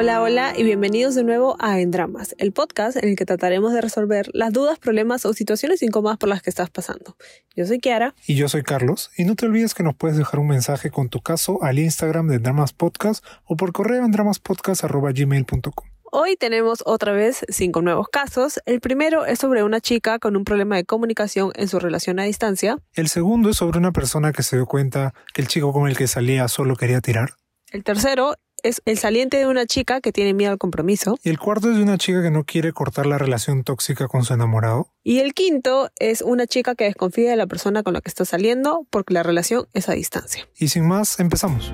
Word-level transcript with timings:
Hola, 0.00 0.22
hola 0.22 0.52
y 0.56 0.62
bienvenidos 0.62 1.16
de 1.16 1.24
nuevo 1.24 1.56
a 1.58 1.80
En 1.80 1.90
Dramas, 1.90 2.36
el 2.38 2.52
podcast 2.52 2.96
en 2.96 3.08
el 3.08 3.16
que 3.16 3.26
trataremos 3.26 3.72
de 3.72 3.80
resolver 3.80 4.30
las 4.32 4.52
dudas, 4.52 4.78
problemas 4.78 5.26
o 5.26 5.32
situaciones 5.32 5.82
incómodas 5.82 6.18
por 6.18 6.28
las 6.28 6.40
que 6.40 6.50
estás 6.50 6.70
pasando. 6.70 7.16
Yo 7.56 7.66
soy 7.66 7.80
Kiara. 7.80 8.14
Y 8.24 8.36
yo 8.36 8.48
soy 8.48 8.62
Carlos. 8.62 9.10
Y 9.18 9.24
no 9.24 9.34
te 9.34 9.46
olvides 9.46 9.74
que 9.74 9.82
nos 9.82 9.96
puedes 9.96 10.16
dejar 10.16 10.38
un 10.38 10.46
mensaje 10.46 10.92
con 10.92 11.08
tu 11.08 11.20
caso 11.20 11.64
al 11.64 11.80
Instagram 11.80 12.28
de 12.28 12.38
Dramas 12.38 12.72
Podcast 12.72 13.24
o 13.44 13.56
por 13.56 13.72
correo 13.72 14.04
en 14.04 14.12
dramaspodcast.gmail.com. 14.12 15.88
Hoy 16.04 16.36
tenemos 16.36 16.84
otra 16.86 17.10
vez 17.10 17.44
cinco 17.48 17.82
nuevos 17.82 18.08
casos. 18.08 18.60
El 18.66 18.80
primero 18.80 19.26
es 19.26 19.40
sobre 19.40 19.64
una 19.64 19.80
chica 19.80 20.20
con 20.20 20.36
un 20.36 20.44
problema 20.44 20.76
de 20.76 20.84
comunicación 20.84 21.50
en 21.56 21.66
su 21.66 21.80
relación 21.80 22.20
a 22.20 22.22
distancia. 22.22 22.78
El 22.94 23.08
segundo 23.08 23.50
es 23.50 23.56
sobre 23.56 23.80
una 23.80 23.90
persona 23.90 24.30
que 24.30 24.44
se 24.44 24.54
dio 24.54 24.66
cuenta 24.66 25.12
que 25.34 25.42
el 25.42 25.48
chico 25.48 25.72
con 25.72 25.88
el 25.88 25.96
que 25.96 26.06
salía 26.06 26.46
solo 26.46 26.76
quería 26.76 27.00
tirar. 27.00 27.30
El 27.72 27.82
tercero 27.82 28.36
es 28.62 28.82
el 28.84 28.98
saliente 28.98 29.36
de 29.36 29.46
una 29.46 29.66
chica 29.66 30.00
que 30.00 30.12
tiene 30.12 30.34
miedo 30.34 30.52
al 30.52 30.58
compromiso. 30.58 31.18
Y 31.22 31.30
el 31.30 31.38
cuarto 31.38 31.70
es 31.70 31.76
de 31.76 31.82
una 31.82 31.98
chica 31.98 32.22
que 32.22 32.30
no 32.30 32.44
quiere 32.44 32.72
cortar 32.72 33.06
la 33.06 33.18
relación 33.18 33.64
tóxica 33.64 34.08
con 34.08 34.24
su 34.24 34.34
enamorado. 34.34 34.88
Y 35.04 35.20
el 35.20 35.34
quinto 35.34 35.90
es 35.98 36.22
una 36.22 36.46
chica 36.46 36.74
que 36.74 36.84
desconfía 36.84 37.30
de 37.30 37.36
la 37.36 37.46
persona 37.46 37.82
con 37.82 37.94
la 37.94 38.00
que 38.00 38.08
está 38.08 38.24
saliendo 38.24 38.86
porque 38.90 39.14
la 39.14 39.22
relación 39.22 39.66
es 39.74 39.88
a 39.88 39.92
distancia. 39.92 40.48
Y 40.58 40.68
sin 40.68 40.86
más, 40.86 41.20
empezamos. 41.20 41.72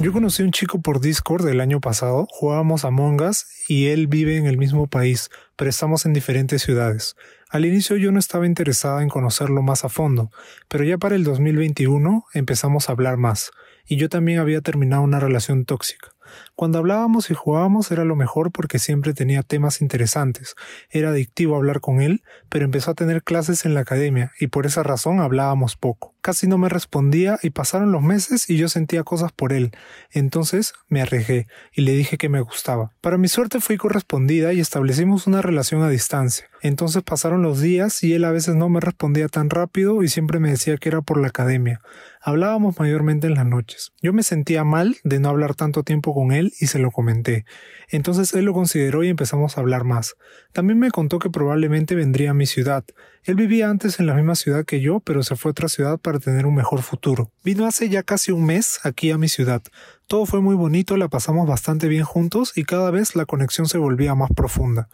Yo 0.00 0.12
conocí 0.12 0.42
a 0.42 0.44
un 0.44 0.52
chico 0.52 0.82
por 0.82 1.00
Discord 1.00 1.48
el 1.48 1.62
año 1.62 1.80
pasado, 1.80 2.26
jugábamos 2.28 2.84
a 2.84 2.90
Mongas 2.90 3.46
y 3.68 3.86
él 3.86 4.06
vive 4.06 4.36
en 4.36 4.44
el 4.44 4.58
mismo 4.58 4.86
país, 4.86 5.30
pero 5.56 5.70
estamos 5.70 6.04
en 6.04 6.12
diferentes 6.12 6.62
ciudades. 6.62 7.16
Al 7.54 7.64
inicio 7.64 7.96
yo 7.96 8.10
no 8.10 8.18
estaba 8.18 8.46
interesada 8.46 9.00
en 9.00 9.08
conocerlo 9.08 9.62
más 9.62 9.84
a 9.84 9.88
fondo, 9.88 10.32
pero 10.66 10.82
ya 10.82 10.98
para 10.98 11.14
el 11.14 11.22
2021 11.22 12.24
empezamos 12.34 12.88
a 12.88 12.92
hablar 12.92 13.16
más, 13.16 13.52
y 13.86 13.94
yo 13.94 14.08
también 14.08 14.40
había 14.40 14.60
terminado 14.60 15.02
una 15.02 15.20
relación 15.20 15.64
tóxica. 15.64 16.08
Cuando 16.56 16.78
hablábamos 16.78 17.30
y 17.30 17.34
jugábamos 17.34 17.90
era 17.90 18.04
lo 18.04 18.14
mejor 18.14 18.52
porque 18.52 18.78
siempre 18.78 19.12
tenía 19.12 19.42
temas 19.42 19.80
interesantes. 19.80 20.54
Era 20.88 21.08
adictivo 21.08 21.56
hablar 21.56 21.80
con 21.80 22.00
él, 22.00 22.22
pero 22.48 22.64
empezó 22.64 22.92
a 22.92 22.94
tener 22.94 23.24
clases 23.24 23.64
en 23.64 23.74
la 23.74 23.80
academia 23.80 24.30
y 24.38 24.46
por 24.46 24.64
esa 24.64 24.84
razón 24.84 25.18
hablábamos 25.18 25.74
poco. 25.76 26.14
Casi 26.20 26.46
no 26.46 26.56
me 26.56 26.68
respondía 26.68 27.38
y 27.42 27.50
pasaron 27.50 27.90
los 27.90 28.02
meses 28.02 28.48
y 28.48 28.56
yo 28.56 28.68
sentía 28.68 29.02
cosas 29.02 29.32
por 29.32 29.52
él. 29.52 29.72
Entonces 30.12 30.74
me 30.88 31.02
arriesgué 31.02 31.48
y 31.72 31.82
le 31.82 31.92
dije 31.92 32.18
que 32.18 32.28
me 32.28 32.40
gustaba. 32.40 32.92
Para 33.00 33.18
mi 33.18 33.26
suerte 33.26 33.60
fui 33.60 33.76
correspondida 33.76 34.52
y 34.52 34.60
establecimos 34.60 35.26
una 35.26 35.42
relación 35.42 35.82
a 35.82 35.88
distancia. 35.88 36.46
Entonces 36.62 37.02
pasaron 37.02 37.42
los 37.42 37.60
días 37.60 38.02
y 38.02 38.14
él 38.14 38.24
a 38.24 38.30
veces 38.30 38.54
no 38.54 38.70
me 38.70 38.80
respondía 38.80 39.28
tan 39.28 39.50
rápido 39.50 40.02
y 40.02 40.08
siempre 40.08 40.38
me 40.38 40.50
decía 40.50 40.78
que 40.78 40.88
era 40.88 41.02
por 41.02 41.20
la 41.20 41.28
academia. 41.28 41.82
Hablábamos 42.22 42.78
mayormente 42.78 43.26
en 43.26 43.34
las 43.34 43.44
noches. 43.44 43.92
Yo 44.00 44.14
me 44.14 44.22
sentía 44.22 44.64
mal 44.64 44.96
de 45.04 45.18
no 45.18 45.28
hablar 45.28 45.54
tanto 45.54 45.82
tiempo 45.82 46.14
con 46.14 46.32
él 46.32 46.43
y 46.60 46.66
se 46.66 46.78
lo 46.78 46.90
comenté. 46.90 47.44
Entonces 47.88 48.32
él 48.34 48.44
lo 48.44 48.52
consideró 48.52 49.04
y 49.04 49.08
empezamos 49.08 49.56
a 49.56 49.60
hablar 49.60 49.84
más. 49.84 50.16
También 50.52 50.78
me 50.78 50.90
contó 50.90 51.18
que 51.18 51.30
probablemente 51.30 51.94
vendría 51.94 52.30
a 52.30 52.34
mi 52.34 52.46
ciudad. 52.46 52.84
Él 53.24 53.36
vivía 53.36 53.70
antes 53.70 54.00
en 54.00 54.06
la 54.06 54.14
misma 54.14 54.34
ciudad 54.34 54.64
que 54.64 54.80
yo, 54.80 55.00
pero 55.00 55.22
se 55.22 55.36
fue 55.36 55.50
a 55.50 55.52
otra 55.52 55.68
ciudad 55.68 55.98
para 55.98 56.18
tener 56.18 56.44
un 56.44 56.54
mejor 56.54 56.82
futuro. 56.82 57.30
Vino 57.42 57.66
hace 57.66 57.88
ya 57.88 58.02
casi 58.02 58.32
un 58.32 58.44
mes 58.44 58.80
aquí 58.84 59.10
a 59.10 59.18
mi 59.18 59.28
ciudad. 59.28 59.62
Todo 60.06 60.26
fue 60.26 60.40
muy 60.40 60.54
bonito, 60.54 60.96
la 60.98 61.08
pasamos 61.08 61.48
bastante 61.48 61.88
bien 61.88 62.04
juntos 62.04 62.52
y 62.56 62.64
cada 62.64 62.90
vez 62.90 63.16
la 63.16 63.24
conexión 63.24 63.66
se 63.66 63.78
volvía 63.78 64.14
más 64.14 64.30
profunda. 64.34 64.88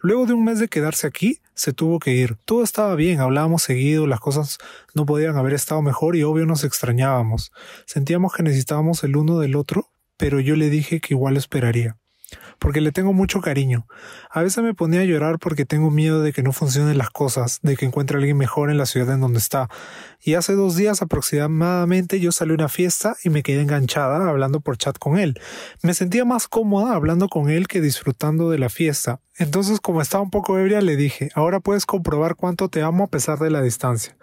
Luego 0.00 0.26
de 0.26 0.32
un 0.34 0.44
mes 0.44 0.58
de 0.58 0.68
quedarse 0.68 1.06
aquí, 1.06 1.40
se 1.54 1.72
tuvo 1.72 1.98
que 1.98 2.12
ir. 2.12 2.36
Todo 2.44 2.62
estaba 2.62 2.94
bien, 2.94 3.20
hablábamos 3.20 3.62
seguido, 3.62 4.06
las 4.06 4.20
cosas 4.20 4.58
no 4.94 5.06
podían 5.06 5.36
haber 5.36 5.54
estado 5.54 5.82
mejor 5.82 6.16
y 6.16 6.22
obvio 6.22 6.46
nos 6.46 6.64
extrañábamos. 6.64 7.52
Sentíamos 7.86 8.32
que 8.32 8.42
necesitábamos 8.42 9.04
el 9.04 9.16
uno 9.16 9.38
del 9.38 9.56
otro, 9.56 9.88
pero 10.16 10.40
yo 10.40 10.56
le 10.56 10.70
dije 10.70 11.00
que 11.00 11.14
igual 11.14 11.36
esperaría 11.36 11.96
porque 12.58 12.80
le 12.80 12.92
tengo 12.92 13.12
mucho 13.12 13.40
cariño. 13.40 13.86
A 14.30 14.42
veces 14.42 14.62
me 14.62 14.74
ponía 14.74 15.00
a 15.00 15.04
llorar 15.04 15.38
porque 15.38 15.64
tengo 15.64 15.90
miedo 15.90 16.22
de 16.22 16.32
que 16.32 16.42
no 16.42 16.52
funcionen 16.52 16.98
las 16.98 17.10
cosas, 17.10 17.60
de 17.62 17.76
que 17.76 17.86
encuentre 17.86 18.16
a 18.16 18.18
alguien 18.18 18.36
mejor 18.36 18.70
en 18.70 18.78
la 18.78 18.86
ciudad 18.86 19.14
en 19.14 19.20
donde 19.20 19.38
está. 19.38 19.68
Y 20.20 20.34
hace 20.34 20.54
dos 20.54 20.76
días 20.76 21.02
aproximadamente 21.02 22.20
yo 22.20 22.32
salí 22.32 22.52
a 22.52 22.54
una 22.54 22.68
fiesta 22.68 23.16
y 23.22 23.30
me 23.30 23.42
quedé 23.42 23.62
enganchada 23.62 24.28
hablando 24.28 24.60
por 24.60 24.76
chat 24.76 24.98
con 24.98 25.18
él. 25.18 25.38
Me 25.82 25.94
sentía 25.94 26.24
más 26.24 26.48
cómoda 26.48 26.94
hablando 26.94 27.28
con 27.28 27.50
él 27.50 27.68
que 27.68 27.80
disfrutando 27.80 28.50
de 28.50 28.58
la 28.58 28.68
fiesta. 28.68 29.20
Entonces, 29.36 29.80
como 29.80 30.00
estaba 30.00 30.22
un 30.22 30.30
poco 30.30 30.58
ebria, 30.58 30.80
le 30.80 30.96
dije, 30.96 31.30
ahora 31.34 31.60
puedes 31.60 31.86
comprobar 31.86 32.36
cuánto 32.36 32.68
te 32.68 32.82
amo 32.82 33.04
a 33.04 33.08
pesar 33.08 33.38
de 33.38 33.50
la 33.50 33.62
distancia. 33.62 34.16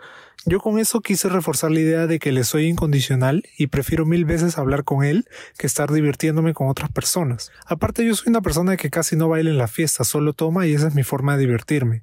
Yo 0.46 0.60
con 0.60 0.80
eso 0.80 1.02
quise 1.02 1.30
reforzar 1.30 1.70
la 1.70 1.82
idea 1.82 2.08
de 2.08 2.18
que 2.18 2.32
le 2.32 2.44
soy 2.44 2.66
incondicional 2.66 3.44
y 3.60 3.68
prefiero 3.68 4.08
mil 4.08 4.26
veces 4.26 4.58
hablar 4.58 4.84
con 4.84 5.04
él 5.04 5.28
que 5.56 5.68
estar 5.68 5.92
divirtiéndome 5.92 6.56
con 6.56 6.68
otras 6.68 6.92
personas. 6.92 7.52
Aparte 7.68 8.04
yo 8.04 8.16
soy 8.16 8.30
una 8.30 8.42
persona 8.42 8.76
que 8.76 8.90
casi 8.90 9.16
no 9.16 9.30
baila 9.30 9.52
en 9.52 9.60
la 9.60 9.68
fiesta, 9.68 10.04
solo 10.04 10.34
toma 10.34 10.66
y 10.66 10.74
esa 10.74 10.88
es 10.88 10.96
mi 10.96 11.04
forma 11.04 11.38
de 11.38 11.42
divertirme. 11.42 12.02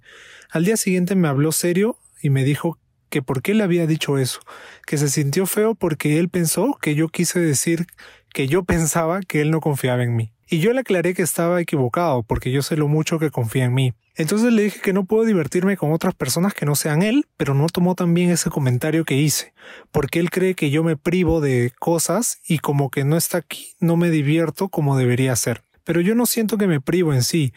Al 0.50 0.64
día 0.64 0.76
siguiente 0.76 1.16
me 1.16 1.26
habló 1.26 1.50
serio 1.50 1.98
y 2.22 2.30
me 2.30 2.44
dijo 2.44 2.78
que 3.10 3.22
por 3.22 3.42
qué 3.42 3.54
le 3.54 3.64
había 3.64 3.88
dicho 3.88 4.18
eso, 4.18 4.40
que 4.86 4.98
se 4.98 5.08
sintió 5.08 5.44
feo 5.46 5.74
porque 5.74 6.20
él 6.20 6.28
pensó 6.28 6.78
que 6.80 6.94
yo 6.94 7.08
quise 7.08 7.40
decir 7.40 7.86
que 8.32 8.46
yo 8.46 8.62
pensaba 8.62 9.20
que 9.20 9.40
él 9.40 9.50
no 9.50 9.60
confiaba 9.60 10.04
en 10.04 10.14
mí. 10.14 10.32
Y 10.50 10.60
yo 10.60 10.72
le 10.72 10.80
aclaré 10.80 11.12
que 11.12 11.22
estaba 11.22 11.60
equivocado 11.60 12.22
porque 12.22 12.50
yo 12.50 12.62
sé 12.62 12.76
lo 12.76 12.88
mucho 12.88 13.18
que 13.18 13.30
confía 13.30 13.64
en 13.64 13.74
mí. 13.74 13.94
Entonces 14.16 14.52
le 14.52 14.62
dije 14.62 14.80
que 14.80 14.94
no 14.94 15.04
puedo 15.04 15.24
divertirme 15.24 15.76
con 15.76 15.92
otras 15.92 16.14
personas 16.14 16.54
que 16.54 16.64
no 16.64 16.74
sean 16.74 17.02
él, 17.02 17.26
pero 17.36 17.54
no 17.54 17.66
tomó 17.66 17.94
también 17.94 18.30
ese 18.30 18.48
comentario 18.48 19.04
que 19.04 19.14
hice, 19.14 19.52
porque 19.92 20.18
él 20.18 20.30
cree 20.30 20.54
que 20.54 20.70
yo 20.70 20.82
me 20.82 20.96
privo 20.96 21.40
de 21.40 21.72
cosas 21.78 22.40
y 22.48 22.58
como 22.58 22.90
que 22.90 23.04
no 23.04 23.16
está 23.16 23.38
aquí, 23.38 23.74
no 23.78 23.96
me 23.96 24.10
divierto 24.10 24.70
como 24.70 24.96
debería 24.96 25.36
ser. 25.36 25.62
Pero 25.84 26.00
yo 26.00 26.14
no 26.14 26.26
siento 26.26 26.58
que 26.58 26.66
me 26.66 26.80
privo 26.80 27.12
en 27.12 27.22
sí, 27.22 27.52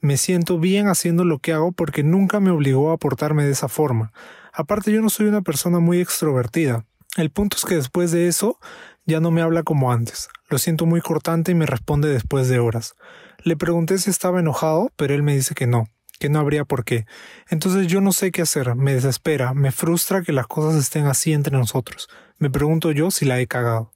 me 0.00 0.16
siento 0.18 0.58
bien 0.58 0.86
haciendo 0.86 1.24
lo 1.24 1.38
que 1.38 1.52
hago 1.52 1.72
porque 1.72 2.02
nunca 2.02 2.40
me 2.40 2.50
obligó 2.50 2.92
a 2.92 2.98
portarme 2.98 3.44
de 3.44 3.52
esa 3.52 3.68
forma. 3.68 4.12
Aparte 4.52 4.92
yo 4.92 5.00
no 5.00 5.08
soy 5.08 5.26
una 5.26 5.42
persona 5.42 5.80
muy 5.80 6.00
extrovertida. 6.00 6.84
El 7.16 7.30
punto 7.30 7.56
es 7.56 7.64
que 7.64 7.74
después 7.74 8.12
de 8.12 8.28
eso 8.28 8.60
ya 9.08 9.20
no 9.20 9.30
me 9.30 9.40
habla 9.40 9.62
como 9.62 9.90
antes. 9.90 10.28
Lo 10.50 10.58
siento 10.58 10.84
muy 10.84 11.00
cortante 11.00 11.52
y 11.52 11.54
me 11.54 11.64
responde 11.64 12.10
después 12.10 12.46
de 12.48 12.58
horas. 12.58 12.94
Le 13.42 13.56
pregunté 13.56 13.96
si 13.96 14.10
estaba 14.10 14.40
enojado, 14.40 14.92
pero 14.96 15.14
él 15.14 15.22
me 15.22 15.34
dice 15.34 15.54
que 15.54 15.66
no, 15.66 15.86
que 16.20 16.28
no 16.28 16.38
habría 16.38 16.66
por 16.66 16.84
qué. 16.84 17.06
Entonces 17.48 17.86
yo 17.86 18.02
no 18.02 18.12
sé 18.12 18.30
qué 18.32 18.42
hacer, 18.42 18.74
me 18.74 18.92
desespera, 18.92 19.54
me 19.54 19.72
frustra 19.72 20.20
que 20.20 20.32
las 20.32 20.46
cosas 20.46 20.78
estén 20.78 21.06
así 21.06 21.32
entre 21.32 21.56
nosotros. 21.56 22.08
Me 22.36 22.50
pregunto 22.50 22.92
yo 22.92 23.10
si 23.10 23.24
la 23.24 23.40
he 23.40 23.46
cagado. 23.46 23.92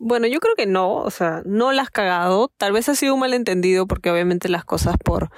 Bueno, 0.00 0.26
yo 0.26 0.40
creo 0.40 0.56
que 0.56 0.66
no, 0.66 0.96
o 0.96 1.10
sea, 1.12 1.42
no 1.46 1.70
la 1.70 1.82
has 1.82 1.90
cagado. 1.90 2.50
Tal 2.56 2.72
vez 2.72 2.88
ha 2.88 2.96
sido 2.96 3.14
un 3.14 3.20
malentendido 3.20 3.86
porque 3.86 4.10
obviamente 4.10 4.48
las 4.48 4.64
cosas 4.64 4.96
por 4.98 5.30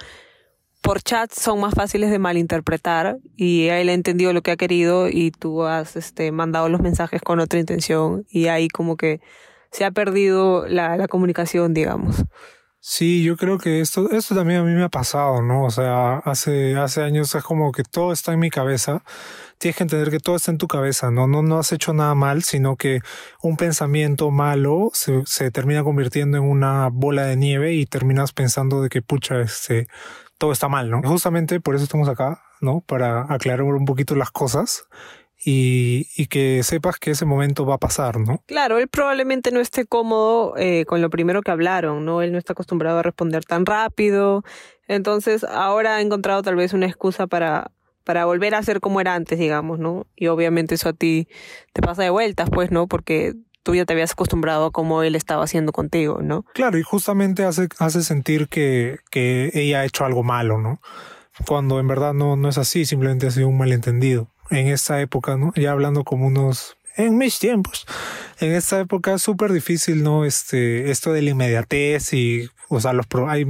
por 0.81 1.01
chat 1.01 1.31
son 1.31 1.59
más 1.59 1.73
fáciles 1.73 2.09
de 2.09 2.19
malinterpretar 2.19 3.17
y 3.35 3.67
él 3.67 3.89
ha 3.89 3.93
entendido 3.93 4.33
lo 4.33 4.41
que 4.41 4.51
ha 4.51 4.57
querido 4.57 5.09
y 5.09 5.31
tú 5.31 5.63
has 5.63 5.95
este, 5.95 6.31
mandado 6.31 6.69
los 6.69 6.81
mensajes 6.81 7.21
con 7.21 7.39
otra 7.39 7.59
intención 7.59 8.25
y 8.29 8.47
ahí 8.47 8.69
como 8.69 8.97
que 8.97 9.19
se 9.71 9.85
ha 9.85 9.91
perdido 9.91 10.67
la, 10.67 11.07
comunicación, 11.07 11.73
digamos. 11.73 12.23
Sí, 12.81 13.23
yo 13.23 13.35
creo 13.35 13.57
que 13.57 13.81
esto, 13.81 14.09
esto 14.09 14.33
también 14.33 14.61
a 14.61 14.63
mí 14.63 14.71
me 14.71 14.83
ha 14.83 14.89
pasado, 14.89 15.41
¿no? 15.41 15.65
O 15.65 15.69
sea, 15.69 16.19
hace, 16.19 16.77
hace 16.77 17.03
años 17.03 17.35
es 17.35 17.43
como 17.43 17.73
que 17.73 17.83
todo 17.83 18.13
está 18.13 18.31
en 18.31 18.39
mi 18.39 18.49
cabeza. 18.49 19.03
Tienes 19.57 19.75
que 19.75 19.83
entender 19.83 20.09
que 20.09 20.19
todo 20.19 20.37
está 20.37 20.51
en 20.51 20.57
tu 20.57 20.67
cabeza, 20.67 21.11
¿no? 21.11 21.27
No, 21.27 21.43
no 21.43 21.59
has 21.59 21.73
hecho 21.73 21.93
nada 21.93 22.15
mal, 22.15 22.41
sino 22.43 22.77
que 22.77 23.01
un 23.43 23.57
pensamiento 23.57 24.31
malo 24.31 24.91
se, 24.93 25.23
se 25.25 25.51
termina 25.51 25.83
convirtiendo 25.83 26.37
en 26.37 26.43
una 26.43 26.87
bola 26.89 27.25
de 27.25 27.35
nieve 27.35 27.73
y 27.73 27.85
terminas 27.85 28.31
pensando 28.31 28.81
de 28.81 28.87
que, 28.87 29.01
pucha, 29.01 29.41
este, 29.41 29.87
todo 30.39 30.51
está 30.51 30.67
mal, 30.67 30.89
¿no? 30.89 31.03
Justamente 31.03 31.59
por 31.59 31.75
eso 31.75 31.83
estamos 31.83 32.09
acá, 32.09 32.41
¿no? 32.61 32.81
Para 32.81 33.31
aclarar 33.31 33.61
un 33.61 33.85
poquito 33.85 34.15
las 34.15 34.31
cosas 34.31 34.87
y, 35.45 36.27
que 36.27 36.63
sepas 36.63 36.97
que 36.97 37.11
ese 37.11 37.25
momento 37.25 37.65
va 37.65 37.75
a 37.75 37.79
pasar, 37.79 38.19
¿no? 38.19 38.41
Claro, 38.47 38.77
él 38.77 38.87
probablemente 38.87 39.51
no 39.51 39.59
esté 39.59 39.85
cómodo 39.85 40.55
eh, 40.57 40.85
con 40.85 41.01
lo 41.01 41.09
primero 41.09 41.41
que 41.41 41.51
hablaron, 41.51 42.05
¿no? 42.05 42.21
Él 42.21 42.31
no 42.31 42.37
está 42.37 42.53
acostumbrado 42.53 42.99
a 42.99 43.03
responder 43.03 43.45
tan 43.45 43.65
rápido, 43.65 44.43
entonces 44.87 45.43
ahora 45.43 45.97
ha 45.97 46.01
encontrado 46.01 46.41
tal 46.41 46.55
vez 46.55 46.73
una 46.73 46.87
excusa 46.87 47.27
para, 47.27 47.71
para 48.03 48.25
volver 48.25 48.55
a 48.55 48.63
ser 48.63 48.79
como 48.79 49.01
era 49.01 49.15
antes, 49.15 49.39
digamos, 49.39 49.77
¿no? 49.77 50.07
Y 50.15 50.27
obviamente 50.27 50.75
eso 50.75 50.89
a 50.89 50.93
ti 50.93 51.27
te 51.73 51.81
pasa 51.81 52.03
de 52.03 52.09
vueltas, 52.09 52.49
pues, 52.49 52.71
¿no? 52.71 52.87
Porque 52.87 53.35
tú 53.69 53.75
ya 53.75 53.85
te 53.85 53.93
habías 53.93 54.13
acostumbrado 54.13 54.65
a 54.65 54.71
cómo 54.71 55.03
él 55.03 55.15
estaba 55.15 55.43
haciendo 55.43 55.71
contigo, 55.71 56.21
¿no? 56.23 56.43
Claro, 56.55 56.79
y 56.79 56.81
justamente 56.81 57.43
hace, 57.43 57.69
hace 57.77 58.01
sentir 58.01 58.47
que, 58.47 58.97
que 59.11 59.51
ella 59.53 59.81
ha 59.81 59.85
hecho 59.85 60.05
algo 60.05 60.23
malo, 60.23 60.57
¿no? 60.57 60.81
Cuando 61.45 61.79
en 61.79 61.87
verdad 61.87 62.15
no, 62.15 62.35
no 62.35 62.49
es 62.49 62.57
así, 62.57 62.85
simplemente 62.85 63.27
ha 63.27 63.31
sido 63.31 63.47
un 63.47 63.59
malentendido. 63.59 64.27
En 64.49 64.67
esta 64.67 64.99
época, 65.01 65.37
¿no? 65.37 65.53
Ya 65.55 65.71
hablando 65.71 66.03
como 66.03 66.25
unos 66.25 66.77
en 66.99 67.17
mis 67.17 67.39
tiempos. 67.39 67.87
En 68.39 68.51
esta 68.53 68.79
época 68.79 69.15
es 69.15 69.21
súper 69.21 69.53
difícil, 69.53 70.03
¿no? 70.03 70.25
Este, 70.25 70.91
esto 70.91 71.13
de 71.13 71.21
la 71.21 71.29
inmediatez 71.31 72.13
y, 72.13 72.49
o 72.67 72.79
sea, 72.81 72.91
los 72.91 73.05
hay 73.27 73.45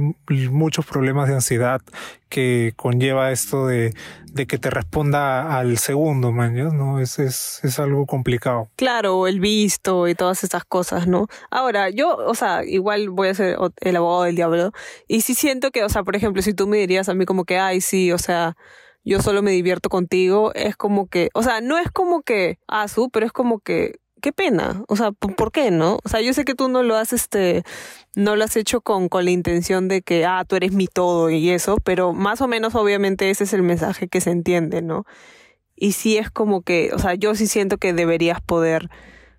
muchos 0.50 0.86
problemas 0.86 1.28
de 1.28 1.34
ansiedad 1.34 1.80
que 2.28 2.72
conlleva 2.76 3.32
esto 3.32 3.66
de, 3.66 3.92
de 4.26 4.46
que 4.46 4.58
te 4.58 4.70
responda 4.70 5.58
al 5.58 5.78
segundo, 5.78 6.30
man, 6.30 6.54
¿no? 6.54 7.00
Es, 7.00 7.18
es, 7.18 7.58
es 7.64 7.80
algo 7.80 8.06
complicado. 8.06 8.68
Claro, 8.76 9.26
el 9.26 9.40
visto 9.40 10.06
y 10.06 10.14
todas 10.14 10.44
esas 10.44 10.64
cosas, 10.64 11.08
¿no? 11.08 11.26
Ahora, 11.50 11.90
yo, 11.90 12.16
o 12.16 12.34
sea, 12.36 12.64
igual 12.64 13.10
voy 13.10 13.28
a 13.28 13.34
ser 13.34 13.58
el 13.80 13.96
abogado 13.96 14.22
del 14.24 14.36
diablo 14.36 14.72
y 15.08 15.22
sí 15.22 15.34
siento 15.34 15.72
que, 15.72 15.82
o 15.82 15.88
sea, 15.88 16.04
por 16.04 16.14
ejemplo, 16.14 16.40
si 16.40 16.54
tú 16.54 16.68
me 16.68 16.78
dirías 16.78 17.08
a 17.08 17.14
mí 17.14 17.26
como 17.26 17.44
que, 17.44 17.58
ay, 17.58 17.80
sí, 17.80 18.12
o 18.12 18.18
sea, 18.18 18.56
yo 19.04 19.20
solo 19.20 19.42
me 19.42 19.50
divierto 19.50 19.88
contigo, 19.88 20.52
es 20.54 20.76
como 20.76 21.06
que, 21.08 21.30
o 21.34 21.42
sea, 21.42 21.60
no 21.60 21.78
es 21.78 21.90
como 21.90 22.22
que, 22.22 22.58
ah, 22.68 22.88
su, 22.88 23.10
pero 23.10 23.26
es 23.26 23.32
como 23.32 23.60
que, 23.60 24.00
qué 24.20 24.32
pena, 24.32 24.84
o 24.88 24.96
sea, 24.96 25.12
¿por 25.12 25.50
qué 25.52 25.70
no? 25.70 25.98
O 26.04 26.08
sea, 26.08 26.20
yo 26.20 26.32
sé 26.34 26.44
que 26.44 26.54
tú 26.54 26.68
no 26.68 26.82
lo 26.82 26.96
has, 26.96 27.12
este, 27.12 27.62
no 28.14 28.36
lo 28.36 28.44
has 28.44 28.56
hecho 28.56 28.80
con, 28.82 29.08
con 29.08 29.24
la 29.24 29.30
intención 29.30 29.88
de 29.88 30.02
que, 30.02 30.24
ah, 30.26 30.44
tú 30.46 30.56
eres 30.56 30.72
mi 30.72 30.86
todo 30.86 31.30
y 31.30 31.50
eso, 31.50 31.76
pero 31.82 32.12
más 32.12 32.40
o 32.40 32.48
menos 32.48 32.74
obviamente 32.74 33.30
ese 33.30 33.44
es 33.44 33.52
el 33.52 33.62
mensaje 33.62 34.08
que 34.08 34.20
se 34.20 34.30
entiende, 34.30 34.82
¿no? 34.82 35.04
Y 35.76 35.92
sí 35.92 36.18
es 36.18 36.30
como 36.30 36.62
que, 36.62 36.90
o 36.92 36.98
sea, 36.98 37.14
yo 37.14 37.34
sí 37.34 37.46
siento 37.46 37.78
que 37.78 37.94
deberías 37.94 38.40
poder 38.42 38.90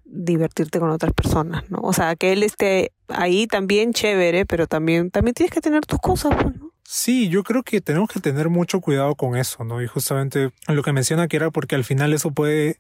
divertirte 0.06 0.80
con 0.80 0.90
otras 0.90 1.14
personas, 1.14 1.70
¿no? 1.70 1.80
O 1.82 1.94
sea, 1.94 2.16
que 2.16 2.34
él 2.34 2.44
esté 2.44 2.92
ahí 3.08 3.48
también 3.48 3.94
chévere, 3.94 4.46
pero 4.46 4.68
también, 4.68 5.12
también 5.12 5.36
tienes 5.36 5.54
que 5.54 5.62
tener 5.62 5.86
tus 5.86 6.00
cosas, 6.00 6.36
pues, 6.42 6.56
¿no? 6.58 6.71
Sí, 6.94 7.30
yo 7.30 7.44
creo 7.44 7.64
que 7.64 7.80
tenemos 7.80 8.10
que 8.10 8.20
tener 8.20 8.50
mucho 8.50 8.82
cuidado 8.82 9.16
con 9.16 9.38
eso, 9.38 9.64
¿no? 9.64 9.82
Y 9.82 9.88
justamente 9.88 10.52
lo 10.68 10.84
que 10.84 10.92
menciona 10.92 11.30
que 11.30 11.38
era 11.38 11.50
porque 11.50 11.76
al 11.76 11.86
final 11.86 12.12
eso 12.12 12.32
puede, 12.32 12.80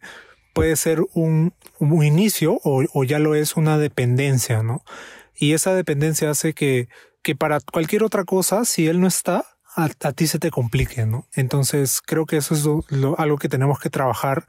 puede 0.52 0.75
ser 0.75 1.00
un, 1.13 1.54
un 1.80 2.04
inicio 2.04 2.60
o, 2.66 2.84
o, 2.92 3.04
ya 3.06 3.19
lo 3.19 3.36
es 3.36 3.56
una 3.56 3.78
dependencia, 3.78 4.63
¿no? 4.63 4.84
Y 5.34 5.54
esa 5.54 5.74
dependencia 5.74 6.30
hace 6.30 6.54
que, 6.54 6.90
que 7.24 7.38
para 7.38 7.62
cualquier 7.62 8.04
otra 8.04 8.25
cosa, 8.25 8.66
si 8.66 8.86
él 8.88 9.00
no 9.00 9.08
está, 9.08 9.46
a, 9.78 9.88
ti 9.88 10.28
se 10.28 10.40
te 10.40 10.52
complique, 10.52 11.06
¿no? 11.06 11.25
Entonces 11.34 12.02
creo 12.06 12.25
que 12.25 12.36
eso 12.36 12.54
es 12.54 12.66
lo, 12.92 13.18
algo 13.18 13.38
que 13.38 13.48
tenemos 13.48 13.80
que 13.80 13.90
trabajar 13.90 14.46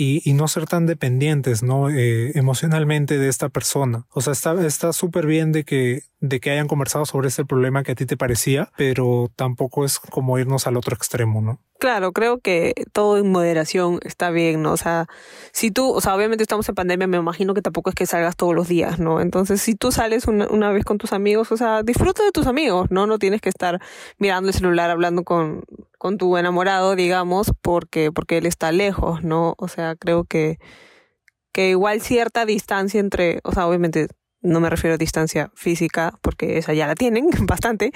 y, 0.00 0.22
y 0.24 0.32
no 0.32 0.46
ser 0.46 0.66
tan 0.66 0.86
dependientes, 0.86 1.64
¿no? 1.64 1.90
Eh, 1.90 2.30
emocionalmente 2.38 3.18
de 3.18 3.28
esta 3.28 3.48
persona. 3.48 4.06
O 4.10 4.20
sea, 4.20 4.32
está 4.32 4.92
súper 4.92 5.26
bien 5.26 5.50
de 5.50 5.64
que, 5.64 6.02
de 6.20 6.38
que 6.38 6.52
hayan 6.52 6.68
conversado 6.68 7.04
sobre 7.04 7.28
ese 7.28 7.44
problema 7.44 7.82
que 7.82 7.92
a 7.92 7.94
ti 7.96 8.06
te 8.06 8.16
parecía, 8.16 8.70
pero 8.76 9.28
tampoco 9.34 9.84
es 9.84 9.98
como 9.98 10.38
irnos 10.38 10.68
al 10.68 10.76
otro 10.76 10.94
extremo, 10.94 11.42
¿no? 11.42 11.60
Claro, 11.80 12.12
creo 12.12 12.38
que 12.38 12.74
todo 12.92 13.18
en 13.18 13.30
moderación 13.30 13.98
está 14.02 14.30
bien, 14.30 14.62
¿no? 14.62 14.72
O 14.72 14.76
sea, 14.76 15.06
si 15.52 15.72
tú, 15.72 15.90
o 15.90 16.00
sea, 16.00 16.14
obviamente 16.14 16.42
estamos 16.42 16.68
en 16.68 16.76
pandemia, 16.76 17.08
me 17.08 17.16
imagino 17.16 17.52
que 17.52 17.62
tampoco 17.62 17.90
es 17.90 17.96
que 17.96 18.06
salgas 18.06 18.36
todos 18.36 18.54
los 18.54 18.68
días, 18.68 19.00
¿no? 19.00 19.20
Entonces, 19.20 19.60
si 19.60 19.74
tú 19.74 19.90
sales 19.90 20.26
una, 20.28 20.46
una 20.46 20.70
vez 20.70 20.84
con 20.84 20.98
tus 20.98 21.12
amigos, 21.12 21.50
o 21.50 21.56
sea, 21.56 21.82
disfruta 21.82 22.24
de 22.24 22.30
tus 22.30 22.46
amigos, 22.46 22.88
¿no? 22.90 23.08
No 23.08 23.18
tienes 23.18 23.40
que 23.40 23.48
estar 23.48 23.80
mirando 24.18 24.48
el 24.48 24.54
celular 24.54 24.90
hablando 24.90 25.24
con, 25.24 25.64
con 25.98 26.16
tu 26.16 26.36
enamorado, 26.36 26.96
digamos, 26.96 27.52
porque, 27.60 28.12
porque 28.12 28.38
él 28.38 28.46
está 28.46 28.72
lejos, 28.72 29.22
¿no? 29.24 29.54
O 29.58 29.68
sea, 29.68 29.96
creo 29.96 30.24
que, 30.24 30.58
que 31.52 31.70
igual 31.70 32.00
cierta 32.00 32.46
distancia 32.46 33.00
entre, 33.00 33.40
o 33.44 33.52
sea, 33.52 33.66
obviamente 33.66 34.08
no 34.40 34.60
me 34.60 34.70
refiero 34.70 34.94
a 34.94 34.98
distancia 34.98 35.50
física, 35.54 36.16
porque 36.22 36.58
esa 36.58 36.72
ya 36.72 36.86
la 36.86 36.94
tienen 36.94 37.28
bastante, 37.42 37.92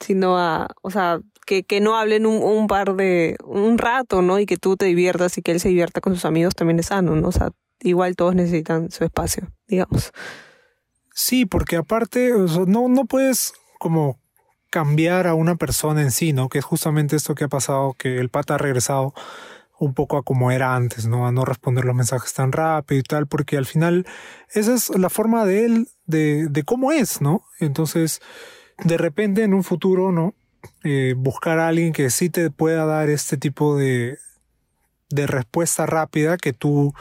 sino 0.00 0.38
a, 0.38 0.68
o 0.82 0.90
sea, 0.90 1.20
que, 1.46 1.64
que 1.64 1.80
no 1.80 1.96
hablen 1.96 2.26
un, 2.26 2.42
un, 2.42 2.66
par 2.66 2.94
de, 2.94 3.36
un 3.44 3.78
rato, 3.78 4.22
¿no? 4.22 4.38
Y 4.38 4.46
que 4.46 4.56
tú 4.56 4.76
te 4.76 4.86
diviertas 4.86 5.36
y 5.38 5.42
que 5.42 5.52
él 5.52 5.60
se 5.60 5.68
divierta 5.68 6.00
con 6.00 6.14
sus 6.14 6.24
amigos 6.24 6.54
también 6.54 6.78
es 6.78 6.86
sano, 6.86 7.14
¿no? 7.16 7.28
O 7.28 7.32
sea, 7.32 7.50
igual 7.80 8.16
todos 8.16 8.34
necesitan 8.34 8.90
su 8.90 9.04
espacio, 9.04 9.48
digamos. 9.66 10.12
Sí, 11.14 11.44
porque 11.44 11.76
aparte, 11.76 12.32
no, 12.66 12.88
no 12.88 13.04
puedes 13.04 13.52
como 13.78 14.21
cambiar 14.72 15.26
a 15.26 15.34
una 15.34 15.56
persona 15.56 16.00
en 16.00 16.10
sí, 16.10 16.32
¿no? 16.32 16.48
Que 16.48 16.58
es 16.58 16.64
justamente 16.64 17.14
esto 17.14 17.34
que 17.34 17.44
ha 17.44 17.48
pasado, 17.48 17.94
que 17.98 18.16
el 18.16 18.30
pata 18.30 18.54
ha 18.54 18.58
regresado 18.58 19.12
un 19.78 19.92
poco 19.92 20.16
a 20.16 20.22
como 20.22 20.50
era 20.50 20.74
antes, 20.74 21.06
¿no? 21.06 21.26
A 21.26 21.32
no 21.32 21.44
responder 21.44 21.84
los 21.84 21.94
mensajes 21.94 22.32
tan 22.32 22.52
rápido 22.52 22.98
y 22.98 23.02
tal, 23.02 23.26
porque 23.26 23.58
al 23.58 23.66
final 23.66 24.06
esa 24.54 24.72
es 24.72 24.88
la 24.88 25.10
forma 25.10 25.44
de 25.44 25.66
él, 25.66 25.88
de, 26.06 26.48
de 26.48 26.62
cómo 26.62 26.90
es, 26.90 27.20
¿no? 27.20 27.44
Entonces, 27.60 28.22
de 28.82 28.96
repente 28.96 29.42
en 29.42 29.52
un 29.52 29.62
futuro, 29.62 30.10
¿no? 30.10 30.34
Eh, 30.84 31.12
buscar 31.18 31.58
a 31.58 31.68
alguien 31.68 31.92
que 31.92 32.08
sí 32.08 32.30
te 32.30 32.50
pueda 32.50 32.86
dar 32.86 33.10
este 33.10 33.36
tipo 33.36 33.76
de, 33.76 34.16
de 35.10 35.26
respuesta 35.26 35.84
rápida 35.84 36.38
que 36.38 36.54
tú, 36.54 36.94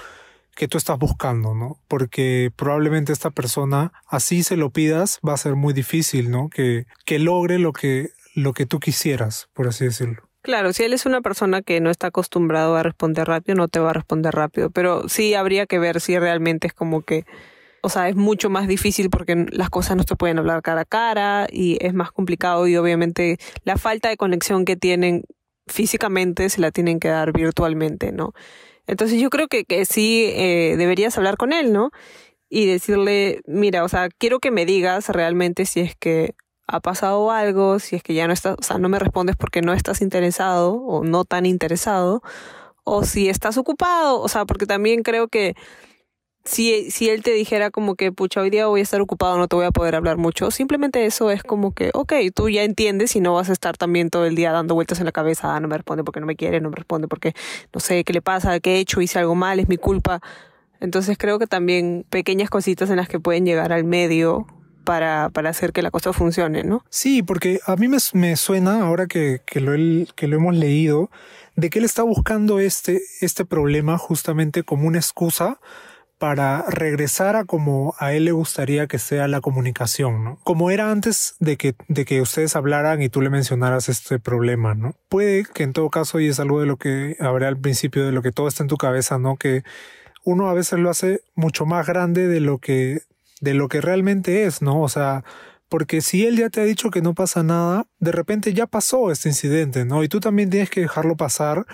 que 0.62 0.68
tú 0.68 0.78
estás 0.78 1.00
buscando, 1.00 1.56
¿no? 1.56 1.80
Porque 1.88 2.52
probablemente 2.56 3.12
esta 3.12 3.31
persona, 3.31 3.94
así 4.06 4.44
se 4.44 4.58
lo 4.58 4.69
pidas, 4.69 5.19
va 5.28 5.34
a 5.34 5.38
ser 5.38 5.56
muy 5.56 5.74
difícil, 5.74 6.30
¿no? 6.30 6.52
Que, 6.52 6.86
que 7.04 7.18
logre 7.18 7.58
lo 7.58 7.74
que, 7.74 8.12
lo 8.36 8.54
que 8.54 8.68
tú 8.68 8.80
quisieras, 8.80 9.50
por 9.54 9.68
así 9.68 9.86
decirlo. 9.86 10.22
Claro, 10.44 10.72
si 10.72 10.84
él 10.84 10.94
es 10.94 11.08
una 11.08 11.22
persona 11.22 11.63
que 11.63 11.81
no 11.81 11.90
está 11.90 12.08
acostumbrado 12.08 12.75
a 12.75 12.84
responder 12.84 13.28
rápido, 13.28 13.56
no 13.56 13.69
te 13.69 13.80
va 13.80 13.90
a 13.90 13.94
responder 13.94 14.36
rápido, 14.36 14.69
pero 14.69 15.10
sí 15.10 15.34
habría 15.34 15.66
que 15.66 15.80
ver 15.80 16.00
si 16.00 16.19
realmente 16.19 16.68
es 16.68 16.74
como 16.74 17.02
que 17.02 17.25
o 17.84 17.90
sea, 17.90 18.08
es 18.08 18.16
mucho 18.16 18.52
más 18.52 18.68
difícil 18.68 19.10
porque 19.10 19.48
las 19.50 19.72
cosas 19.72 19.98
no 19.98 20.04
se 20.04 20.16
pueden 20.16 20.38
hablar 20.38 20.62
cara 20.62 20.81
a 20.81 20.86
cara 20.86 21.48
y 21.52 21.84
es 21.84 21.96
más 21.96 22.12
complicado 22.12 22.68
y 22.68 22.78
obviamente 22.78 23.40
la 23.63 23.78
falta 23.78 24.10
de 24.10 24.18
conexión 24.18 24.66
que 24.66 24.75
tienen 24.75 25.24
físicamente 25.66 26.50
se 26.50 26.62
la 26.62 26.69
tienen 26.69 27.00
que 27.00 27.08
dar 27.08 27.34
virtualmente, 27.34 28.12
¿no? 28.12 28.34
Entonces 28.88 29.19
yo 29.22 29.30
creo 29.30 29.48
que, 29.48 29.66
que 29.66 29.86
sí 29.86 30.25
eh, 30.36 30.75
deberías 30.78 31.18
hablar 31.18 31.38
con 31.38 31.54
él, 31.54 31.74
¿no? 31.74 31.92
Y 32.50 32.66
decirle, 32.66 33.42
mira, 33.45 33.83
o 33.83 33.89
sea, 33.89 34.10
quiero 34.10 34.39
que 34.39 34.51
me 34.51 34.66
digas 34.66 35.10
realmente 35.10 35.66
si 35.66 35.80
es 35.81 35.95
que 35.95 36.36
ha 36.68 36.80
pasado 36.80 37.31
algo, 37.31 37.80
si 37.80 37.95
es 37.95 38.04
que 38.04 38.13
ya 38.13 38.28
no 38.28 38.33
estás, 38.33 38.56
o 38.60 38.63
sea, 38.63 38.78
no 38.78 38.89
me 38.89 39.00
respondes 39.00 39.36
porque 39.36 39.62
no 39.62 39.74
estás 39.74 40.01
interesado 40.01 40.74
o 40.74 41.04
no 41.04 41.25
tan 41.25 41.45
interesado, 41.45 42.22
o 42.83 43.04
si 43.04 43.30
estás 43.30 43.57
ocupado, 43.57 44.22
o 44.22 44.28
sea, 44.28 44.45
porque 44.45 44.66
también 44.66 45.04
creo 45.04 45.27
que 45.27 45.56
si, 46.43 46.89
si 46.89 47.09
él 47.09 47.21
te 47.21 47.31
dijera 47.31 47.69
como 47.69 47.95
que, 47.95 48.11
pucha, 48.11 48.41
hoy 48.41 48.49
día 48.49 48.67
voy 48.67 48.79
a 48.79 48.83
estar 48.83 48.99
ocupado, 49.01 49.38
no 49.38 49.47
te 49.47 49.55
voy 49.55 49.65
a 49.65 49.71
poder 49.71 49.95
hablar 49.95 50.17
mucho, 50.17 50.49
simplemente 50.51 51.05
eso 51.05 51.29
es 51.29 51.43
como 51.43 51.73
que, 51.73 51.91
ok, 51.93 52.13
tú 52.33 52.49
ya 52.49 52.63
entiendes 52.63 53.15
y 53.15 53.19
no 53.19 53.33
vas 53.33 53.49
a 53.49 53.53
estar 53.53 53.77
también 53.77 54.09
todo 54.09 54.25
el 54.25 54.35
día 54.35 54.51
dando 54.51 54.73
vueltas 54.73 54.99
en 54.99 55.05
la 55.05 55.11
cabeza, 55.11 55.55
ah, 55.55 55.59
no 55.59 55.67
me 55.67 55.77
responde 55.77 56.03
porque 56.03 56.19
no 56.19 56.25
me 56.25 56.35
quiere, 56.35 56.59
no 56.59 56.69
me 56.69 56.75
responde 56.75 57.07
porque 57.07 57.33
no 57.73 57.79
sé 57.79 58.03
qué 58.03 58.13
le 58.13 58.21
pasa, 58.21 58.59
qué 58.59 58.75
he 58.75 58.79
hecho, 58.79 59.01
hice 59.01 59.19
algo 59.19 59.35
mal, 59.35 59.59
es 59.59 59.69
mi 59.69 59.77
culpa. 59.77 60.21
Entonces 60.79 61.15
creo 61.17 61.38
que 61.38 61.45
también 61.45 62.05
pequeñas 62.09 62.49
cositas 62.49 62.89
en 62.89 62.95
las 62.95 63.07
que 63.07 63.19
pueden 63.19 63.45
llegar 63.45 63.71
al 63.71 63.83
medio 63.83 64.47
para, 64.83 65.29
para 65.29 65.51
hacer 65.51 65.73
que 65.73 65.83
la 65.83 65.91
cosa 65.91 66.11
funcione, 66.11 66.63
¿no? 66.63 66.83
Sí, 66.89 67.21
porque 67.21 67.60
a 67.67 67.75
mí 67.75 67.88
me, 67.88 67.98
me 68.13 68.36
suena, 68.36 68.81
ahora 68.81 69.05
que, 69.05 69.41
que, 69.45 69.60
lo, 69.62 69.74
que 70.15 70.27
lo 70.27 70.38
hemos 70.38 70.55
leído, 70.55 71.12
de 71.55 71.69
que 71.69 71.77
él 71.77 71.86
está 71.86 72.01
buscando 72.01 72.60
este, 72.60 73.00
este 73.21 73.45
problema 73.45 74.00
justamente 74.00 74.63
como 74.63 74.88
una 74.88 74.98
excusa 74.98 75.60
para 76.22 76.66
regresar 76.70 77.36
a 77.36 77.46
como 77.46 77.96
a 77.98 78.13
él 78.13 78.25
le 78.25 78.32
gustaría 78.32 78.86
que 78.86 79.00
sea 79.00 79.28
la 79.28 79.42
comunicación, 79.42 80.24
¿no? 80.24 80.40
Como 80.44 80.70
era 80.70 80.92
antes 80.92 81.34
de 81.40 81.58
que, 81.58 81.74
de 81.88 82.06
que 82.06 82.22
ustedes 82.22 82.56
hablaran 82.56 83.01
y 83.01 83.10
tú 83.10 83.22
le 83.22 83.32
mencionaras 83.32 83.90
este 83.90 84.20
problema, 84.20 84.75
¿no? 84.75 84.94
Puede 85.10 85.46
que 85.51 85.63
en 85.63 85.74
todo 85.74 85.90
caso, 85.90 86.20
y 86.20 86.28
es 86.28 86.40
algo 86.40 86.60
de 86.60 86.68
lo 86.68 86.78
que 86.78 87.18
habrá 87.20 87.48
al 87.48 87.58
principio, 87.58 88.06
de 88.06 88.12
lo 88.12 88.22
que 88.22 88.32
todo 88.32 88.48
está 88.48 88.63
en 88.63 88.68
tu 88.68 88.78
cabeza, 88.78 89.18
¿no? 89.18 89.36
Que 89.36 89.63
uno 90.24 90.48
a 90.48 90.54
veces 90.54 90.78
lo 90.78 90.92
hace 90.92 91.22
mucho 91.34 91.66
más 91.66 91.88
grande 91.88 92.28
de 92.28 92.40
lo 92.40 92.60
que, 92.60 93.01
de 93.40 93.56
lo 93.56 93.68
que 93.68 93.82
realmente 93.82 94.44
es, 94.44 94.62
¿no? 94.62 94.80
O 94.80 94.90
sea, 94.90 95.24
porque 95.70 96.01
si 96.01 96.28
él 96.28 96.38
ya 96.38 96.51
te 96.51 96.62
ha 96.62 96.66
dicho 96.66 96.92
que 96.92 97.01
no 97.01 97.16
pasa 97.16 97.42
nada, 97.42 97.88
de 97.98 98.12
repente 98.12 98.54
ya 98.54 98.68
pasó 98.68 99.10
este 99.10 99.30
incidente, 99.30 99.86
¿no? 99.86 100.04
Y 100.04 100.08
tú 100.08 100.20
también 100.20 100.51
tienes 100.51 100.70
que 100.70 100.82
dejarlo 100.82 101.18
pasar 101.18 101.66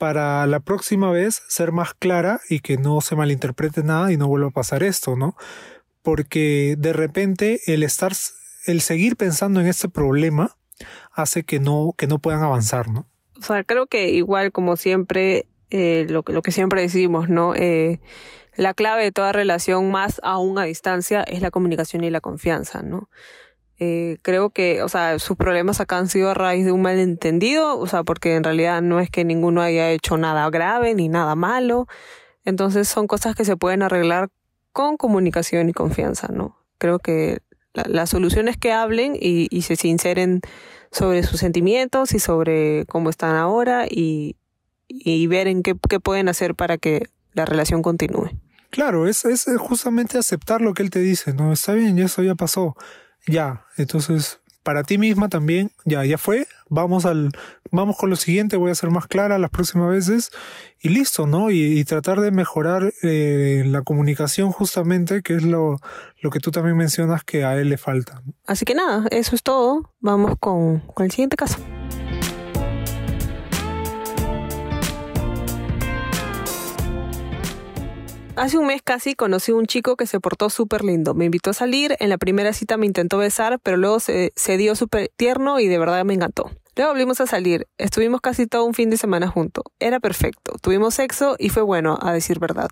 para 0.00 0.46
la 0.46 0.60
próxima 0.60 1.12
vez 1.12 1.42
ser 1.48 1.72
más 1.72 1.92
clara 1.92 2.40
y 2.48 2.60
que 2.60 2.78
no 2.78 3.02
se 3.02 3.16
malinterprete 3.16 3.82
nada 3.82 4.10
y 4.10 4.16
no 4.16 4.28
vuelva 4.28 4.48
a 4.48 4.50
pasar 4.50 4.82
esto, 4.82 5.14
¿no? 5.14 5.36
Porque 6.00 6.74
de 6.78 6.94
repente 6.94 7.60
el 7.66 7.82
estar, 7.82 8.12
el 8.66 8.80
seguir 8.80 9.16
pensando 9.16 9.60
en 9.60 9.66
este 9.66 9.90
problema 9.90 10.56
hace 11.12 11.44
que 11.44 11.60
no, 11.60 11.92
que 11.98 12.06
no 12.06 12.18
puedan 12.18 12.42
avanzar, 12.42 12.88
¿no? 12.88 13.06
O 13.38 13.42
sea, 13.42 13.62
creo 13.62 13.88
que 13.88 14.08
igual 14.08 14.52
como 14.52 14.78
siempre, 14.78 15.46
eh, 15.68 16.06
lo, 16.08 16.22
que 16.22 16.50
siempre 16.50 16.80
decimos, 16.80 17.28
¿no? 17.28 17.54
Eh, 17.54 18.00
la 18.56 18.72
clave 18.72 19.02
de 19.04 19.12
toda 19.12 19.32
relación 19.32 19.90
más 19.90 20.18
aún 20.24 20.58
a 20.58 20.64
distancia 20.64 21.22
es 21.24 21.42
la 21.42 21.50
comunicación 21.50 22.04
y 22.04 22.10
la 22.10 22.22
confianza, 22.22 22.80
¿no? 22.80 23.10
Eh, 23.82 24.18
creo 24.20 24.50
que, 24.50 24.82
o 24.82 24.90
sea, 24.90 25.18
sus 25.18 25.38
problemas 25.38 25.80
acá 25.80 25.96
han 25.96 26.08
sido 26.08 26.30
a 26.30 26.34
raíz 26.34 26.66
de 26.66 26.72
un 26.72 26.82
malentendido, 26.82 27.78
o 27.78 27.86
sea, 27.86 28.04
porque 28.04 28.34
en 28.34 28.44
realidad 28.44 28.82
no 28.82 29.00
es 29.00 29.08
que 29.08 29.24
ninguno 29.24 29.62
haya 29.62 29.90
hecho 29.90 30.18
nada 30.18 30.48
grave 30.50 30.94
ni 30.94 31.08
nada 31.08 31.34
malo. 31.34 31.88
Entonces 32.44 32.88
son 32.88 33.06
cosas 33.06 33.34
que 33.34 33.46
se 33.46 33.56
pueden 33.56 33.82
arreglar 33.82 34.28
con 34.72 34.98
comunicación 34.98 35.70
y 35.70 35.72
confianza, 35.72 36.28
¿no? 36.28 36.58
Creo 36.76 36.98
que 36.98 37.38
la, 37.72 38.06
solución 38.06 38.48
es 38.48 38.58
que 38.58 38.70
hablen 38.72 39.16
y, 39.16 39.48
y, 39.50 39.62
se 39.62 39.76
sinceren 39.76 40.42
sobre 40.92 41.22
sus 41.22 41.40
sentimientos 41.40 42.12
y 42.12 42.18
sobre 42.18 42.84
cómo 42.86 43.08
están 43.08 43.36
ahora 43.36 43.86
y, 43.88 44.36
y 44.88 45.26
ver 45.26 45.46
en 45.48 45.62
qué, 45.62 45.74
qué 45.88 46.00
pueden 46.00 46.28
hacer 46.28 46.54
para 46.54 46.76
que 46.76 47.08
la 47.32 47.46
relación 47.46 47.80
continúe. 47.80 48.30
Claro, 48.70 49.08
es, 49.08 49.24
es 49.24 49.46
justamente 49.58 50.18
aceptar 50.18 50.60
lo 50.60 50.74
que 50.74 50.82
él 50.82 50.90
te 50.90 51.00
dice, 51.00 51.32
¿no? 51.32 51.52
Está 51.52 51.72
bien, 51.72 51.96
ya 51.96 52.04
eso 52.04 52.22
ya 52.22 52.34
pasó. 52.34 52.76
Ya, 53.26 53.66
entonces 53.76 54.40
para 54.62 54.82
ti 54.82 54.98
misma 54.98 55.28
también, 55.28 55.72
ya, 55.84 56.04
ya 56.04 56.18
fue, 56.18 56.46
vamos 56.68 57.06
al, 57.06 57.30
vamos 57.70 57.96
con 57.96 58.10
lo 58.10 58.16
siguiente, 58.16 58.56
voy 58.56 58.70
a 58.70 58.74
ser 58.74 58.90
más 58.90 59.06
clara 59.06 59.38
las 59.38 59.50
próximas 59.50 59.90
veces 59.90 60.30
y 60.80 60.90
listo, 60.90 61.26
¿no? 61.26 61.50
Y, 61.50 61.82
tratar 61.84 62.20
de 62.20 62.30
mejorar 62.30 62.92
eh, 63.02 63.64
la 63.66 63.82
comunicación 63.82 64.52
justamente, 64.52 65.22
que 65.22 65.34
es 65.34 65.42
lo, 65.42 65.78
lo 66.20 66.30
que 66.30 66.40
tú 66.40 66.50
también 66.50 66.76
mencionas 66.76 67.24
que 67.24 67.44
a 67.44 67.56
él 67.58 67.70
le 67.70 67.78
falta. 67.78 68.22
Así 68.46 68.64
que 68.64 68.74
nada, 68.74 69.06
eso 69.10 69.34
es 69.34 69.42
todo, 69.42 69.94
vamos 70.00 70.36
con, 70.38 70.80
con 70.80 71.06
el 71.06 71.10
siguiente 71.10 71.36
caso. 71.36 71.58
Hace 78.36 78.58
un 78.58 78.66
mes 78.66 78.80
casi 78.82 79.14
conocí 79.14 79.52
a 79.52 79.56
un 79.56 79.66
chico 79.66 79.96
que 79.96 80.06
se 80.06 80.20
portó 80.20 80.50
súper 80.50 80.84
lindo. 80.84 81.14
Me 81.14 81.24
invitó 81.26 81.50
a 81.50 81.54
salir, 81.54 81.96
en 81.98 82.08
la 82.08 82.16
primera 82.16 82.52
cita 82.52 82.76
me 82.76 82.86
intentó 82.86 83.18
besar, 83.18 83.58
pero 83.62 83.76
luego 83.76 84.00
se, 84.00 84.32
se 84.36 84.56
dio 84.56 84.74
súper 84.76 85.10
tierno 85.16 85.60
y 85.60 85.66
de 85.66 85.78
verdad 85.78 86.04
me 86.04 86.14
encantó. 86.14 86.50
Luego 86.76 86.92
volvimos 86.92 87.20
a 87.20 87.26
salir, 87.26 87.66
estuvimos 87.76 88.20
casi 88.20 88.46
todo 88.46 88.64
un 88.64 88.74
fin 88.74 88.88
de 88.88 88.96
semana 88.96 89.28
juntos. 89.28 89.64
Era 89.80 90.00
perfecto, 90.00 90.52
tuvimos 90.62 90.94
sexo 90.94 91.36
y 91.38 91.48
fue 91.48 91.62
bueno, 91.62 91.98
a 92.00 92.12
decir 92.12 92.38
verdad. 92.38 92.70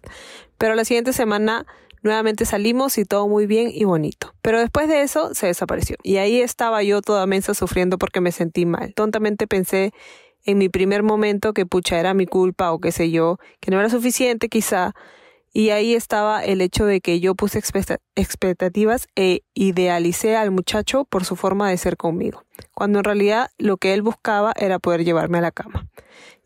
Pero 0.56 0.74
la 0.74 0.84
siguiente 0.84 1.12
semana 1.12 1.66
nuevamente 2.02 2.44
salimos 2.44 2.96
y 2.96 3.04
todo 3.04 3.28
muy 3.28 3.46
bien 3.46 3.70
y 3.72 3.84
bonito. 3.84 4.34
Pero 4.40 4.60
después 4.60 4.88
de 4.88 5.02
eso 5.02 5.34
se 5.34 5.48
desapareció. 5.48 5.96
Y 6.02 6.18
ahí 6.18 6.40
estaba 6.40 6.82
yo 6.84 7.02
toda 7.02 7.26
mensa 7.26 7.52
sufriendo 7.54 7.98
porque 7.98 8.20
me 8.20 8.32
sentí 8.32 8.64
mal. 8.64 8.94
Tontamente 8.94 9.46
pensé 9.46 9.92
en 10.44 10.58
mi 10.58 10.68
primer 10.68 11.02
momento 11.02 11.52
que 11.52 11.66
pucha 11.66 11.98
era 11.98 12.14
mi 12.14 12.26
culpa 12.26 12.72
o 12.72 12.78
qué 12.78 12.92
sé 12.92 13.10
yo, 13.10 13.38
que 13.60 13.70
no 13.70 13.80
era 13.80 13.90
suficiente 13.90 14.48
quizá 14.48 14.94
y 15.52 15.70
ahí 15.70 15.94
estaba 15.94 16.44
el 16.44 16.60
hecho 16.60 16.84
de 16.84 17.00
que 17.00 17.20
yo 17.20 17.34
puse 17.34 17.60
expectativas 18.14 19.08
e 19.16 19.42
idealicé 19.54 20.36
al 20.36 20.50
muchacho 20.50 21.04
por 21.04 21.24
su 21.24 21.36
forma 21.36 21.70
de 21.70 21.76
ser 21.76 21.96
conmigo, 21.96 22.44
cuando 22.74 22.98
en 22.98 23.04
realidad 23.04 23.50
lo 23.58 23.76
que 23.76 23.94
él 23.94 24.02
buscaba 24.02 24.52
era 24.56 24.78
poder 24.78 25.04
llevarme 25.04 25.38
a 25.38 25.42
la 25.42 25.52
cama 25.52 25.88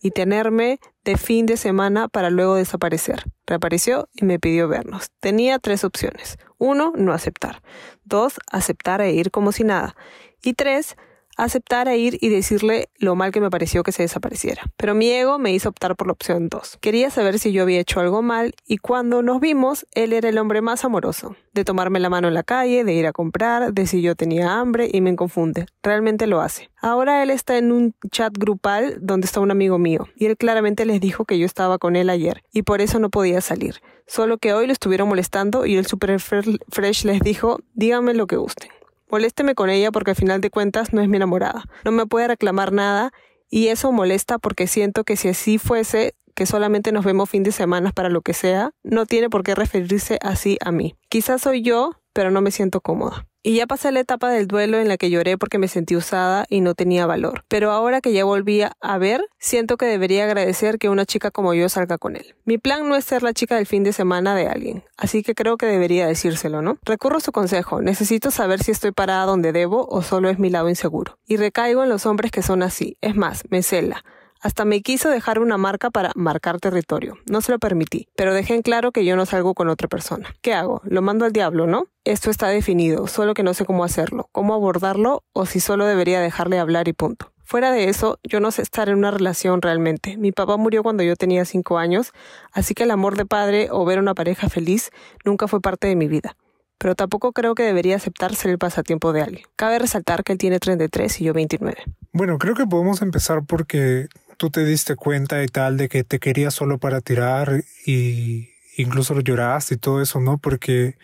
y 0.03 0.11
tenerme 0.11 0.81
de 1.05 1.17
fin 1.17 1.47
de 1.47 1.57
semana 1.57 2.09
para 2.09 2.31
luego 2.31 2.57
desaparecer. 2.57 3.23
Reapareció 3.47 4.09
y 4.15 4.25
me 4.25 4.39
pidió 4.39 4.69
vernos. 4.69 5.11
Tenía 5.21 5.59
tres 5.59 5.85
opciones. 5.85 6.39
Uno, 6.59 6.93
no 6.97 7.13
aceptar. 7.13 7.63
Dos, 8.05 8.35
aceptar 8.51 9.01
e 9.01 9.13
ir 9.13 9.31
como 9.31 9.53
si 9.53 9.63
nada. 9.63 9.95
Y 10.43 10.55
tres, 10.55 10.97
aceptar 11.37 11.89
a 11.89 11.97
ir 11.97 12.19
y 12.21 12.29
decirle 12.29 12.89
lo 12.99 13.15
mal 13.15 13.33
que 13.33 13.41
me 13.41 13.51
pareció 13.51 13.83
que 13.83 13.93
se 13.93 14.03
desapareciera. 14.03 14.63
Pero 14.77 14.95
mi 14.95 15.11
ego 15.11 15.39
me 15.39 15.53
hizo 15.53 15.69
optar 15.69 15.97
por 15.97 16.07
la 16.07 16.13
opción 16.13 16.49
2. 16.49 16.79
Quería 16.81 17.11
saber 17.11 17.39
si 17.39 17.53
yo 17.53 17.63
había 17.63 17.81
hecho 17.81 18.01
algo 18.01 18.23
mal 18.23 18.55
y 18.67 18.79
cuando 18.79 19.23
nos 19.23 19.41
vimos, 19.41 19.87
él 19.93 20.13
era 20.13 20.29
el 20.29 20.39
hombre 20.39 20.61
más 20.61 20.85
amoroso. 20.85 21.37
De 21.53 21.65
tomarme 21.65 22.01
la 22.01 22.09
mano 22.09 22.29
en 22.29 22.35
la 22.35 22.43
calle, 22.43 22.85
de 22.85 22.95
ir 22.95 23.07
a 23.07 23.13
comprar, 23.13 23.73
de 23.73 23.87
si 23.87 24.01
yo 24.03 24.15
tenía 24.15 24.59
hambre 24.59 24.89
y 24.93 25.01
me 25.01 25.15
confunde. 25.17 25.67
Realmente 25.83 26.27
lo 26.27 26.41
hace. 26.41 26.71
Ahora 26.81 27.23
él 27.23 27.31
está 27.31 27.59
en 27.59 27.73
un 27.73 27.95
chat 28.11 28.33
grupal 28.37 28.97
donde 29.01 29.27
está 29.27 29.41
un 29.41 29.51
amigo 29.51 29.79
mío 29.79 30.09
y 30.17 30.27
él 30.27 30.37
claramente 30.37 30.85
les 30.85 31.01
dijo 31.01 31.25
que 31.25 31.39
yo 31.39 31.47
estaba 31.47 31.79
con 31.79 31.97
él 31.97 32.11
ayer 32.11 32.43
y 32.53 32.63
por 32.63 32.81
eso 32.81 32.99
no 32.99 33.11
podía 33.11 33.41
salir. 33.41 33.81
Solo 34.07 34.39
que 34.39 34.53
hoy 34.53 34.67
lo 34.67 34.73
estuvieron 34.73 35.09
molestando 35.09 35.65
y 35.65 35.77
el 35.77 35.87
super 35.87 36.19
fresh 36.21 37.05
les 37.05 37.21
dijo, 37.21 37.61
díganme 37.75 38.15
lo 38.15 38.27
que 38.27 38.37
gusten. 38.37 38.71
Molésteme 39.13 39.55
con 39.55 39.69
ella 39.69 39.93
porque 39.93 40.13
al 40.13 40.17
final 40.17 40.41
de 40.41 40.49
cuentas 40.49 40.95
no 40.95 41.03
es 41.03 41.09
mi 41.09 41.19
enamorada. 41.19 41.65
No 41.85 41.93
me 41.93 42.07
puede 42.07 42.29
reclamar 42.29 42.73
nada 42.73 43.13
y 43.51 43.69
eso 43.69 43.93
molesta 43.93 44.39
porque 44.39 44.67
siento 44.67 45.05
que 45.05 45.17
si 45.17 45.29
así 45.29 45.59
fuese, 45.59 46.15
que 46.35 46.47
solamente 46.47 46.93
nos 46.93 47.05
vemos 47.05 47.29
fin 47.29 47.43
de 47.43 47.53
semana 47.53 47.93
para 47.93 48.09
lo 48.09 48.23
que 48.23 48.33
sea, 48.33 48.71
no 48.83 49.05
tiene 49.05 49.29
por 49.29 49.43
qué 49.43 49.55
referirse 49.55 50.19
así 50.23 50.57
a 50.65 50.73
mí. 50.73 50.97
Quizás 51.11 51.43
soy 51.43 51.61
yo, 51.61 52.01
pero 52.13 52.31
no 52.31 52.41
me 52.41 52.51
siento 52.51 52.81
cómoda. 52.81 53.27
Y 53.45 53.57
ya 53.57 53.67
pasé 53.67 53.91
la 53.91 53.99
etapa 53.99 54.31
del 54.31 54.47
duelo 54.47 54.79
en 54.79 54.87
la 54.87 54.97
que 54.97 55.11
lloré 55.11 55.37
porque 55.37 55.59
me 55.59 55.67
sentí 55.67 55.97
usada 55.97 56.47
y 56.49 56.61
no 56.61 56.75
tenía 56.75 57.07
valor. 57.07 57.45
Pero 57.49 57.73
ahora 57.73 58.01
que 58.01 58.13
ya 58.13 58.25
volví 58.25 58.63
a 58.63 58.99
ver, 58.99 59.27
siento 59.41 59.77
que 59.77 59.87
debería 59.87 60.25
agradecer 60.25 60.79
que 60.79 60.89
una 60.89 61.07
chica 61.07 61.33
como 61.33 61.53
yo 61.53 61.69
salga 61.69 61.99
con 61.99 62.15
él. 62.15 62.37
Mi 62.45 62.59
plan 62.59 62.89
no 62.89 62.95
es 62.95 63.05
ser 63.05 63.25
la 63.25 63.33
chica 63.33 63.57
del 63.57 63.67
fin 63.67 63.83
de 63.83 63.93
semana 63.93 64.37
de 64.37 64.47
alguien, 64.47 64.85
así 64.97 65.25
que 65.25 65.35
creo 65.35 65.57
que 65.57 65.67
debería 65.67 66.07
decírselo, 66.07 66.63
¿no? 66.63 66.79
Recurro 66.85 67.17
a 67.17 67.21
su 67.21 67.33
consejo, 67.33 67.83
necesito 67.83 68.31
saber 68.31 68.63
si 68.63 68.71
estoy 68.71 68.93
parada 68.93 69.27
donde 69.27 69.51
debo 69.51 69.87
o 69.89 70.03
solo 70.03 70.29
es 70.29 70.39
mi 70.39 70.49
lado 70.49 70.69
inseguro. 70.69 71.19
Y 71.27 71.37
recaigo 71.37 71.83
en 71.83 71.89
los 71.89 72.07
hombres 72.07 72.31
que 72.31 72.43
son 72.43 72.63
así, 72.63 72.97
es 73.01 73.17
más, 73.17 73.43
me 73.51 73.63
cela. 73.63 74.05
Hasta 74.43 74.65
me 74.65 74.83
quiso 74.83 75.09
dejar 75.09 75.39
una 75.39 75.57
marca 75.57 75.91
para 75.91 76.11
marcar 76.17 76.59
territorio. 76.59 77.17
No 77.31 77.41
se 77.41 77.53
lo 77.53 77.61
permití, 77.61 78.09
pero 78.17 78.35
dejé 78.35 78.55
en 78.55 78.63
claro 78.63 78.91
que 78.91 79.05
yo 79.05 79.15
no 79.15 79.25
salgo 79.25 79.55
con 79.55 79.69
otra 79.69 79.87
persona. 79.87 80.35
¿Qué 80.43 80.53
hago? 80.53 80.83
Lo 80.85 81.01
mando 81.01 81.25
al 81.25 81.33
diablo, 81.33 81.69
¿no? 81.69 81.87
Esto 82.05 82.29
está 82.29 82.49
definido, 82.49 83.07
solo 83.07 83.35
que 83.35 83.45
no 83.45 83.55
sé 83.55 83.65
cómo 83.65 83.85
hacerlo, 83.85 84.29
cómo 84.33 84.55
abordarlo 84.55 85.23
o 85.33 85.47
si 85.47 85.61
solo 85.61 85.87
debería 85.87 86.21
dejarle 86.21 86.59
hablar 86.59 86.89
y 86.89 86.93
punto. 86.93 87.33
Fuera 87.45 87.71
de 87.71 87.89
eso, 87.89 88.19
yo 88.25 88.41
no 88.41 88.51
sé 88.51 88.63
estar 88.63 88.89
en 88.89 88.99
una 88.99 89.13
relación 89.13 89.63
realmente. 89.63 90.17
Mi 90.17 90.33
papá 90.33 90.57
murió 90.57 90.83
cuando 90.83 91.05
yo 91.05 91.15
tenía 91.15 91.45
cinco 91.45 91.79
años, 91.79 92.13
así 92.51 92.75
que 92.75 92.83
el 92.83 92.91
amor 92.91 93.17
de 93.17 93.27
padre 93.27 93.69
o 93.71 93.85
ver 93.85 94.01
una 94.01 94.15
pareja 94.15 94.49
feliz 94.49 94.91
nunca 95.25 95.47
fue 95.47 95.61
parte 95.61 95.87
de 95.87 95.95
mi 95.95 96.09
vida. 96.09 96.37
Pero 96.79 96.97
tampoco 96.97 97.31
creo 97.31 97.55
que 97.55 97.63
debería 97.63 97.95
aceptar 97.95 98.35
ser 98.35 98.51
el 98.51 98.59
pasatiempo 98.59 99.13
de 99.13 99.23
alguien. 99.23 99.45
Cabe 99.55 99.79
resaltar 99.79 100.25
que 100.25 100.33
él 100.33 100.39
tiene 100.39 100.59
33 100.59 101.21
y 101.21 101.25
yo 101.25 101.33
29. 101.33 101.77
Bueno, 102.13 102.39
creo 102.39 102.57
que 102.57 102.67
podemos 102.67 103.03
empezar 103.03 103.45
porque 103.47 104.09
tú 104.43 104.51
te 104.51 104.65
diste 104.65 104.97
cuenta 104.97 105.41
y 105.45 105.47
tal 105.47 105.77
de 105.77 105.89
que 105.89 106.03
te 106.03 106.19
quería 106.19 106.51
solo 106.51 106.79
para 106.79 107.01
tirar 107.01 107.63
y 107.87 108.49
incluso 108.77 109.21
lloraste 109.21 109.75
y 109.75 109.79
todo 109.79 110.03
eso, 110.03 110.19
¿no? 110.19 110.39
Porque 110.39 110.97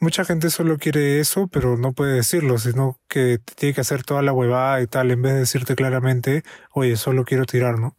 mucha 0.00 0.24
gente 0.24 0.50
solo 0.50 0.76
quiere 0.76 1.20
eso, 1.20 1.46
pero 1.46 1.76
no 1.76 1.92
puede 1.92 2.14
decirlo, 2.14 2.58
sino 2.58 2.98
que 3.06 3.38
tiene 3.54 3.74
que 3.76 3.82
hacer 3.82 4.02
toda 4.02 4.22
la 4.22 4.32
huevada 4.32 4.82
y 4.82 4.88
tal, 4.88 5.12
en 5.12 5.22
vez 5.22 5.34
de 5.34 5.38
decirte 5.38 5.76
claramente, 5.76 6.42
oye, 6.72 6.96
solo 6.96 7.24
quiero 7.24 7.44
tirar, 7.46 7.78
¿no? 7.78 7.96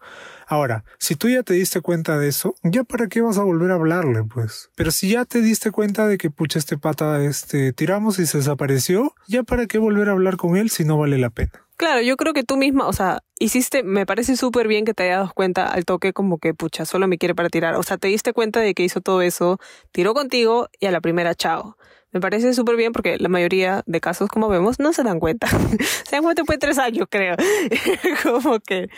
Ahora, 0.51 0.83
si 0.99 1.15
tú 1.15 1.29
ya 1.29 1.43
te 1.43 1.53
diste 1.53 1.79
cuenta 1.79 2.17
de 2.17 2.27
eso, 2.27 2.55
ya 2.61 2.83
para 2.83 3.07
qué 3.07 3.21
vas 3.21 3.37
a 3.37 3.43
volver 3.43 3.71
a 3.71 3.75
hablarle, 3.75 4.25
pues. 4.25 4.69
Pero 4.75 4.91
si 4.91 5.07
ya 5.07 5.23
te 5.23 5.41
diste 5.41 5.71
cuenta 5.71 6.07
de 6.07 6.17
que 6.17 6.29
pucha 6.29 6.59
este 6.59 6.77
pata, 6.77 7.23
este, 7.23 7.71
tiramos 7.71 8.19
y 8.19 8.25
se 8.25 8.39
desapareció, 8.39 9.15
ya 9.29 9.43
para 9.43 9.65
qué 9.65 9.77
volver 9.77 10.09
a 10.09 10.11
hablar 10.11 10.35
con 10.35 10.57
él 10.57 10.69
si 10.69 10.83
no 10.83 10.97
vale 10.97 11.17
la 11.19 11.29
pena. 11.29 11.53
Claro, 11.77 12.01
yo 12.01 12.17
creo 12.17 12.33
que 12.33 12.43
tú 12.43 12.57
misma, 12.57 12.85
o 12.87 12.91
sea, 12.91 13.23
hiciste, 13.39 13.81
me 13.81 14.05
parece 14.05 14.35
súper 14.35 14.67
bien 14.67 14.83
que 14.83 14.93
te 14.93 15.03
hayas 15.03 15.19
dado 15.19 15.31
cuenta 15.33 15.67
al 15.67 15.85
toque 15.85 16.11
como 16.11 16.37
que, 16.37 16.53
pucha, 16.53 16.83
solo 16.83 17.07
me 17.07 17.17
quiere 17.17 17.33
para 17.33 17.47
tirar. 17.47 17.75
O 17.75 17.83
sea, 17.83 17.97
te 17.97 18.09
diste 18.09 18.33
cuenta 18.33 18.59
de 18.59 18.73
que 18.73 18.83
hizo 18.83 18.99
todo 18.99 19.21
eso, 19.21 19.57
tiró 19.93 20.13
contigo 20.13 20.67
y 20.81 20.87
a 20.87 20.91
la 20.91 20.99
primera, 20.99 21.33
chao. 21.33 21.77
Me 22.11 22.19
parece 22.19 22.53
súper 22.53 22.75
bien 22.75 22.91
porque 22.91 23.17
la 23.17 23.29
mayoría 23.29 23.83
de 23.85 24.01
casos, 24.01 24.29
como 24.29 24.49
vemos, 24.49 24.79
no 24.79 24.91
se 24.91 25.03
dan 25.03 25.19
cuenta. 25.19 25.47
se 26.05 26.15
dan 26.15 26.23
cuenta 26.23 26.41
después 26.41 26.59
de 26.59 26.67
tres 26.67 26.77
años, 26.77 27.07
creo. 27.09 27.35
como 28.23 28.59
que. 28.59 28.89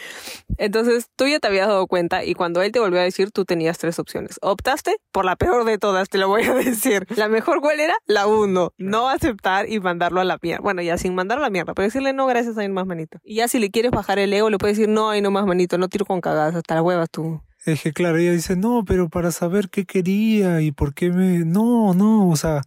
Entonces, 0.58 1.10
tú 1.16 1.28
ya 1.28 1.40
te 1.40 1.48
habías 1.48 1.68
dado 1.68 1.86
cuenta 1.88 2.24
y 2.24 2.34
cuando 2.34 2.62
él 2.62 2.72
te 2.72 2.80
volvió 2.80 3.00
a 3.00 3.04
decir, 3.04 3.32
tú 3.32 3.46
tenías 3.46 3.78
tres 3.78 4.00
opciones. 4.00 4.40
Optaste 4.42 4.98
por 5.12 5.26
la 5.26 5.36
peor 5.36 5.64
de 5.66 5.78
todas, 5.78 6.10
te 6.10 6.18
lo 6.18 6.28
voy 6.28 6.44
a 6.44 6.54
decir. 6.56 7.06
La 7.16 7.30
mejor, 7.30 7.62
¿cuál 7.62 7.80
era? 7.80 7.94
La 8.06 8.26
uno. 8.26 8.74
No 8.78 9.10
aceptar 9.10 9.70
y 9.70 9.80
mandarlo 9.80 10.20
a 10.20 10.24
la 10.24 10.40
mierda. 10.42 10.62
Bueno, 10.62 10.82
ya 10.82 10.98
sin 10.98 11.14
mandarlo 11.14 11.44
a 11.44 11.48
la 11.48 11.52
mierda, 11.52 11.74
pero 11.74 11.86
decirle 11.86 12.14
no, 12.14 12.26
gracias, 12.26 12.58
hay 12.58 12.70
más 12.70 12.88
manito. 12.88 13.20
Y 13.24 13.36
ya 13.36 13.48
si 13.48 13.60
le 13.60 13.70
quieres 13.70 13.92
bajar 13.92 14.18
el 14.20 14.34
ego, 14.34 14.50
le 14.50 14.58
puedes 14.58 14.78
decir 14.78 14.90
no, 14.90 15.10
hay 15.10 15.22
no 15.22 15.30
más 15.30 15.46
manito, 15.46 15.78
no 15.78 15.88
tiro 15.88 16.06
con 16.06 16.22
cagadas, 16.22 16.56
hasta 16.56 16.76
la 16.76 16.82
huevas 16.82 17.10
tú. 17.12 17.42
Es 17.66 17.82
que 17.82 17.94
claro, 17.94 18.18
ella 18.18 18.32
dice, 18.32 18.58
no, 18.58 18.84
pero 18.86 19.08
para 19.08 19.32
saber 19.32 19.70
qué 19.70 19.86
quería 19.86 20.60
y 20.62 20.72
por 20.72 20.94
qué 20.94 21.12
me... 21.12 21.46
No, 21.46 21.94
no, 21.94 22.28
o 22.28 22.36
sea, 22.36 22.62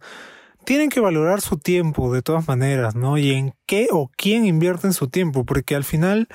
tienen 0.67 0.89
que 0.89 0.99
valorar 0.99 1.39
su 1.39 1.57
tiempo 1.57 2.13
de 2.13 2.21
todas 2.21 2.45
maneras, 2.49 2.93
¿no? 2.93 3.17
Y 3.17 3.31
en 3.31 3.53
qué 3.65 3.87
o 3.89 4.11
quién 4.17 4.45
invierte 4.45 4.85
en 4.87 4.91
su 4.91 5.07
tiempo, 5.07 5.45
porque 5.45 5.75
al 5.75 5.85
final 5.85 6.27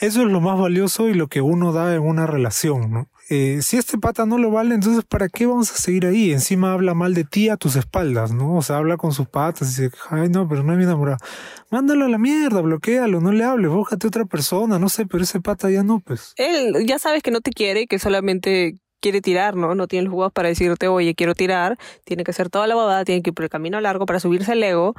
eso 0.00 0.22
es 0.22 0.26
lo 0.26 0.40
más 0.40 0.58
valioso 0.58 1.08
y 1.08 1.14
lo 1.14 1.28
que 1.28 1.40
uno 1.40 1.72
da 1.72 1.94
en 1.94 2.02
una 2.02 2.26
relación, 2.26 2.90
¿no? 2.90 3.08
Eh, 3.30 3.60
si 3.62 3.76
este 3.76 3.96
pata 3.96 4.26
no 4.26 4.38
lo 4.38 4.50
vale, 4.50 4.74
entonces 4.74 5.04
¿para 5.04 5.28
qué 5.28 5.46
vamos 5.46 5.70
a 5.70 5.76
seguir 5.76 6.04
ahí? 6.04 6.32
Encima 6.32 6.72
habla 6.72 6.94
mal 6.94 7.14
de 7.14 7.22
ti 7.22 7.48
a 7.48 7.56
tus 7.56 7.76
espaldas, 7.76 8.32
¿no? 8.32 8.56
O 8.56 8.62
sea, 8.62 8.78
habla 8.78 8.96
con 8.96 9.12
sus 9.12 9.28
patas 9.28 9.78
y 9.78 9.82
dice, 9.82 9.96
ay 10.10 10.30
no, 10.30 10.48
pero 10.48 10.64
no 10.64 10.72
es 10.72 10.78
mi 10.78 10.84
enamorado. 10.84 11.18
Mándalo 11.70 12.06
a 12.06 12.08
la 12.08 12.18
mierda, 12.18 12.62
bloquealo, 12.62 13.20
no 13.20 13.30
le 13.30 13.44
hables, 13.44 13.70
búscate 13.70 14.08
otra 14.08 14.24
persona, 14.24 14.80
no 14.80 14.88
sé, 14.88 15.06
pero 15.06 15.22
ese 15.22 15.40
pata 15.40 15.70
ya 15.70 15.84
no, 15.84 16.00
pues. 16.00 16.34
Él 16.38 16.74
ya 16.86 16.98
sabes 16.98 17.22
que 17.22 17.30
no 17.30 17.40
te 17.40 17.52
quiere, 17.52 17.86
que 17.86 18.00
solamente 18.00 18.80
quiere 19.00 19.20
tirar, 19.20 19.56
¿no? 19.56 19.74
No 19.74 19.86
tiene 19.86 20.04
los 20.04 20.14
juegos 20.14 20.32
para 20.32 20.48
decirte, 20.48 20.88
oye, 20.88 21.14
quiero 21.14 21.34
tirar, 21.34 21.78
tiene 22.04 22.24
que 22.24 22.30
hacer 22.30 22.50
toda 22.50 22.66
la 22.66 22.74
bobada, 22.74 23.04
tiene 23.04 23.22
que 23.22 23.30
ir 23.30 23.34
por 23.34 23.44
el 23.44 23.50
camino 23.50 23.80
largo 23.80 24.06
para 24.06 24.20
subirse 24.20 24.52
el 24.52 24.62
ego. 24.62 24.94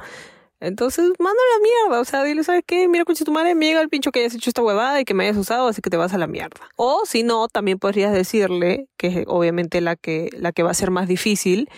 Entonces, 0.60 1.12
manda 1.20 1.40
la 1.54 1.62
mierda, 1.62 2.00
o 2.00 2.04
sea, 2.04 2.24
dile, 2.24 2.42
¿sabes 2.42 2.64
qué? 2.66 2.88
Mira, 2.88 3.04
coche 3.04 3.24
tu 3.24 3.30
madre, 3.30 3.54
me 3.54 3.66
llega 3.66 3.80
el 3.80 3.88
pincho 3.88 4.10
que 4.10 4.20
hayas 4.20 4.34
hecho 4.34 4.50
esta 4.50 4.62
huevada 4.62 5.00
y 5.00 5.04
que 5.04 5.14
me 5.14 5.24
hayas 5.24 5.36
usado, 5.36 5.68
así 5.68 5.80
que 5.80 5.90
te 5.90 5.96
vas 5.96 6.14
a 6.14 6.18
la 6.18 6.26
mierda. 6.26 6.68
O 6.74 7.02
si 7.06 7.22
no, 7.22 7.46
también 7.46 7.78
podrías 7.78 8.12
decirle, 8.12 8.88
que 8.96 9.06
es 9.06 9.24
obviamente 9.28 9.80
la 9.80 9.94
que, 9.94 10.30
la 10.32 10.50
que 10.50 10.64
va 10.64 10.72
a 10.72 10.74
ser 10.74 10.90
más 10.90 11.06
difícil, 11.06 11.68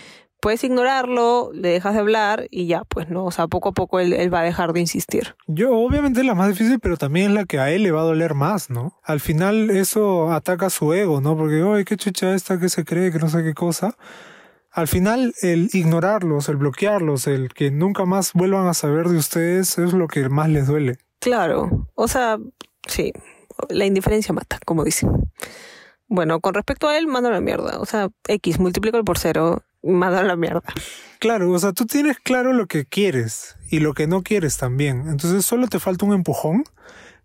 puedes 0.41 0.65
ignorarlo, 0.65 1.51
le 1.53 1.69
dejas 1.69 1.95
de 1.95 2.01
hablar 2.01 2.47
y 2.51 2.67
ya, 2.67 2.85
pues 2.85 3.09
no, 3.09 3.25
o 3.25 3.31
sea, 3.31 3.49
poco 3.49 3.71
a 3.71 3.73
poco 3.73 4.01
él, 4.01 4.13
él, 4.13 4.33
va 4.33 4.41
a 4.41 4.45
dejar 4.45 4.73
de 4.73 4.81
insistir. 4.81 5.35
Yo, 5.47 5.73
obviamente 5.73 6.21
es 6.21 6.27
la 6.27 6.35
más 6.35 6.49
difícil, 6.49 6.81
pero 6.81 6.97
también 6.97 7.29
es 7.29 7.35
la 7.35 7.45
que 7.45 7.59
a 7.59 7.71
él 7.71 7.83
le 7.83 7.91
va 7.91 8.01
a 8.01 8.05
doler 8.05 8.35
más, 8.35 8.71
¿no? 8.71 8.99
Al 9.03 9.21
final 9.21 9.71
eso 9.71 10.33
ataca 10.33 10.71
su 10.71 10.93
ego, 10.93 11.21
¿no? 11.21 11.37
Porque, 11.37 11.63
oye, 11.63 11.85
qué 11.85 11.97
chucha 11.97 12.35
esta 12.35 12.59
que 12.59 12.69
se 12.69 12.85
cree, 12.85 13.13
que 13.13 13.19
no 13.19 13.29
sé 13.29 13.43
qué 13.43 13.55
cosa. 13.55 13.97
Al 14.73 14.87
final, 14.87 15.35
el 15.43 15.69
ignorarlos, 15.73 16.49
el 16.49 16.57
bloquearlos, 16.57 17.27
el 17.27 17.53
que 17.53 17.71
nunca 17.71 18.05
más 18.05 18.33
vuelvan 18.33 18.69
a 18.69 18.75
saber 18.75 19.09
de 19.09 19.17
ustedes 19.17 19.79
es 19.79 19.93
lo 19.93 20.07
que 20.07 20.29
más 20.29 20.49
les 20.49 20.67
duele. 20.67 20.99
Claro, 21.19 21.89
o 21.95 22.09
sea, 22.09 22.39
sí, 22.87 23.13
la 23.69 23.85
indiferencia 23.85 24.33
mata, 24.33 24.59
como 24.65 24.85
dicen. 24.85 25.11
Bueno, 26.07 26.41
con 26.41 26.55
respecto 26.55 26.89
a 26.89 26.99
él, 26.99 27.07
manda 27.07 27.31
la 27.31 27.41
mierda. 27.41 27.79
O 27.81 27.85
sea, 27.85 28.09
X, 28.27 28.59
multiplica 28.59 29.03
por 29.03 29.19
cero, 29.19 29.63
manda 29.83 30.23
la 30.23 30.37
mierda. 30.37 30.63
Claro, 31.19 31.51
o 31.51 31.59
sea, 31.59 31.73
tú 31.73 31.87
tienes 31.87 32.19
claro 32.19 32.53
lo 32.53 32.67
que 32.67 32.85
quieres 32.85 33.57
y 33.71 33.81
lo 33.81 33.95
que 33.95 34.07
no 34.07 34.23
quieres 34.23 34.57
también. 34.57 35.09
Entonces 35.09 35.45
solo 35.45 35.69
te 35.69 35.79
falta 35.79 36.07
un 36.07 36.15
empujón 36.15 36.65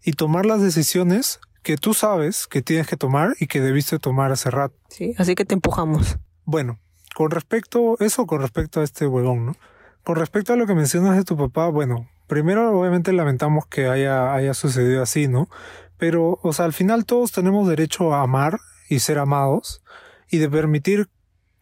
y 0.04 0.14
tomar 0.14 0.46
las 0.46 0.62
decisiones 0.62 1.40
que 1.64 1.78
tú 1.78 1.94
sabes 1.94 2.48
que 2.48 2.62
tienes 2.62 2.88
que 2.88 2.98
tomar 2.98 3.36
y 3.40 3.48
que 3.48 3.62
debiste 3.62 3.98
tomar 3.98 4.32
hace 4.32 4.52
rato. 4.52 4.76
Sí, 4.90 5.16
así 5.18 5.34
que 5.34 5.46
te 5.46 5.56
empujamos. 5.56 6.18
Bueno, 6.46 6.80
con 7.16 7.32
respecto, 7.32 7.98
eso 8.00 8.28
con 8.28 8.42
respecto 8.42 8.82
a 8.82 8.84
este 8.84 9.08
huevón, 9.08 9.48
¿no? 9.48 9.56
Con 10.04 10.18
respecto 10.18 10.54
a 10.54 10.58
lo 10.58 10.68
que 10.68 10.76
mencionas 10.76 11.16
de 11.16 11.24
tu 11.24 11.36
papá, 11.36 11.70
bueno, 11.70 12.08
primero 12.28 12.78
obviamente 12.78 13.12
lamentamos 13.14 13.66
que 13.66 13.88
haya, 13.88 14.34
haya 14.34 14.54
sucedido 14.54 15.02
así, 15.02 15.28
¿no? 15.28 15.50
Pero, 15.98 16.40
o 16.44 16.54
sea, 16.54 16.66
al 16.66 16.74
final 16.74 17.06
todos 17.06 17.32
tenemos 17.32 17.68
derecho 17.68 18.14
a 18.14 18.22
amar 18.22 18.60
y 18.90 19.00
ser 19.00 19.18
amados 19.18 19.82
y 20.30 20.38
de 20.38 20.50
permitir 20.50 21.10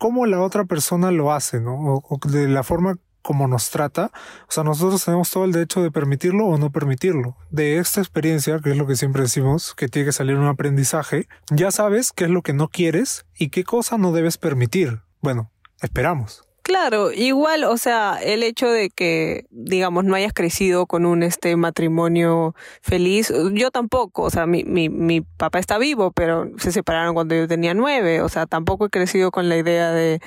cómo 0.04 0.26
la 0.26 0.42
otra 0.42 0.66
persona 0.66 1.12
lo 1.12 1.32
hace, 1.32 1.62
¿no? 1.62 1.76
O, 1.78 2.20
de 2.28 2.50
la 2.50 2.64
forma 2.64 2.98
como 3.22 3.48
nos 3.48 3.70
trata. 3.70 4.12
O 4.50 4.52
sea, 4.52 4.66
nosotros 4.66 5.06
tenemos 5.06 5.32
todo 5.32 5.46
el 5.46 5.54
derecho 5.54 5.82
de 5.82 5.92
permitirlo 5.92 6.46
o 6.46 6.58
no 6.58 6.74
permitirlo. 6.74 7.38
De 7.52 7.78
esta 7.78 8.02
experiencia, 8.02 8.60
que 8.60 8.72
es 8.72 8.78
lo 8.78 8.86
que 8.86 8.98
siempre 8.98 9.22
decimos, 9.22 9.74
que 9.74 9.88
tiene 9.88 10.08
que 10.08 10.12
salir 10.12 10.36
un 10.36 10.48
aprendizaje, 10.48 11.30
ya 11.52 11.72
sabes 11.72 12.12
qué 12.12 12.26
es 12.26 12.32
lo 12.32 12.42
que 12.42 12.52
no 12.52 12.68
quieres 12.68 13.26
y 13.40 13.48
qué 13.48 13.64
cosa 13.64 13.98
no 13.98 14.12
debes 14.12 14.38
permitir. 14.38 15.04
Bueno, 15.22 15.54
esperamos. 15.82 16.44
Claro, 16.64 17.12
igual, 17.12 17.66
o 17.66 17.76
sea, 17.76 18.18
el 18.24 18.42
hecho 18.42 18.70
de 18.72 18.90
que, 18.90 19.46
digamos, 19.50 20.06
no 20.06 20.16
hayas 20.16 20.32
crecido 20.32 20.86
con 20.88 21.06
un 21.06 21.22
este 21.22 21.58
matrimonio 21.58 22.56
feliz, 22.82 23.34
yo 23.52 23.70
tampoco, 23.70 24.22
o 24.24 24.30
sea, 24.30 24.46
mi, 24.46 24.64
mi, 24.64 24.88
mi 24.88 25.20
papá 25.20 25.60
está 25.60 25.78
vivo, 25.78 26.12
pero 26.14 26.50
se 26.58 26.72
separaron 26.72 27.16
cuando 27.16 27.36
yo 27.36 27.50
tenía 27.50 27.74
nueve, 27.74 28.22
o 28.22 28.30
sea, 28.30 28.46
tampoco 28.46 28.86
he 28.86 28.90
crecido 28.90 29.30
con 29.30 29.50
la 29.50 29.58
idea 29.58 29.92
de, 29.92 30.22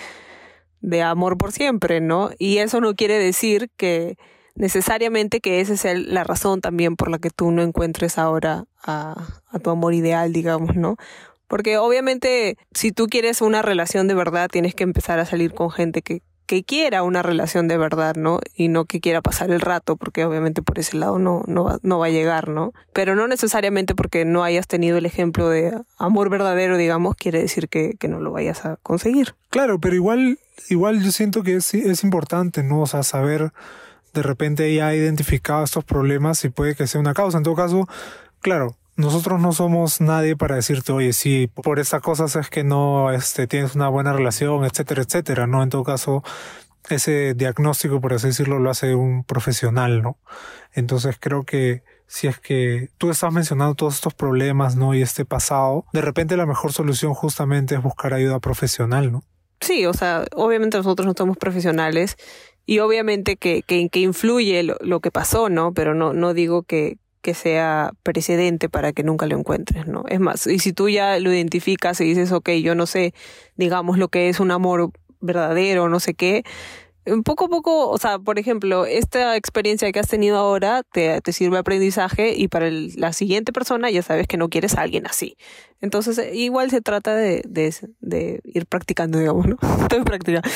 de 0.81 1.03
amor 1.03 1.39
por 1.39 1.53
siempre, 1.53 2.03
¿no? 2.03 2.31
Y 2.39 2.59
eso 2.59 2.83
no 2.83 2.95
quiere 2.95 3.19
decir 3.19 3.71
que 3.79 4.19
necesariamente 4.57 5.41
que 5.41 5.61
esa 5.61 5.77
sea 5.79 5.95
la 5.95 6.25
razón 6.25 6.61
también 6.61 6.97
por 6.97 7.11
la 7.11 7.19
que 7.19 7.31
tú 7.31 7.51
no 7.51 7.63
encuentres 7.63 8.19
ahora 8.19 8.67
a, 8.85 9.27
a 9.49 9.59
tu 9.59 9.71
amor 9.71 9.95
ideal, 9.95 10.33
digamos, 10.35 10.77
¿no? 10.77 10.97
Porque 11.49 11.79
obviamente 11.79 12.57
si 12.73 12.93
tú 12.93 13.07
quieres 13.07 13.41
una 13.41 13.63
relación 13.63 14.09
de 14.09 14.15
verdad, 14.15 14.49
tienes 14.51 14.75
que 14.75 14.85
empezar 14.85 15.19
a 15.19 15.27
salir 15.27 15.55
con 15.55 15.71
gente 15.71 16.03
que, 16.03 16.23
que 16.47 16.65
quiera 16.65 17.03
una 17.03 17.23
relación 17.23 17.69
de 17.69 17.77
verdad, 17.77 18.15
¿no? 18.17 18.41
Y 18.55 18.69
no 18.69 18.85
que 18.85 19.01
quiera 19.01 19.21
pasar 19.21 19.51
el 19.51 19.61
rato, 19.61 19.97
porque 19.97 20.25
obviamente 20.25 20.63
por 20.63 20.79
ese 20.79 20.97
lado 20.97 21.19
no, 21.19 21.43
no, 21.47 21.65
va, 21.65 21.79
no 21.83 21.99
va 21.99 22.07
a 22.07 22.11
llegar, 22.11 22.49
¿no? 22.49 22.73
Pero 22.93 23.15
no 23.15 23.27
necesariamente 23.27 23.95
porque 23.95 24.25
no 24.25 24.45
hayas 24.45 24.67
tenido 24.67 24.97
el 24.99 25.07
ejemplo 25.07 25.49
de 25.49 25.77
amor 25.99 26.31
verdadero, 26.31 26.77
digamos, 26.77 27.17
quiere 27.17 27.41
decir 27.41 27.69
que, 27.69 27.95
que 27.99 28.09
no 28.09 28.21
lo 28.21 28.33
vayas 28.33 28.65
a 28.65 28.77
conseguir. 28.83 29.35
Claro, 29.51 29.81
pero 29.81 29.95
igual, 29.95 30.39
igual 30.69 31.03
yo 31.03 31.11
siento 31.11 31.43
que 31.43 31.57
es, 31.57 31.75
es 31.75 32.05
importante, 32.05 32.63
¿no? 32.63 32.81
O 32.83 32.87
sea, 32.87 33.03
saber 33.03 33.53
de 34.15 34.23
repente 34.23 34.75
ya 34.75 34.95
identificado 34.95 35.63
estos 35.63 35.85
problemas 35.85 36.45
y 36.45 36.49
puede 36.49 36.75
que 36.75 36.87
sea 36.87 37.01
una 37.01 37.15
causa. 37.15 37.39
En 37.39 37.45
todo 37.45 37.55
caso, 37.55 37.87
claro, 38.41 38.77
nosotros 38.97 39.41
no 39.41 39.53
somos 39.53 40.01
nadie 40.01 40.37
para 40.37 40.57
decirte, 40.57 40.93
oye, 40.93 41.13
sí, 41.13 41.49
por 41.49 41.79
estas 41.79 42.01
cosas 42.01 42.35
es 42.37 42.49
que 42.49 42.65
no 42.65 43.13
este, 43.13 43.47
tienes 43.47 43.75
una 43.75 43.89
buena 43.89 44.13
relación, 44.13 44.65
etcétera, 44.65 45.03
etcétera, 45.03 45.47
¿no? 45.47 45.63
En 45.63 45.69
todo 45.69 45.85
caso, 45.85 46.25
ese 46.89 47.35
diagnóstico, 47.35 48.01
por 48.01 48.15
así 48.15 48.29
decirlo, 48.29 48.59
lo 48.59 48.71
hace 48.71 48.95
un 48.95 49.25
profesional, 49.25 50.03
¿no? 50.03 50.19
Entonces 50.73 51.17
creo 51.21 51.45
que 51.45 51.83
si 52.07 52.27
es 52.27 52.39
que 52.39 52.89
tú 52.99 53.11
estás 53.11 53.33
mencionando 53.33 53.75
todos 53.75 53.97
estos 53.97 54.15
problemas, 54.15 54.77
¿no? 54.77 54.95
Y 54.95 55.03
este 55.03 55.25
pasado, 55.25 55.85
de 55.93 56.01
repente 56.01 56.37
la 56.37 56.47
mejor 56.47 56.73
solución 56.73 57.13
justamente 57.15 57.75
es 57.75 57.83
buscar 57.83 58.15
ayuda 58.15 58.41
profesional, 58.41 59.13
¿no? 59.13 59.23
Sí, 59.61 59.87
o 59.87 59.95
sea, 59.95 60.25
obviamente 60.35 60.77
nosotros 60.77 61.07
no 61.07 61.15
somos 61.17 61.37
profesionales 61.37 62.17
y 62.67 62.79
obviamente 62.81 63.37
que, 63.37 63.63
que, 63.63 63.89
influye 63.99 64.63
lo, 64.63 64.77
lo, 64.81 65.01
que 65.01 65.11
pasó, 65.11 65.49
¿no? 65.49 65.73
Pero 65.73 65.95
no, 65.95 66.13
no 66.13 66.35
digo 66.35 66.63
que, 66.63 66.99
que 67.27 67.35
sea 67.35 67.91
precedente 68.05 68.69
para 68.69 68.93
que 68.93 69.03
nunca 69.03 69.27
lo 69.27 69.37
encuentres, 69.37 69.89
¿no? 69.89 70.05
Es 70.09 70.21
más, 70.21 70.47
y 70.47 70.61
si 70.61 70.73
tú 70.73 70.89
ya 70.89 71.19
lo 71.19 71.33
identificas 71.33 72.01
y 72.01 72.05
dices, 72.05 72.31
ok, 72.31 72.51
yo 72.63 72.77
no 72.77 72.87
sé, 72.87 73.15
digamos, 73.57 73.99
lo 73.99 74.07
que 74.07 74.29
es 74.29 74.39
un 74.39 74.53
amor 74.53 74.93
verdadero, 75.21 75.89
no 75.89 75.99
sé 75.99 76.15
qué, 76.15 76.45
poco 77.25 77.47
a 77.47 77.49
poco, 77.49 77.91
o 77.91 77.99
sea, 77.99 78.21
por 78.21 78.39
ejemplo, 78.39 78.87
esta 78.87 79.35
experiencia 79.35 79.91
que 79.91 79.99
has 79.99 80.07
tenido 80.07 80.37
ahora 80.37 80.85
te, 80.85 81.21
te 81.21 81.33
sirve 81.33 81.57
de 81.57 81.61
aprendizaje 81.61 82.37
y 82.37 82.47
para 82.47 82.71
la 82.71 83.13
siguiente 83.13 83.53
persona 83.53 83.91
ya 83.91 84.03
sabes 84.03 84.29
que 84.29 84.37
no 84.37 84.49
quieres 84.49 84.77
a 84.77 84.83
alguien 84.83 85.09
así. 85.09 85.37
Entonces, 85.81 86.21
igual 86.33 86.71
se 86.71 86.81
trata 86.81 87.17
de, 87.17 87.43
de, 87.45 87.75
de 87.99 88.41
ir 88.45 88.67
practicando, 88.67 89.19
digamos, 89.19 89.47
¿no? 89.49 89.57
Estoy 89.83 90.05
practicando. 90.05 90.49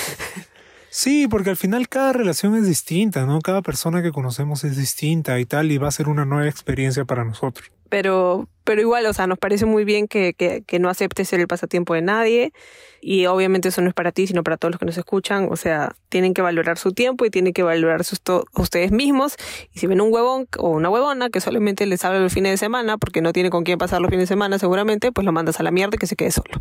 Sí, 0.91 1.29
porque 1.29 1.51
al 1.51 1.57
final 1.57 1.89
cada 1.89 2.13
relación 2.13 2.57
es 2.57 2.67
distinta, 2.67 3.25
¿no? 3.25 3.41
Cada 3.41 3.63
persona 3.63 4.03
que 4.03 4.11
conocemos 4.11 4.65
es 4.65 4.77
distinta 4.77 5.39
y 5.39 5.47
tal, 5.47 5.71
y 5.71 5.79
va 5.79 5.87
a 5.87 5.93
ser 5.93 6.09
una 6.09 6.25
nueva 6.25 6.49
experiencia 6.49 7.05
para 7.05 7.25
nosotros. 7.25 7.71
Pero, 7.89 8.49
pero 8.65 8.81
igual, 8.81 9.07
o 9.07 9.13
sea, 9.13 9.29
nos 9.29 9.39
parece 9.39 9.67
muy 9.67 9.85
bien 9.85 10.09
que, 10.09 10.35
que, 10.35 10.63
que 10.67 10.79
no 10.81 10.89
aceptes 10.89 11.29
ser 11.29 11.39
el 11.41 11.47
pasatiempo 11.47 11.95
de 11.95 12.03
nadie. 12.03 12.53
Y 13.01 13.27
obviamente 13.27 13.69
eso 13.69 13.83
no 13.83 13.89
es 13.89 13.95
para 13.95 14.13
ti, 14.13 14.27
sino 14.27 14.43
para 14.43 14.57
todos 14.57 14.73
los 14.73 14.79
que 14.79 14.87
nos 14.87 14.99
escuchan. 14.99 15.49
O 15.51 15.57
sea, 15.57 15.95
tienen 16.09 16.35
que 16.35 16.43
valorar 16.43 16.77
su 16.77 16.93
tiempo 16.93 17.25
y 17.25 17.31
tienen 17.31 17.53
que 17.53 17.63
valorar 17.63 18.05
sus 18.05 18.21
ustedes 18.55 18.91
mismos. 18.93 19.37
Y 19.73 19.79
si 19.79 19.87
ven 19.87 20.01
un 20.01 20.13
huevón 20.13 20.49
o 20.59 20.71
una 20.71 20.89
huevona 20.89 21.31
que 21.31 21.41
solamente 21.41 21.87
les 21.87 22.05
habla 22.05 22.21
los 22.21 22.33
fines 22.33 22.53
de 22.53 22.57
semana, 22.59 22.99
porque 22.99 23.23
no 23.23 23.33
tiene 23.33 23.51
con 23.51 23.65
quién 23.65 23.79
pasar 23.79 24.01
los 24.01 24.11
fines 24.11 24.25
de 24.25 24.35
semana 24.35 24.59
seguramente, 24.59 25.13
pues 25.13 25.25
lo 25.25 25.33
mandas 25.33 25.59
a 25.61 25.63
la 25.63 25.71
mierda 25.71 25.97
y 25.97 25.99
que 25.99 26.07
se 26.07 26.17
quede 26.17 26.31
solo. 26.31 26.61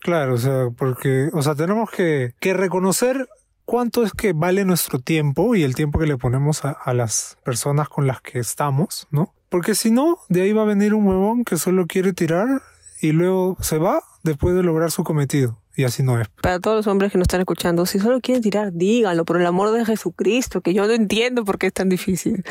Claro, 0.00 0.34
o 0.34 0.38
sea, 0.38 0.68
porque, 0.76 1.28
o 1.32 1.42
sea, 1.42 1.54
tenemos 1.54 1.90
que, 1.90 2.32
que 2.40 2.54
reconocer 2.54 3.28
cuánto 3.70 4.02
es 4.02 4.10
que 4.10 4.32
vale 4.32 4.64
nuestro 4.64 4.98
tiempo 4.98 5.54
y 5.54 5.62
el 5.62 5.76
tiempo 5.76 6.00
que 6.00 6.06
le 6.08 6.16
ponemos 6.16 6.64
a, 6.64 6.72
a, 6.72 6.92
las 6.92 7.38
personas 7.44 7.88
con 7.88 8.04
las 8.04 8.20
que 8.20 8.40
estamos, 8.40 9.06
¿no? 9.12 9.32
Porque 9.48 9.76
si 9.76 9.92
no, 9.92 10.18
de 10.28 10.42
ahí 10.42 10.52
va 10.52 10.62
a 10.62 10.64
venir 10.64 10.92
un 10.92 11.06
huevón 11.06 11.44
que 11.44 11.56
solo 11.56 11.86
quiere 11.86 12.12
tirar 12.12 12.62
y 13.00 13.12
luego 13.12 13.56
se 13.60 13.78
va 13.78 14.02
después 14.24 14.56
de 14.56 14.64
lograr 14.64 14.90
su 14.90 15.04
cometido. 15.04 15.56
Y 15.76 15.84
así 15.84 16.02
no 16.02 16.20
es. 16.20 16.26
Para 16.42 16.58
todos 16.58 16.78
los 16.78 16.86
hombres 16.88 17.12
que 17.12 17.18
nos 17.18 17.26
están 17.26 17.42
escuchando, 17.42 17.86
si 17.86 18.00
solo 18.00 18.20
quieren 18.20 18.42
tirar, 18.42 18.72
díganlo, 18.72 19.24
por 19.24 19.40
el 19.40 19.46
amor 19.46 19.70
de 19.70 19.84
Jesucristo, 19.84 20.62
que 20.62 20.74
yo 20.74 20.88
no 20.88 20.92
entiendo 20.92 21.44
por 21.44 21.56
qué 21.56 21.68
es 21.68 21.72
tan 21.72 21.88
difícil. 21.88 22.42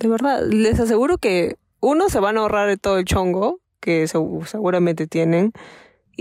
De 0.00 0.08
verdad, 0.08 0.42
les 0.48 0.80
aseguro 0.80 1.18
que 1.18 1.58
uno 1.78 2.08
se 2.08 2.18
van 2.18 2.36
a 2.36 2.40
ahorrar 2.40 2.76
todo 2.78 2.98
el 2.98 3.04
chongo 3.04 3.60
que 3.78 4.08
seguramente 4.08 5.06
tienen 5.06 5.52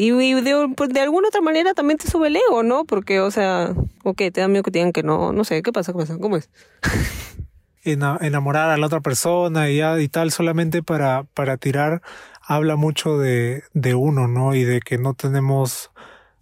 y, 0.01 0.33
de, 0.33 0.73
pues, 0.77 0.89
de, 0.91 1.01
alguna 1.01 1.27
otra 1.27 1.41
manera 1.41 1.73
también 1.73 1.97
te 1.97 2.09
sube 2.09 2.29
el 2.29 2.37
ego, 2.37 2.63
¿no? 2.63 2.85
Porque, 2.85 3.19
o 3.19 3.31
sea, 3.31 3.73
ok, 4.03 4.17
te 4.31 4.39
da 4.39 4.47
miedo 4.47 4.63
que 4.63 4.71
te 4.71 4.91
que 4.93 5.03
no, 5.03 5.33
no 5.33 5.43
sé, 5.43 5.61
¿qué 5.61 5.73
pasa? 5.73 5.91
¿Cómo 5.91 6.37
es? 6.37 6.49
Enamorar 7.83 8.69
a 8.69 8.77
la 8.77 8.85
otra 8.85 9.01
persona 9.01 9.69
y, 9.69 9.81
y 9.81 10.07
tal, 10.07 10.31
solamente 10.31 10.83
para, 10.83 11.23
para 11.33 11.57
tirar, 11.57 12.01
habla 12.41 12.77
mucho 12.77 13.17
de, 13.17 13.63
de 13.73 13.93
uno, 13.93 14.29
¿no? 14.29 14.55
Y 14.55 14.63
de 14.63 14.79
que 14.79 14.97
no 14.97 15.15
tenemos 15.15 15.91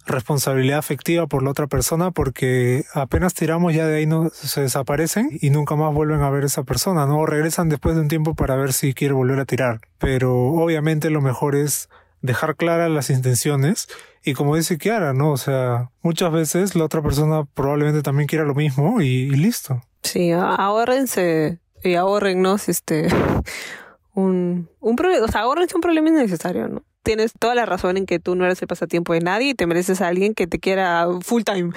responsabilidad 0.06 0.78
afectiva 0.78 1.26
por 1.26 1.42
la 1.42 1.50
otra 1.50 1.66
persona 1.66 2.12
porque 2.12 2.84
apenas 2.94 3.34
tiramos 3.34 3.74
ya 3.74 3.86
de 3.86 3.98
ahí 3.98 4.06
no 4.06 4.30
se 4.30 4.62
desaparecen 4.62 5.30
y 5.40 5.50
nunca 5.50 5.74
más 5.74 5.92
vuelven 5.92 6.22
a 6.22 6.30
ver 6.30 6.44
esa 6.44 6.62
persona, 6.62 7.06
¿no? 7.06 7.26
Regresan 7.26 7.68
después 7.68 7.96
de 7.96 8.02
un 8.02 8.08
tiempo 8.08 8.34
para 8.34 8.54
ver 8.54 8.72
si 8.72 8.94
quiere 8.94 9.14
volver 9.14 9.40
a 9.40 9.44
tirar. 9.44 9.80
Pero 9.98 10.34
obviamente 10.36 11.10
lo 11.10 11.20
mejor 11.20 11.56
es 11.56 11.88
dejar 12.22 12.56
claras 12.56 12.90
las 12.90 13.10
intenciones 13.10 13.88
y 14.24 14.34
como 14.34 14.56
dice 14.56 14.78
Kiara, 14.78 15.12
¿no? 15.12 15.32
O 15.32 15.36
sea, 15.36 15.90
muchas 16.02 16.32
veces 16.32 16.74
la 16.74 16.84
otra 16.84 17.02
persona 17.02 17.44
probablemente 17.54 18.02
también 18.02 18.26
quiera 18.26 18.44
lo 18.44 18.54
mismo 18.54 19.00
y, 19.00 19.30
listo. 19.30 19.82
Sí, 20.02 20.32
ahórrense 20.32 21.60
y 21.82 21.94
ahorrennos 21.94 22.68
este 22.68 23.08
un, 24.14 24.68
un 24.80 24.96
problema, 24.96 25.24
o 25.24 25.28
sea, 25.28 25.42
ahorrense 25.42 25.74
un 25.76 25.80
problema 25.80 26.08
innecesario, 26.08 26.68
¿no? 26.68 26.82
Tienes 27.02 27.32
toda 27.38 27.54
la 27.54 27.64
razón 27.64 27.96
en 27.96 28.04
que 28.04 28.18
tú 28.18 28.34
no 28.34 28.44
eres 28.44 28.60
el 28.60 28.68
pasatiempo 28.68 29.14
de 29.14 29.20
nadie 29.20 29.50
y 29.50 29.54
te 29.54 29.66
mereces 29.66 30.02
a 30.02 30.08
alguien 30.08 30.34
que 30.34 30.46
te 30.46 30.58
quiera 30.58 31.06
full 31.22 31.42
time 31.42 31.72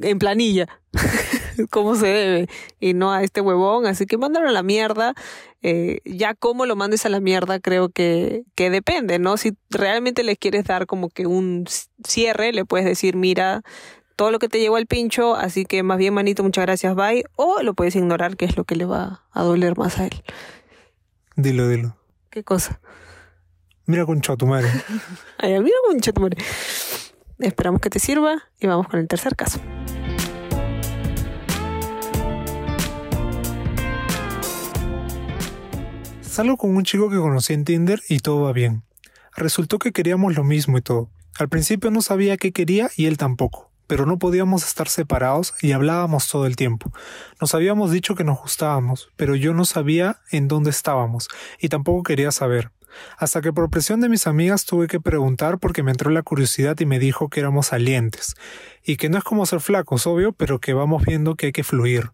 en 0.00 0.18
planilla, 0.18 0.68
como 1.70 1.94
se 1.94 2.06
debe, 2.06 2.48
y 2.80 2.94
no 2.94 3.12
a 3.12 3.22
este 3.22 3.40
huevón, 3.40 3.86
así 3.86 4.06
que 4.06 4.16
mándalo 4.16 4.48
a 4.48 4.52
la 4.52 4.62
mierda. 4.62 5.14
Eh, 5.62 6.00
ya 6.04 6.34
cómo 6.34 6.66
lo 6.66 6.76
mandes 6.76 7.04
a 7.04 7.08
la 7.08 7.18
mierda 7.18 7.58
creo 7.58 7.88
que, 7.88 8.44
que 8.54 8.70
depende, 8.70 9.18
¿no? 9.18 9.36
Si 9.36 9.56
realmente 9.70 10.22
le 10.22 10.36
quieres 10.36 10.64
dar 10.64 10.86
como 10.86 11.08
que 11.08 11.26
un 11.26 11.64
cierre, 12.06 12.52
le 12.52 12.64
puedes 12.64 12.86
decir, 12.86 13.16
mira, 13.16 13.62
todo 14.14 14.30
lo 14.30 14.38
que 14.38 14.48
te 14.48 14.58
llegó 14.60 14.76
al 14.76 14.86
pincho, 14.86 15.36
así 15.36 15.64
que 15.64 15.82
más 15.82 15.98
bien 15.98 16.14
manito, 16.14 16.42
muchas 16.42 16.66
gracias, 16.66 16.94
bye, 16.94 17.24
o 17.36 17.62
lo 17.62 17.74
puedes 17.74 17.94
ignorar, 17.96 18.36
que 18.36 18.44
es 18.44 18.56
lo 18.56 18.64
que 18.64 18.76
le 18.76 18.84
va 18.84 19.24
a 19.32 19.42
doler 19.42 19.76
más 19.76 19.98
a 19.98 20.06
él. 20.06 20.22
Dilo, 21.36 21.68
dilo. 21.68 21.96
¿Qué 22.30 22.42
cosa? 22.42 22.80
Mira 23.86 24.04
con 24.06 24.20
tu 24.20 24.46
madre. 24.46 24.68
Ay, 25.38 25.58
mira 25.60 25.76
con 25.86 26.00
tu 26.00 26.20
madre. 26.20 26.36
Esperamos 27.38 27.80
que 27.80 27.90
te 27.90 28.00
sirva 28.00 28.42
y 28.58 28.66
vamos 28.66 28.88
con 28.88 28.98
el 28.98 29.06
tercer 29.06 29.36
caso. 29.36 29.60
Salgo 36.38 36.56
con 36.56 36.76
un 36.76 36.84
chico 36.84 37.10
que 37.10 37.16
conocí 37.16 37.52
en 37.52 37.64
Tinder 37.64 38.00
y 38.08 38.20
todo 38.20 38.42
va 38.42 38.52
bien. 38.52 38.84
Resultó 39.34 39.80
que 39.80 39.90
queríamos 39.90 40.36
lo 40.36 40.44
mismo 40.44 40.78
y 40.78 40.82
todo. 40.82 41.10
Al 41.36 41.48
principio 41.48 41.90
no 41.90 42.00
sabía 42.00 42.36
qué 42.36 42.52
quería 42.52 42.90
y 42.96 43.06
él 43.06 43.16
tampoco, 43.16 43.72
pero 43.88 44.06
no 44.06 44.20
podíamos 44.20 44.64
estar 44.64 44.88
separados 44.88 45.54
y 45.62 45.72
hablábamos 45.72 46.28
todo 46.28 46.46
el 46.46 46.54
tiempo. 46.54 46.92
Nos 47.40 47.56
habíamos 47.56 47.90
dicho 47.90 48.14
que 48.14 48.22
nos 48.22 48.40
gustábamos, 48.40 49.10
pero 49.16 49.34
yo 49.34 49.52
no 49.52 49.64
sabía 49.64 50.20
en 50.30 50.46
dónde 50.46 50.70
estábamos 50.70 51.26
y 51.58 51.70
tampoco 51.70 52.04
quería 52.04 52.30
saber. 52.30 52.70
Hasta 53.16 53.40
que 53.40 53.52
por 53.52 53.70
presión 53.70 54.00
de 54.00 54.08
mis 54.08 54.26
amigas 54.26 54.64
tuve 54.64 54.86
que 54.86 55.00
preguntar 55.00 55.58
porque 55.58 55.82
me 55.82 55.90
entró 55.90 56.10
la 56.10 56.22
curiosidad 56.22 56.78
y 56.80 56.86
me 56.86 56.98
dijo 56.98 57.28
que 57.28 57.40
éramos 57.40 57.68
salientes. 57.68 58.34
Y 58.84 58.96
que 58.96 59.08
no 59.08 59.18
es 59.18 59.24
como 59.24 59.46
ser 59.46 59.60
flacos, 59.60 60.06
obvio, 60.06 60.32
pero 60.32 60.58
que 60.58 60.72
vamos 60.72 61.04
viendo 61.04 61.34
que 61.34 61.46
hay 61.46 61.52
que 61.52 61.64
fluir. 61.64 62.10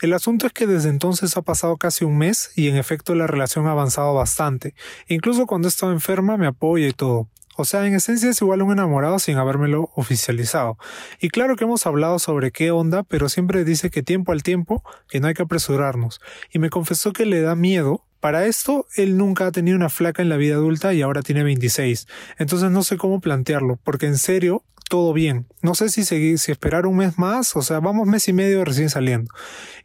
El 0.00 0.12
asunto 0.12 0.46
es 0.46 0.52
que 0.52 0.66
desde 0.66 0.90
entonces 0.90 1.36
ha 1.36 1.42
pasado 1.42 1.76
casi 1.76 2.04
un 2.04 2.18
mes 2.18 2.50
y 2.54 2.68
en 2.68 2.76
efecto 2.76 3.14
la 3.14 3.26
relación 3.26 3.66
ha 3.66 3.72
avanzado 3.72 4.14
bastante. 4.14 4.74
Incluso 5.08 5.46
cuando 5.46 5.68
he 5.68 5.70
estado 5.70 5.92
enferma 5.92 6.36
me 6.36 6.46
apoya 6.46 6.86
y 6.86 6.92
todo. 6.92 7.28
O 7.60 7.64
sea, 7.64 7.84
en 7.84 7.94
esencia 7.94 8.30
es 8.30 8.40
igual 8.40 8.62
un 8.62 8.70
enamorado 8.70 9.18
sin 9.18 9.36
habérmelo 9.36 9.90
oficializado. 9.96 10.78
Y 11.20 11.28
claro 11.28 11.56
que 11.56 11.64
hemos 11.64 11.86
hablado 11.86 12.20
sobre 12.20 12.52
qué 12.52 12.70
onda, 12.70 13.02
pero 13.02 13.28
siempre 13.28 13.64
dice 13.64 13.90
que 13.90 14.04
tiempo 14.04 14.30
al 14.30 14.44
tiempo, 14.44 14.84
que 15.08 15.18
no 15.18 15.26
hay 15.26 15.34
que 15.34 15.42
apresurarnos. 15.42 16.20
Y 16.52 16.60
me 16.60 16.70
confesó 16.70 17.12
que 17.12 17.26
le 17.26 17.40
da 17.40 17.56
miedo 17.56 18.04
para 18.20 18.46
esto, 18.46 18.86
él 18.96 19.16
nunca 19.16 19.46
ha 19.46 19.52
tenido 19.52 19.76
una 19.76 19.88
flaca 19.88 20.22
en 20.22 20.28
la 20.28 20.36
vida 20.36 20.54
adulta 20.54 20.92
y 20.94 21.02
ahora 21.02 21.22
tiene 21.22 21.42
26. 21.44 22.06
Entonces 22.38 22.70
no 22.70 22.82
sé 22.82 22.96
cómo 22.96 23.20
plantearlo, 23.20 23.78
porque 23.84 24.06
en 24.06 24.18
serio, 24.18 24.64
todo 24.88 25.12
bien. 25.12 25.46
No 25.62 25.74
sé 25.74 25.88
si 25.88 26.04
seguir, 26.04 26.38
si 26.38 26.50
esperar 26.50 26.86
un 26.86 26.96
mes 26.96 27.18
más, 27.18 27.54
o 27.54 27.62
sea, 27.62 27.80
vamos 27.80 28.06
mes 28.06 28.26
y 28.28 28.32
medio 28.32 28.64
recién 28.64 28.90
saliendo. 28.90 29.32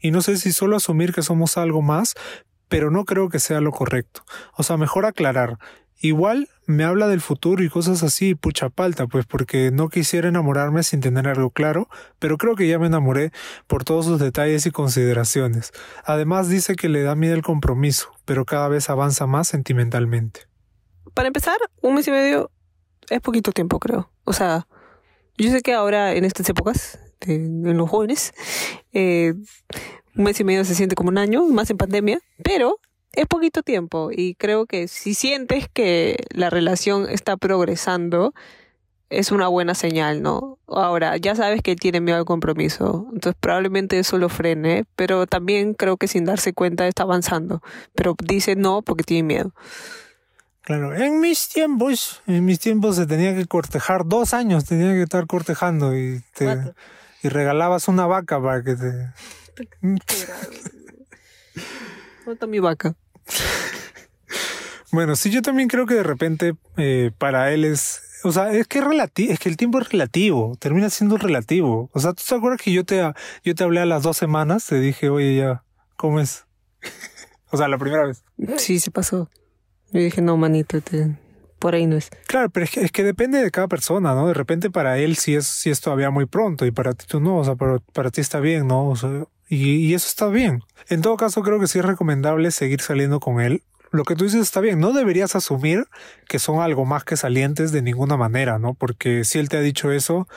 Y 0.02 0.12
no 0.12 0.22
sé 0.22 0.38
si 0.38 0.52
solo 0.52 0.78
asumir 0.78 1.14
que 1.14 1.22
somos 1.22 1.58
algo 1.58 1.82
más, 1.82 2.16
pero 2.70 2.90
no 2.90 3.06
creo 3.06 3.30
que 3.30 3.40
sea 3.40 3.62
lo 3.62 3.72
correcto. 3.72 4.24
O 4.56 4.64
sea, 4.64 4.78
mejor 4.78 5.06
aclarar. 5.06 5.60
Igual 6.00 6.50
me 6.66 6.84
habla 6.84 7.08
del 7.08 7.22
futuro 7.22 7.64
y 7.64 7.70
cosas 7.70 8.04
así, 8.04 8.36
pucha 8.36 8.70
palta, 8.70 9.08
pues 9.08 9.26
porque 9.26 9.72
no 9.72 9.90
quisiera 9.90 10.30
enamorarme 10.30 10.84
sin 10.84 11.02
tener 11.02 11.28
algo 11.28 11.50
claro, 11.50 11.90
pero 12.20 12.38
creo 12.38 12.56
que 12.56 12.68
ya 12.68 12.80
me 12.80 12.88
enamoré 12.88 13.32
por 13.68 13.84
todos 13.84 14.06
sus 14.06 14.20
detalles 14.20 14.66
y 14.66 14.72
consideraciones. 14.72 15.72
Además 16.06 16.50
dice 16.50 16.76
que 16.76 16.90
le 16.90 17.04
da 17.04 17.16
miedo 17.16 17.36
el 17.36 17.44
compromiso, 17.44 18.12
pero 18.26 18.46
cada 18.46 18.68
vez 18.68 18.90
avanza 18.90 19.28
más 19.28 19.48
sentimentalmente. 19.48 20.42
Para 21.14 21.28
empezar, 21.28 21.58
un 21.82 21.96
mes 21.96 22.08
y 22.08 22.12
medio 22.12 22.52
es 23.10 23.22
poquito 23.22 23.52
tiempo, 23.52 23.80
creo. 23.80 24.10
O 24.24 24.34
sea, 24.34 24.68
yo 25.38 25.52
sé 25.52 25.62
que 25.62 25.74
ahora 25.74 26.14
en 26.14 26.26
estas 26.26 26.48
épocas, 26.50 27.00
en 27.22 27.78
los 27.78 27.90
jóvenes, 27.90 28.34
eh, 28.94 29.34
un 30.16 30.24
mes 30.24 30.40
y 30.40 30.44
medio 30.44 30.64
se 30.66 30.76
siente 30.76 30.96
como 30.96 31.10
un 31.10 31.18
año, 31.18 31.46
más 31.48 31.70
en 31.70 31.78
pandemia, 31.78 32.20
pero 32.44 32.80
es 33.14 33.28
poquito 33.28 33.62
tiempo 33.64 34.10
y 34.12 34.36
creo 34.36 34.66
que 34.66 34.88
si 34.88 35.14
sientes 35.14 35.68
que 35.72 36.18
la 36.32 36.50
relación 36.50 37.08
está 37.10 37.38
progresando, 37.38 38.34
es 39.10 39.32
una 39.32 39.48
buena 39.48 39.76
señal, 39.76 40.24
¿no? 40.24 40.58
Ahora, 40.68 41.18
ya 41.18 41.36
sabes 41.36 41.62
que 41.62 41.72
él 41.72 41.80
tiene 41.80 42.02
miedo 42.02 42.18
al 42.18 42.26
compromiso, 42.26 43.08
entonces 43.14 43.38
probablemente 43.40 44.00
eso 44.00 44.18
lo 44.18 44.30
frene, 44.30 44.86
pero 44.96 45.28
también 45.28 45.76
creo 45.76 45.98
que 45.98 46.08
sin 46.08 46.26
darse 46.26 46.54
cuenta 46.54 46.88
está 46.88 47.04
avanzando, 47.04 47.62
pero 47.94 48.16
dice 48.24 48.56
no 48.56 48.82
porque 48.82 49.04
tiene 49.04 49.24
miedo. 49.24 49.54
Claro, 50.62 50.96
en 50.96 51.20
mis 51.20 51.50
tiempos, 51.50 52.22
en 52.26 52.46
mis 52.46 52.58
tiempos 52.60 52.96
se 52.96 53.06
tenía 53.06 53.36
que 53.36 53.46
cortejar, 53.46 54.06
dos 54.06 54.34
años 54.34 54.66
tenía 54.66 54.94
que 54.94 55.04
estar 55.04 55.28
cortejando 55.28 55.96
y 55.96 56.24
te, 56.34 56.74
y 57.22 57.30
regalabas 57.30 57.88
una 57.88 58.08
vaca 58.08 58.42
para 58.42 58.64
que 58.64 58.76
te... 58.76 59.14
¿Dónde 62.26 62.48
mi 62.48 62.60
vaca? 62.60 62.96
bueno, 64.92 65.16
sí, 65.16 65.30
yo 65.30 65.42
también 65.42 65.68
creo 65.68 65.86
que 65.86 65.96
de 65.96 66.04
repente 66.04 66.56
eh, 66.78 67.12
para 67.18 67.52
él 67.54 67.66
es 67.66 68.02
o 68.24 68.32
sea, 68.32 68.52
es 68.54 68.68
que 68.68 68.80
es 68.80 68.86
relativo, 68.86 69.34
es 69.34 69.40
que 69.40 69.50
el 69.50 69.58
tiempo 69.58 69.80
es 69.80 69.90
relativo, 69.90 70.56
termina 70.58 70.90
siendo 70.90 71.18
relativo. 71.18 71.90
O 71.94 72.00
sea, 72.00 72.14
¿tú 72.14 72.24
te 72.28 72.36
acuerdas 72.36 72.62
que 72.62 72.72
yo 72.72 72.86
te, 72.86 73.02
yo 73.44 73.56
te 73.56 73.64
hablé 73.64 73.82
a 73.82 73.86
las 73.86 74.04
dos 74.04 74.16
semanas? 74.16 74.66
Te 74.66 74.80
dije, 74.80 75.10
oye, 75.10 75.36
ya, 75.36 75.64
¿cómo 75.98 76.22
es? 76.22 76.46
o 77.52 77.58
sea, 77.58 77.68
la 77.68 77.78
primera 77.78 78.06
vez. 78.06 78.24
Sí, 78.58 78.80
se 78.80 78.92
pasó. 78.92 79.30
Yo 79.92 80.00
dije, 80.00 80.22
no, 80.22 80.38
manito, 80.38 80.80
te, 80.80 81.18
por 81.60 81.76
ahí 81.76 81.86
no 81.86 81.98
es. 81.98 82.10
Claro, 82.28 82.50
pero 82.50 82.64
es 82.64 82.72
que, 82.72 82.82
es 82.82 82.92
que 82.92 83.04
depende 83.04 83.44
de 83.44 83.52
cada 83.52 83.68
persona, 83.68 84.16
¿no? 84.16 84.28
De 84.28 84.34
repente 84.34 84.70
para 84.70 84.98
él 84.98 85.18
sí 85.18 85.36
es, 85.36 85.46
sí 85.46 85.70
es 85.70 85.82
todavía 85.82 86.10
muy 86.10 86.26
pronto 86.26 86.66
y 86.66 86.72
para 86.72 86.94
ti 86.94 87.06
tú 87.08 87.20
no, 87.20 87.38
o 87.38 87.44
sea, 87.44 87.56
para, 87.56 87.80
para 87.80 88.10
ti 88.10 88.22
está 88.22 88.40
bien, 88.40 88.68
¿no? 88.68 88.90
O 88.90 88.96
sea, 88.96 89.26
y, 89.56 89.94
eso 89.94 90.08
está 90.08 90.28
bien. 90.28 90.64
En 90.90 91.02
todo 91.02 91.18
caso, 91.18 91.42
creo 91.42 91.60
que 91.60 91.68
sí 91.68 91.80
es 91.80 91.86
recomendable 91.86 92.52
seguir 92.52 92.82
saliendo 92.82 93.20
con 93.20 93.40
él. 93.40 93.64
Lo 93.92 94.04
que 94.04 94.16
tú 94.16 94.24
dices 94.24 94.42
está 94.42 94.60
bien, 94.60 94.80
no 94.80 94.92
deberías 94.92 95.36
asumir 95.36 95.86
que 96.28 96.40
son 96.40 96.62
algo 96.62 96.84
más 96.86 97.04
que 97.04 97.16
salientes 97.16 97.72
de 97.72 97.84
ninguna 97.84 98.18
manera, 98.18 98.58
¿no? 98.58 98.74
Porque 98.74 99.24
si 99.24 99.38
él 99.38 99.50
te 99.50 99.58
ha 99.58 99.62
dicho 99.62 99.92
eso, 99.92 100.28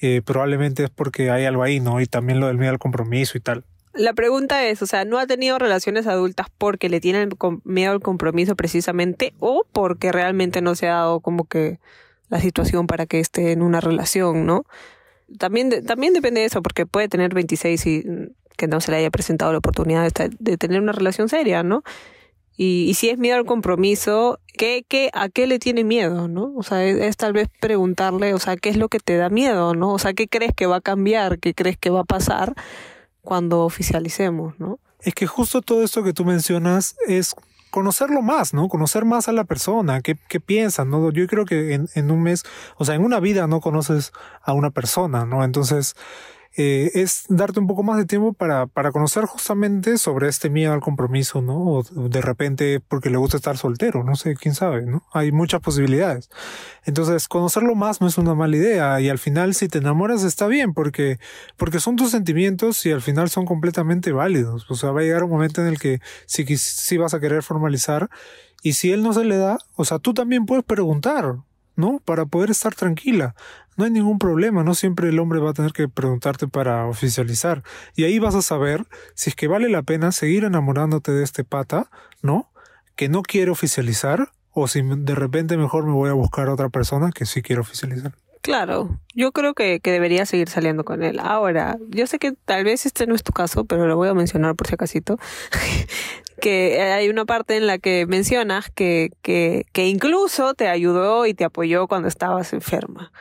eh, 0.00 0.20
probablemente 0.24 0.84
es 0.84 0.90
porque 0.90 1.30
hay 1.30 1.44
algo 1.44 1.62
ahí, 1.62 1.78
¿no? 1.78 2.00
Y 2.00 2.06
también 2.06 2.40
lo 2.40 2.48
del 2.48 2.58
miedo 2.58 2.72
al 2.72 2.80
compromiso 2.80 3.38
y 3.38 3.40
tal. 3.40 3.64
La 3.94 4.12
pregunta 4.12 4.66
es, 4.66 4.82
o 4.82 4.86
sea, 4.86 5.04
¿no 5.04 5.20
ha 5.20 5.28
tenido 5.28 5.56
relaciones 5.60 6.08
adultas 6.08 6.48
porque 6.58 6.88
le 6.88 7.00
tienen 7.00 7.30
miedo 7.62 7.92
al 7.92 8.00
compromiso 8.00 8.56
precisamente 8.56 9.34
o 9.38 9.64
porque 9.72 10.10
realmente 10.10 10.60
no 10.60 10.74
se 10.74 10.88
ha 10.88 10.94
dado 10.94 11.20
como 11.20 11.44
que 11.44 11.78
la 12.28 12.40
situación 12.40 12.88
para 12.88 13.06
que 13.06 13.20
esté 13.20 13.52
en 13.52 13.62
una 13.62 13.80
relación, 13.80 14.44
¿no? 14.46 14.64
También, 15.38 15.86
también 15.86 16.12
depende 16.12 16.40
de 16.40 16.46
eso, 16.46 16.60
porque 16.60 16.86
puede 16.86 17.08
tener 17.08 17.32
26 17.32 17.86
y 17.86 18.04
que 18.56 18.66
no 18.66 18.80
se 18.80 18.90
le 18.90 18.98
haya 18.98 19.10
presentado 19.10 19.52
la 19.52 19.58
oportunidad 19.58 20.10
de, 20.38 20.56
tener 20.56 20.80
una 20.80 20.92
relación 20.92 21.28
seria, 21.28 21.62
¿no? 21.62 21.82
Y, 22.56 22.94
si 22.94 23.10
es 23.10 23.18
miedo 23.18 23.36
al 23.36 23.46
compromiso, 23.46 24.38
¿qué, 24.56 24.84
¿a 25.12 25.28
qué 25.28 25.46
le 25.48 25.58
tiene 25.58 25.82
miedo, 25.82 26.28
no? 26.28 26.52
O 26.56 26.62
sea, 26.62 26.84
es, 26.84 27.16
tal 27.16 27.32
vez 27.32 27.48
preguntarle, 27.60 28.32
o 28.32 28.38
sea, 28.38 28.56
¿qué 28.56 28.68
es 28.68 28.76
lo 28.76 28.88
que 28.88 29.00
te 29.00 29.16
da 29.16 29.28
miedo, 29.28 29.74
no? 29.74 29.92
O 29.92 29.98
sea, 29.98 30.14
¿qué 30.14 30.28
crees 30.28 30.52
que 30.54 30.66
va 30.66 30.76
a 30.76 30.80
cambiar? 30.80 31.40
¿Qué 31.40 31.52
crees 31.52 31.76
que 31.76 31.90
va 31.90 32.00
a 32.00 32.04
pasar 32.04 32.54
cuando 33.22 33.62
oficialicemos, 33.62 34.58
no? 34.60 34.78
Es 35.00 35.14
que 35.14 35.26
justo 35.26 35.62
todo 35.62 35.82
esto 35.82 36.04
que 36.04 36.12
tú 36.12 36.24
mencionas 36.24 36.96
es 37.08 37.34
conocerlo 37.74 38.22
más, 38.22 38.54
¿no? 38.54 38.68
Conocer 38.68 39.04
más 39.04 39.26
a 39.26 39.32
la 39.32 39.42
persona, 39.42 40.00
qué, 40.00 40.16
qué 40.28 40.38
piensa, 40.38 40.84
¿no? 40.84 41.10
Yo 41.10 41.26
creo 41.26 41.44
que 41.44 41.74
en, 41.74 41.88
en 41.94 42.12
un 42.12 42.22
mes, 42.22 42.44
o 42.76 42.84
sea, 42.84 42.94
en 42.94 43.02
una 43.02 43.18
vida 43.18 43.48
no 43.48 43.60
conoces 43.60 44.12
a 44.42 44.52
una 44.52 44.70
persona, 44.70 45.26
¿no? 45.26 45.42
Entonces, 45.42 45.96
eh, 46.56 46.92
es 46.94 47.24
darte 47.28 47.58
un 47.58 47.66
poco 47.66 47.82
más 47.82 47.96
de 47.96 48.04
tiempo 48.04 48.32
para, 48.32 48.66
para 48.66 48.92
conocer 48.92 49.24
justamente 49.24 49.98
sobre 49.98 50.28
este 50.28 50.50
miedo 50.50 50.72
al 50.72 50.80
compromiso, 50.80 51.42
¿no? 51.42 51.56
O 51.56 51.82
de 51.82 52.20
repente 52.20 52.80
porque 52.80 53.10
le 53.10 53.16
gusta 53.16 53.36
estar 53.36 53.56
soltero, 53.56 54.04
no 54.04 54.14
sé, 54.14 54.34
quién 54.36 54.54
sabe, 54.54 54.86
¿no? 54.86 55.04
Hay 55.12 55.32
muchas 55.32 55.60
posibilidades. 55.60 56.30
Entonces, 56.84 57.26
conocerlo 57.26 57.74
más 57.74 58.00
no 58.00 58.06
es 58.06 58.18
una 58.18 58.34
mala 58.34 58.56
idea 58.56 59.00
y 59.00 59.08
al 59.08 59.18
final 59.18 59.54
si 59.54 59.68
te 59.68 59.78
enamoras 59.78 60.22
está 60.22 60.46
bien 60.46 60.74
porque, 60.74 61.18
porque 61.56 61.80
son 61.80 61.96
tus 61.96 62.12
sentimientos 62.12 62.86
y 62.86 62.92
al 62.92 63.02
final 63.02 63.30
son 63.30 63.46
completamente 63.46 64.12
válidos. 64.12 64.70
O 64.70 64.76
sea, 64.76 64.92
va 64.92 65.00
a 65.00 65.02
llegar 65.04 65.24
un 65.24 65.30
momento 65.30 65.60
en 65.60 65.66
el 65.66 65.80
que 65.80 66.00
si, 66.26 66.44
si 66.56 66.98
vas 66.98 67.14
a 67.14 67.20
querer 67.20 67.42
formalizar 67.42 68.10
y 68.62 68.74
si 68.74 68.92
él 68.92 69.02
no 69.02 69.12
se 69.12 69.24
le 69.24 69.36
da, 69.36 69.58
o 69.74 69.84
sea, 69.84 69.98
tú 69.98 70.14
también 70.14 70.46
puedes 70.46 70.64
preguntar, 70.64 71.36
¿no? 71.76 72.00
Para 72.04 72.26
poder 72.26 72.50
estar 72.50 72.74
tranquila. 72.74 73.34
No 73.76 73.84
hay 73.84 73.90
ningún 73.90 74.18
problema, 74.18 74.62
no 74.62 74.74
siempre 74.74 75.08
el 75.08 75.18
hombre 75.18 75.40
va 75.40 75.50
a 75.50 75.54
tener 75.54 75.72
que 75.72 75.88
preguntarte 75.88 76.46
para 76.46 76.86
oficializar. 76.86 77.62
Y 77.96 78.04
ahí 78.04 78.18
vas 78.18 78.34
a 78.34 78.42
saber 78.42 78.86
si 79.14 79.30
es 79.30 79.36
que 79.36 79.48
vale 79.48 79.68
la 79.68 79.82
pena 79.82 80.12
seguir 80.12 80.44
enamorándote 80.44 81.10
de 81.12 81.24
este 81.24 81.42
pata, 81.44 81.90
¿no? 82.22 82.52
Que 82.94 83.08
no 83.08 83.22
quiere 83.22 83.50
oficializar, 83.50 84.30
o 84.52 84.68
si 84.68 84.82
de 84.82 85.14
repente 85.16 85.56
mejor 85.56 85.84
me 85.84 85.92
voy 85.92 86.10
a 86.10 86.14
buscar 86.14 86.48
a 86.48 86.54
otra 86.54 86.68
persona 86.68 87.10
que 87.10 87.26
sí 87.26 87.42
quiere 87.42 87.60
oficializar. 87.60 88.12
Claro, 88.44 89.00
yo 89.14 89.32
creo 89.32 89.54
que, 89.54 89.80
que 89.80 89.90
debería 89.90 90.26
seguir 90.26 90.50
saliendo 90.50 90.84
con 90.84 91.02
él. 91.02 91.18
Ahora, 91.18 91.78
yo 91.88 92.06
sé 92.06 92.18
que 92.18 92.32
tal 92.32 92.62
vez 92.62 92.84
este 92.84 93.06
no 93.06 93.14
es 93.14 93.22
tu 93.22 93.32
caso, 93.32 93.64
pero 93.64 93.86
lo 93.86 93.96
voy 93.96 94.10
a 94.10 94.14
mencionar 94.14 94.54
por 94.54 94.66
si 94.66 94.74
acaso. 94.74 94.98
que 96.44 96.82
hay 96.82 97.08
una 97.08 97.24
parte 97.24 97.56
en 97.56 97.66
la 97.66 97.78
que 97.78 98.04
mencionas 98.04 98.68
que, 98.68 99.08
que, 99.22 99.64
incluso 99.86 100.52
te 100.52 100.68
ayudó 100.68 101.24
y 101.24 101.32
te 101.32 101.42
apoyó 101.42 101.88
cuando 101.88 102.06
estabas 102.06 102.52
enferma. 102.52 103.12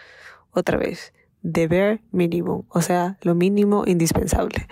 Otra 0.52 0.78
vez, 0.78 1.14
deber 1.42 2.02
mínimo, 2.12 2.66
o 2.68 2.82
sea, 2.82 3.18
lo 3.22 3.34
mínimo 3.34 3.86
indispensable. 3.88 4.68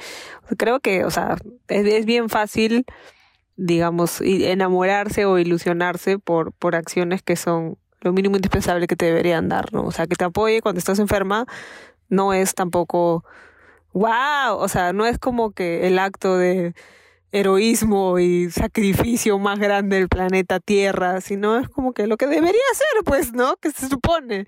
Creo 0.58 0.82
que, 0.82 1.06
o 1.06 1.12
sea, 1.12 1.38
es, 1.70 1.88
es 1.88 2.06
bien 2.06 2.28
fácil, 2.28 2.86
digamos, 3.56 4.20
enamorarse 4.20 5.24
o 5.24 5.40
ilusionarse 5.40 6.20
por, 6.20 6.52
por 6.52 6.76
acciones 6.76 7.24
que 7.24 7.38
son 7.38 7.78
lo 8.02 8.12
mínimo 8.12 8.36
indispensable 8.36 8.86
que 8.86 8.98
te 8.98 9.06
deberían 9.06 9.48
dar, 9.48 9.72
¿no? 9.72 9.84
O 9.84 9.92
sea, 9.92 10.08
que 10.08 10.18
te 10.18 10.26
apoye 10.26 10.62
cuando 10.62 10.80
estás 10.80 11.00
enferma, 11.00 11.46
no 12.10 12.34
es 12.34 12.54
tampoco, 12.54 13.24
wow, 13.94 14.58
o 14.58 14.68
sea, 14.68 14.92
no 14.92 15.06
es 15.06 15.18
como 15.20 15.52
que 15.52 15.88
el 15.88 16.00
acto 16.00 16.38
de 16.38 16.74
heroísmo 17.32 18.20
y 18.20 18.50
sacrificio 18.52 19.40
más 19.40 19.60
grande 19.60 19.98
del 19.98 20.10
planeta 20.10 20.60
Tierra, 20.60 21.22
sino 21.22 21.58
es 21.58 21.70
como 21.70 21.94
que 21.94 22.08
lo 22.08 22.18
que 22.18 22.28
debería 22.28 22.62
ser, 22.74 23.04
pues, 23.06 23.34
¿no? 23.34 23.56
Que 23.58 23.72
se 23.72 23.88
supone. 23.88 24.48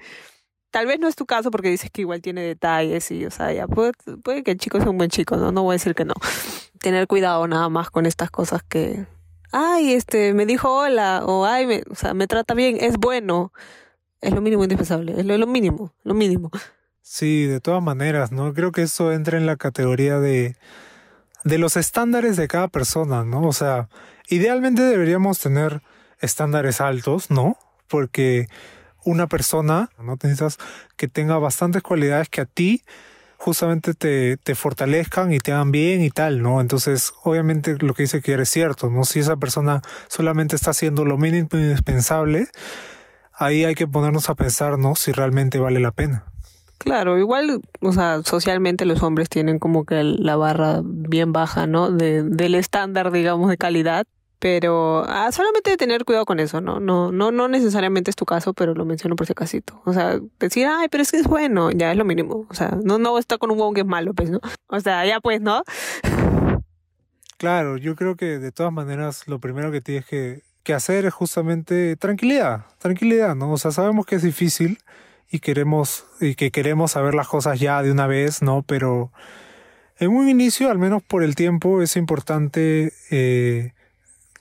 Tal 0.71 0.87
vez 0.87 0.99
no 0.99 1.07
es 1.07 1.15
tu 1.15 1.25
caso 1.25 1.51
porque 1.51 1.69
dices 1.69 1.91
que 1.91 2.01
igual 2.01 2.21
tiene 2.21 2.41
detalles 2.41 3.09
y, 3.11 3.25
o 3.25 3.31
sea, 3.31 3.53
ya 3.53 3.67
puede, 3.67 3.93
que 4.43 4.51
el 4.51 4.57
chico 4.57 4.79
sea 4.79 4.89
un 4.89 4.97
buen 4.97 5.09
chico, 5.09 5.37
¿no? 5.37 5.51
No 5.51 5.63
voy 5.63 5.73
a 5.73 5.75
decir 5.75 5.95
que 5.95 6.03
no. 6.03 6.15
Tener 6.79 7.07
cuidado 7.07 7.47
nada 7.47 7.69
más 7.69 7.89
con 7.89 8.05
estas 8.05 8.31
cosas 8.31 8.63
que, 8.63 9.05
ay, 9.51 9.93
este, 9.93 10.33
me 10.33 10.45
dijo 10.45 10.73
hola, 10.73 11.23
o 11.25 11.45
ay, 11.45 11.67
me, 11.67 11.83
o 11.89 11.95
sea, 11.95 12.13
me 12.13 12.27
trata 12.27 12.53
bien, 12.53 12.77
es 12.81 12.97
bueno. 12.97 13.53
Es 14.19 14.33
lo 14.33 14.41
mínimo 14.41 14.63
indispensable, 14.63 15.13
es 15.17 15.25
lo, 15.25 15.37
lo 15.37 15.47
mínimo, 15.47 15.93
lo 16.03 16.13
mínimo. 16.13 16.49
Sí, 17.01 17.45
de 17.45 17.59
todas 17.59 17.83
maneras, 17.83 18.31
¿no? 18.31 18.53
Creo 18.53 18.71
que 18.71 18.83
eso 18.83 19.11
entra 19.11 19.37
en 19.37 19.45
la 19.45 19.57
categoría 19.57 20.19
de, 20.19 20.55
de 21.43 21.57
los 21.57 21.77
estándares 21.77 22.37
de 22.37 22.47
cada 22.47 22.67
persona, 22.67 23.23
¿no? 23.23 23.41
O 23.47 23.53
sea, 23.53 23.89
idealmente 24.27 24.81
deberíamos 24.81 25.39
tener 25.39 25.81
estándares 26.19 26.81
altos, 26.81 27.29
¿no? 27.29 27.57
Porque 27.87 28.47
una 29.03 29.27
persona, 29.27 29.89
¿no? 29.99 30.13
Necesitas 30.13 30.57
que 30.95 31.07
tenga 31.07 31.37
bastantes 31.37 31.83
cualidades 31.83 32.29
que 32.29 32.41
a 32.41 32.45
ti 32.45 32.83
justamente 33.37 33.93
te, 33.93 34.37
te 34.37 34.55
fortalezcan 34.55 35.33
y 35.33 35.39
te 35.39 35.51
hagan 35.51 35.71
bien 35.71 36.01
y 36.01 36.09
tal, 36.09 36.41
¿no? 36.41 36.61
Entonces, 36.61 37.13
obviamente 37.23 37.75
lo 37.79 37.93
que 37.93 38.03
dice 38.03 38.21
que 38.21 38.33
es 38.33 38.49
cierto, 38.49 38.89
¿no? 38.89 39.03
Si 39.03 39.19
esa 39.19 39.35
persona 39.35 39.81
solamente 40.07 40.55
está 40.55 40.71
haciendo 40.71 41.03
lo 41.03 41.17
mínimo 41.17 41.49
indispensable, 41.51 42.47
ahí 43.33 43.65
hay 43.65 43.75
que 43.75 43.87
ponernos 43.87 44.29
a 44.29 44.35
pensar, 44.35 44.79
¿no? 44.79 44.95
Si 44.95 45.11
realmente 45.11 45.59
vale 45.59 45.81
la 45.81 45.91
pena. 45.91 46.32
Claro, 46.83 47.17
igual, 47.17 47.61
o 47.79 47.93
sea, 47.93 48.23
socialmente 48.23 48.83
los 48.83 49.01
hombres 49.03 49.29
tienen 49.29 49.57
como 49.57 49.85
que 49.85 50.03
la 50.03 50.35
barra 50.35 50.81
bien 50.83 51.31
baja, 51.31 51.65
¿no? 51.65 51.89
De, 51.89 52.23
del 52.23 52.55
estándar, 52.55 53.09
digamos, 53.11 53.49
de 53.49 53.57
calidad. 53.57 54.05
Pero 54.39 55.05
ah, 55.07 55.31
solamente 55.31 55.77
tener 55.77 56.03
cuidado 56.03 56.25
con 56.25 56.41
eso, 56.41 56.59
¿no? 56.59 56.81
No, 56.81 57.13
no, 57.13 57.31
no 57.31 57.47
necesariamente 57.47 58.09
es 58.09 58.17
tu 58.17 58.25
caso, 58.25 58.53
pero 58.53 58.73
lo 58.73 58.83
menciono 58.83 59.15
por 59.15 59.25
si 59.25 59.33
casito. 59.33 59.81
O 59.85 59.93
sea, 59.93 60.19
decir, 60.37 60.67
ay, 60.69 60.89
pero 60.91 61.03
es 61.03 61.11
que 61.11 61.17
es 61.19 61.27
bueno, 61.27 61.71
ya 61.71 61.91
es 61.91 61.97
lo 61.97 62.03
mínimo. 62.03 62.45
O 62.49 62.53
sea, 62.53 62.77
no, 62.83 62.97
no 62.97 63.17
está 63.17 63.37
con 63.37 63.51
un 63.51 63.57
huevo 63.57 63.71
que 63.71 63.81
es 63.81 63.87
malo, 63.87 64.13
pues, 64.13 64.29
¿no? 64.29 64.41
O 64.67 64.81
sea, 64.81 65.05
ya 65.05 65.21
pues, 65.21 65.39
¿no? 65.39 65.63
Claro, 67.37 67.77
yo 67.77 67.95
creo 67.95 68.17
que 68.17 68.39
de 68.39 68.51
todas 68.51 68.73
maneras 68.73 69.25
lo 69.29 69.39
primero 69.39 69.71
que 69.71 69.79
tienes 69.79 70.05
que, 70.05 70.41
que 70.63 70.73
hacer 70.73 71.05
es 71.05 71.13
justamente 71.13 71.95
tranquilidad, 71.95 72.65
tranquilidad, 72.79 73.35
¿no? 73.35 73.53
O 73.53 73.57
sea, 73.57 73.71
sabemos 73.71 74.05
que 74.05 74.15
es 74.15 74.23
difícil 74.23 74.79
y 75.31 75.39
queremos, 75.39 76.05
y 76.21 76.35
que 76.35 76.51
queremos 76.51 76.91
saber 76.91 77.15
las 77.15 77.27
cosas 77.27 77.59
ya 77.59 77.81
de 77.81 77.91
una 77.91 78.07
vez, 78.07 78.41
¿no? 78.41 78.63
Pero 78.63 79.11
en 79.99 80.09
un 80.09 80.29
inicio, 80.29 80.69
al 80.69 80.79
menos 80.79 81.03
por 81.03 81.23
el 81.23 81.35
tiempo, 81.35 81.81
es 81.81 81.95
importante 81.95 82.93
eh, 83.09 83.73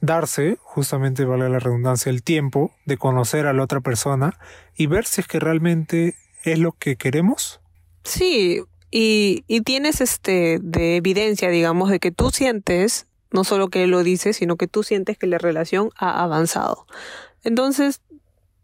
darse, 0.01 0.59
justamente 0.61 1.25
vale 1.25 1.49
la 1.49 1.59
redundancia, 1.59 2.11
el 2.11 2.23
tiempo 2.23 2.73
de 2.85 2.97
conocer 2.97 3.47
a 3.47 3.53
la 3.53 3.63
otra 3.63 3.81
persona 3.81 4.39
y 4.77 4.87
ver 4.87 5.07
si 5.07 5.21
es 5.21 5.29
que 5.29 5.41
realmente 5.41 6.17
es 6.43 6.59
lo 6.59 6.73
que 6.73 6.97
queremos. 6.97 7.61
Sí, 8.05 8.63
y, 8.91 9.45
y 9.47 9.61
tienes 9.63 10.01
este 10.01 10.59
de 10.61 10.97
evidencia, 10.97 11.49
digamos, 11.51 11.91
de 11.91 12.01
que 12.01 12.11
tú 12.11 12.31
sientes, 12.31 13.07
no 13.31 13.45
solo 13.45 13.69
que 13.69 13.85
él 13.85 13.91
lo 13.91 14.03
dice, 14.03 14.33
sino 14.33 14.57
que 14.57 14.67
tú 14.67 14.83
sientes 14.83 15.17
que 15.17 15.27
la 15.27 15.39
relación 15.39 15.91
ha 15.97 16.23
avanzado. 16.23 16.87
Entonces, 17.45 18.01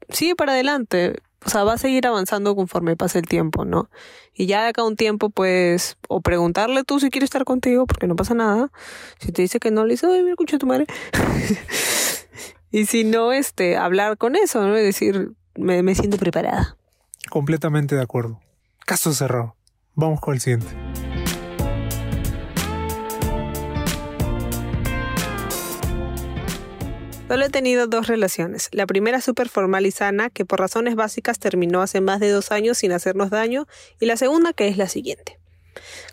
sigue 0.09 0.35
para 0.35 0.53
adelante 0.53 1.21
o 1.45 1.51
sea, 1.51 1.65
va 1.65 1.75
a 1.75 1.79
seguir 1.79 2.07
avanzando 2.07 2.55
conforme 2.57 2.97
pase 2.97 3.19
el 3.19 3.27
tiempo, 3.27 3.65
¿no? 3.65 3.91
Y 4.35 4.47
ya 4.47 4.63
de 4.63 4.69
acá 4.69 4.85
un 4.85 4.97
tiempo, 4.97 5.31
pues, 5.31 5.97
o 6.09 6.21
preguntarle 6.21 6.85
tú 6.85 7.01
si 7.01 7.11
quiere 7.11 7.25
estar 7.25 7.45
contigo, 7.45 7.87
porque 7.87 8.07
no 8.07 8.17
pasa 8.17 8.35
nada. 8.35 8.71
Si 9.19 9.33
te 9.33 9.43
dice 9.43 9.61
que 9.61 9.71
no, 9.71 9.85
le 9.85 9.95
dice, 9.95 10.07
ay, 10.07 10.21
mira, 10.21 10.33
escucha 10.33 10.59
tu 10.59 10.67
madre. 10.67 10.87
y 12.71 12.87
si 12.87 13.05
no, 13.05 13.33
este, 13.33 13.77
hablar 13.77 14.19
con 14.19 14.37
eso, 14.37 14.67
¿no? 14.67 14.79
Y 14.79 14.83
decir, 14.83 15.33
me, 15.57 15.83
me 15.83 15.95
siento 15.95 16.19
preparada. 16.19 16.77
Completamente 17.31 17.95
de 17.95 18.03
acuerdo. 18.03 18.41
Caso 18.85 19.13
cerrado. 19.13 19.55
Vamos 19.95 20.21
con 20.21 20.35
el 20.35 20.41
siguiente. 20.41 20.69
Solo 27.29 27.45
he 27.45 27.51
tenido 27.51 27.87
dos 27.87 28.07
relaciones. 28.07 28.71
La 28.73 28.87
primera 28.87 29.21
súper 29.21 29.51
formal 29.51 29.85
y 29.85 29.91
sana, 29.91 30.31
que 30.31 30.47
por 30.47 30.61
razones 30.61 30.95
básicas 30.95 31.39
terminó 31.39 31.83
hace 31.83 32.01
más 32.01 32.21
de 32.21 32.31
dos 32.31 32.51
años 32.53 32.79
sin 32.79 32.91
hacernos 32.91 33.29
daño, 33.29 33.67
y 34.01 34.07
la 34.07 34.17
segunda 34.17 34.55
que 34.55 34.67
es 34.69 34.79
la 34.79 34.89
siguiente. 34.89 35.39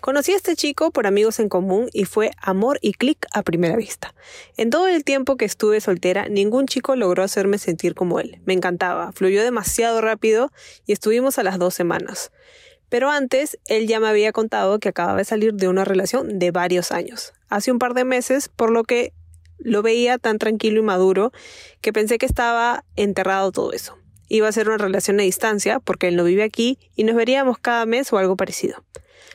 Conocí 0.02 0.34
a 0.34 0.36
este 0.36 0.58
chico 0.58 0.92
por 0.92 1.08
amigos 1.08 1.40
en 1.40 1.48
común 1.48 1.88
y 1.94 2.04
fue 2.04 2.32
amor 2.42 2.80
y 2.82 2.92
clic 2.92 3.28
a 3.32 3.44
primera 3.44 3.78
vista. 3.78 4.14
En 4.58 4.70
todo 4.70 4.88
el 4.88 5.06
tiempo 5.06 5.38
que 5.38 5.46
estuve 5.46 5.80
soltera, 5.80 6.28
ningún 6.28 6.68
chico 6.68 6.98
logró 6.98 7.24
hacerme 7.24 7.60
sentir 7.60 7.96
como 7.96 8.20
él. 8.20 8.42
Me 8.46 8.52
encantaba, 8.52 9.14
fluyó 9.14 9.42
demasiado 9.42 10.02
rápido 10.02 10.52
y 10.86 10.92
estuvimos 10.92 11.40
a 11.40 11.44
las 11.44 11.58
dos 11.58 11.74
semanas. 11.74 12.34
Pero 12.90 13.10
antes, 13.10 13.58
él 13.68 13.88
ya 13.88 14.02
me 14.02 14.10
había 14.10 14.34
contado 14.34 14.80
que 14.80 14.90
acababa 14.90 15.20
de 15.20 15.24
salir 15.26 15.54
de 15.54 15.70
una 15.70 15.86
relación 15.86 16.40
de 16.40 16.52
varios 16.52 16.92
años. 16.92 17.32
Hace 17.48 17.72
un 17.72 17.80
par 17.80 17.94
de 17.94 18.04
meses, 18.04 18.50
por 18.50 18.70
lo 18.70 18.84
que 18.84 19.14
lo 19.58 19.82
veía 19.82 20.18
tan 20.18 20.38
tranquilo 20.38 20.80
y 20.80 20.84
maduro 20.84 21.32
que 21.82 21.94
pensé 21.94 22.18
que 22.18 22.26
estaba 22.26 22.84
enterrado 22.96 23.52
todo 23.52 23.72
eso. 23.74 23.98
Iba 24.28 24.48
a 24.48 24.52
ser 24.52 24.68
una 24.68 24.78
relación 24.78 25.20
a 25.20 25.24
distancia 25.24 25.80
porque 25.80 26.08
él 26.08 26.16
no 26.16 26.24
vive 26.24 26.44
aquí 26.44 26.80
y 26.96 27.04
nos 27.04 27.16
veríamos 27.16 27.58
cada 27.60 27.86
mes 27.86 28.12
o 28.12 28.18
algo 28.18 28.36
parecido. 28.36 28.84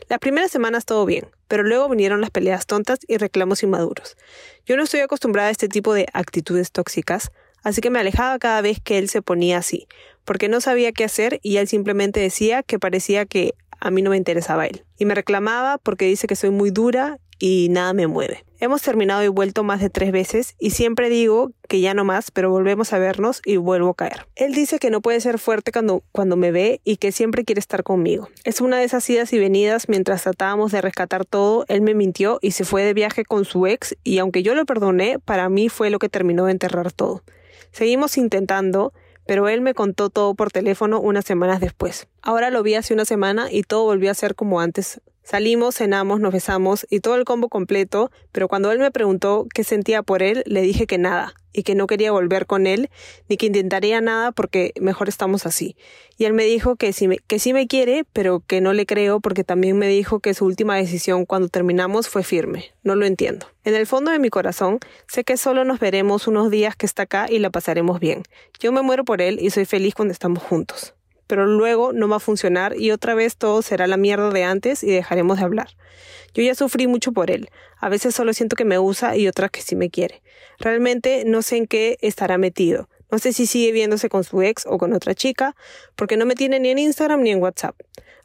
Las 0.08 0.18
primeras 0.18 0.50
semanas 0.50 0.84
todo 0.84 1.06
bien, 1.06 1.28
pero 1.46 1.62
luego 1.62 1.88
vinieron 1.88 2.20
las 2.20 2.30
peleas 2.30 2.66
tontas 2.66 2.98
y 3.06 3.16
reclamos 3.16 3.62
inmaduros. 3.62 4.16
Yo 4.66 4.76
no 4.76 4.82
estoy 4.82 5.00
acostumbrada 5.00 5.48
a 5.48 5.52
este 5.52 5.68
tipo 5.68 5.94
de 5.94 6.06
actitudes 6.12 6.72
tóxicas, 6.72 7.30
así 7.62 7.80
que 7.80 7.90
me 7.90 8.00
alejaba 8.00 8.38
cada 8.40 8.60
vez 8.60 8.80
que 8.80 8.98
él 8.98 9.08
se 9.08 9.22
ponía 9.22 9.58
así, 9.58 9.86
porque 10.24 10.48
no 10.48 10.60
sabía 10.60 10.90
qué 10.90 11.04
hacer 11.04 11.38
y 11.42 11.58
él 11.58 11.68
simplemente 11.68 12.18
decía 12.18 12.64
que 12.64 12.80
parecía 12.80 13.24
que 13.24 13.54
a 13.78 13.90
mí 13.90 14.02
no 14.02 14.10
me 14.10 14.16
interesaba 14.16 14.66
él. 14.66 14.84
Y 14.98 15.04
me 15.04 15.14
reclamaba 15.14 15.78
porque 15.78 16.06
dice 16.06 16.26
que 16.26 16.36
soy 16.36 16.50
muy 16.50 16.70
dura 16.70 17.18
y 17.40 17.68
nada 17.70 17.92
me 17.92 18.06
mueve. 18.06 18.44
Hemos 18.60 18.82
terminado 18.82 19.24
y 19.24 19.28
vuelto 19.28 19.64
más 19.64 19.80
de 19.80 19.88
tres 19.88 20.12
veces 20.12 20.54
y 20.58 20.70
siempre 20.70 21.08
digo 21.08 21.52
que 21.66 21.80
ya 21.80 21.94
no 21.94 22.04
más, 22.04 22.30
pero 22.30 22.50
volvemos 22.50 22.92
a 22.92 22.98
vernos 22.98 23.40
y 23.44 23.56
vuelvo 23.56 23.88
a 23.88 23.94
caer. 23.94 24.26
Él 24.36 24.52
dice 24.52 24.78
que 24.78 24.90
no 24.90 25.00
puede 25.00 25.20
ser 25.22 25.38
fuerte 25.38 25.72
cuando, 25.72 26.04
cuando 26.12 26.36
me 26.36 26.52
ve 26.52 26.82
y 26.84 26.98
que 26.98 27.10
siempre 27.10 27.44
quiere 27.44 27.58
estar 27.58 27.82
conmigo. 27.82 28.28
Es 28.44 28.60
una 28.60 28.78
de 28.78 28.84
esas 28.84 29.08
idas 29.08 29.32
y 29.32 29.38
venidas 29.38 29.88
mientras 29.88 30.22
tratábamos 30.24 30.72
de 30.72 30.82
rescatar 30.82 31.24
todo, 31.24 31.64
él 31.68 31.80
me 31.80 31.94
mintió 31.94 32.38
y 32.42 32.50
se 32.50 32.64
fue 32.64 32.84
de 32.84 32.92
viaje 32.92 33.24
con 33.24 33.46
su 33.46 33.66
ex 33.66 33.96
y 34.04 34.18
aunque 34.18 34.42
yo 34.42 34.54
lo 34.54 34.66
perdoné, 34.66 35.18
para 35.18 35.48
mí 35.48 35.70
fue 35.70 35.88
lo 35.88 35.98
que 35.98 36.10
terminó 36.10 36.44
de 36.44 36.52
enterrar 36.52 36.92
todo. 36.92 37.22
Seguimos 37.72 38.18
intentando, 38.18 38.92
pero 39.26 39.48
él 39.48 39.60
me 39.60 39.74
contó 39.74 40.10
todo 40.10 40.34
por 40.34 40.50
teléfono 40.50 41.00
unas 41.00 41.24
semanas 41.24 41.60
después. 41.60 42.08
Ahora 42.22 42.50
lo 42.50 42.62
vi 42.62 42.74
hace 42.74 42.94
una 42.94 43.04
semana 43.04 43.50
y 43.50 43.62
todo 43.62 43.84
volvió 43.84 44.10
a 44.10 44.14
ser 44.14 44.34
como 44.34 44.60
antes, 44.60 45.00
Salimos, 45.22 45.76
cenamos, 45.76 46.18
nos 46.18 46.32
besamos 46.32 46.86
y 46.90 47.00
todo 47.00 47.14
el 47.14 47.24
combo 47.24 47.48
completo, 47.48 48.10
pero 48.32 48.48
cuando 48.48 48.72
él 48.72 48.80
me 48.80 48.90
preguntó 48.90 49.46
qué 49.54 49.62
sentía 49.62 50.02
por 50.02 50.22
él, 50.22 50.42
le 50.46 50.62
dije 50.62 50.88
que 50.88 50.98
nada, 50.98 51.34
y 51.52 51.62
que 51.62 51.74
no 51.74 51.86
quería 51.86 52.12
volver 52.12 52.46
con 52.46 52.66
él, 52.66 52.90
ni 53.28 53.36
que 53.36 53.46
intentaría 53.46 54.00
nada 54.00 54.32
porque 54.32 54.72
mejor 54.80 55.08
estamos 55.08 55.46
así. 55.46 55.76
Y 56.18 56.24
él 56.24 56.32
me 56.32 56.44
dijo 56.44 56.76
que 56.76 56.92
sí, 56.92 57.08
me, 57.08 57.18
que 57.18 57.38
sí 57.38 57.52
me 57.52 57.66
quiere, 57.66 58.04
pero 58.12 58.42
que 58.46 58.60
no 58.60 58.72
le 58.72 58.86
creo 58.86 59.20
porque 59.20 59.44
también 59.44 59.78
me 59.78 59.88
dijo 59.88 60.20
que 60.20 60.34
su 60.34 60.44
última 60.44 60.76
decisión 60.76 61.26
cuando 61.26 61.48
terminamos 61.48 62.08
fue 62.08 62.22
firme. 62.22 62.72
No 62.82 62.94
lo 62.94 63.06
entiendo. 63.06 63.46
En 63.64 63.74
el 63.74 63.86
fondo 63.86 64.10
de 64.10 64.18
mi 64.18 64.30
corazón, 64.30 64.78
sé 65.08 65.24
que 65.24 65.36
solo 65.36 65.64
nos 65.64 65.80
veremos 65.80 66.26
unos 66.26 66.50
días 66.50 66.76
que 66.76 66.86
está 66.86 67.02
acá 67.04 67.26
y 67.30 67.38
la 67.38 67.50
pasaremos 67.50 68.00
bien. 68.00 68.22
Yo 68.58 68.72
me 68.72 68.82
muero 68.82 69.04
por 69.04 69.20
él 69.22 69.38
y 69.40 69.50
soy 69.50 69.64
feliz 69.64 69.94
cuando 69.94 70.12
estamos 70.12 70.42
juntos 70.42 70.94
pero 71.30 71.46
luego 71.46 71.92
no 71.92 72.08
va 72.08 72.16
a 72.16 72.18
funcionar 72.18 72.74
y 72.76 72.90
otra 72.90 73.14
vez 73.14 73.36
todo 73.36 73.62
será 73.62 73.86
la 73.86 73.96
mierda 73.96 74.30
de 74.30 74.42
antes 74.42 74.82
y 74.82 74.90
dejaremos 74.90 75.38
de 75.38 75.44
hablar. 75.44 75.68
Yo 76.34 76.42
ya 76.42 76.56
sufrí 76.56 76.88
mucho 76.88 77.12
por 77.12 77.30
él. 77.30 77.50
A 77.78 77.88
veces 77.88 78.16
solo 78.16 78.32
siento 78.32 78.56
que 78.56 78.64
me 78.64 78.80
usa 78.80 79.16
y 79.16 79.28
otras 79.28 79.52
que 79.52 79.62
sí 79.62 79.76
me 79.76 79.90
quiere. 79.90 80.22
Realmente 80.60 81.24
no 81.26 81.42
sé 81.42 81.56
en 81.56 81.66
qué 81.66 81.96
estará 82.02 82.38
metido. 82.38 82.88
No 83.10 83.18
sé 83.18 83.32
si 83.32 83.46
sigue 83.46 83.72
viéndose 83.72 84.08
con 84.08 84.22
su 84.22 84.42
ex 84.42 84.66
o 84.66 84.78
con 84.78 84.92
otra 84.92 85.14
chica, 85.14 85.56
porque 85.96 86.16
no 86.16 86.26
me 86.26 86.34
tiene 86.34 86.60
ni 86.60 86.68
en 86.68 86.78
Instagram 86.78 87.22
ni 87.22 87.30
en 87.30 87.42
WhatsApp. 87.42 87.74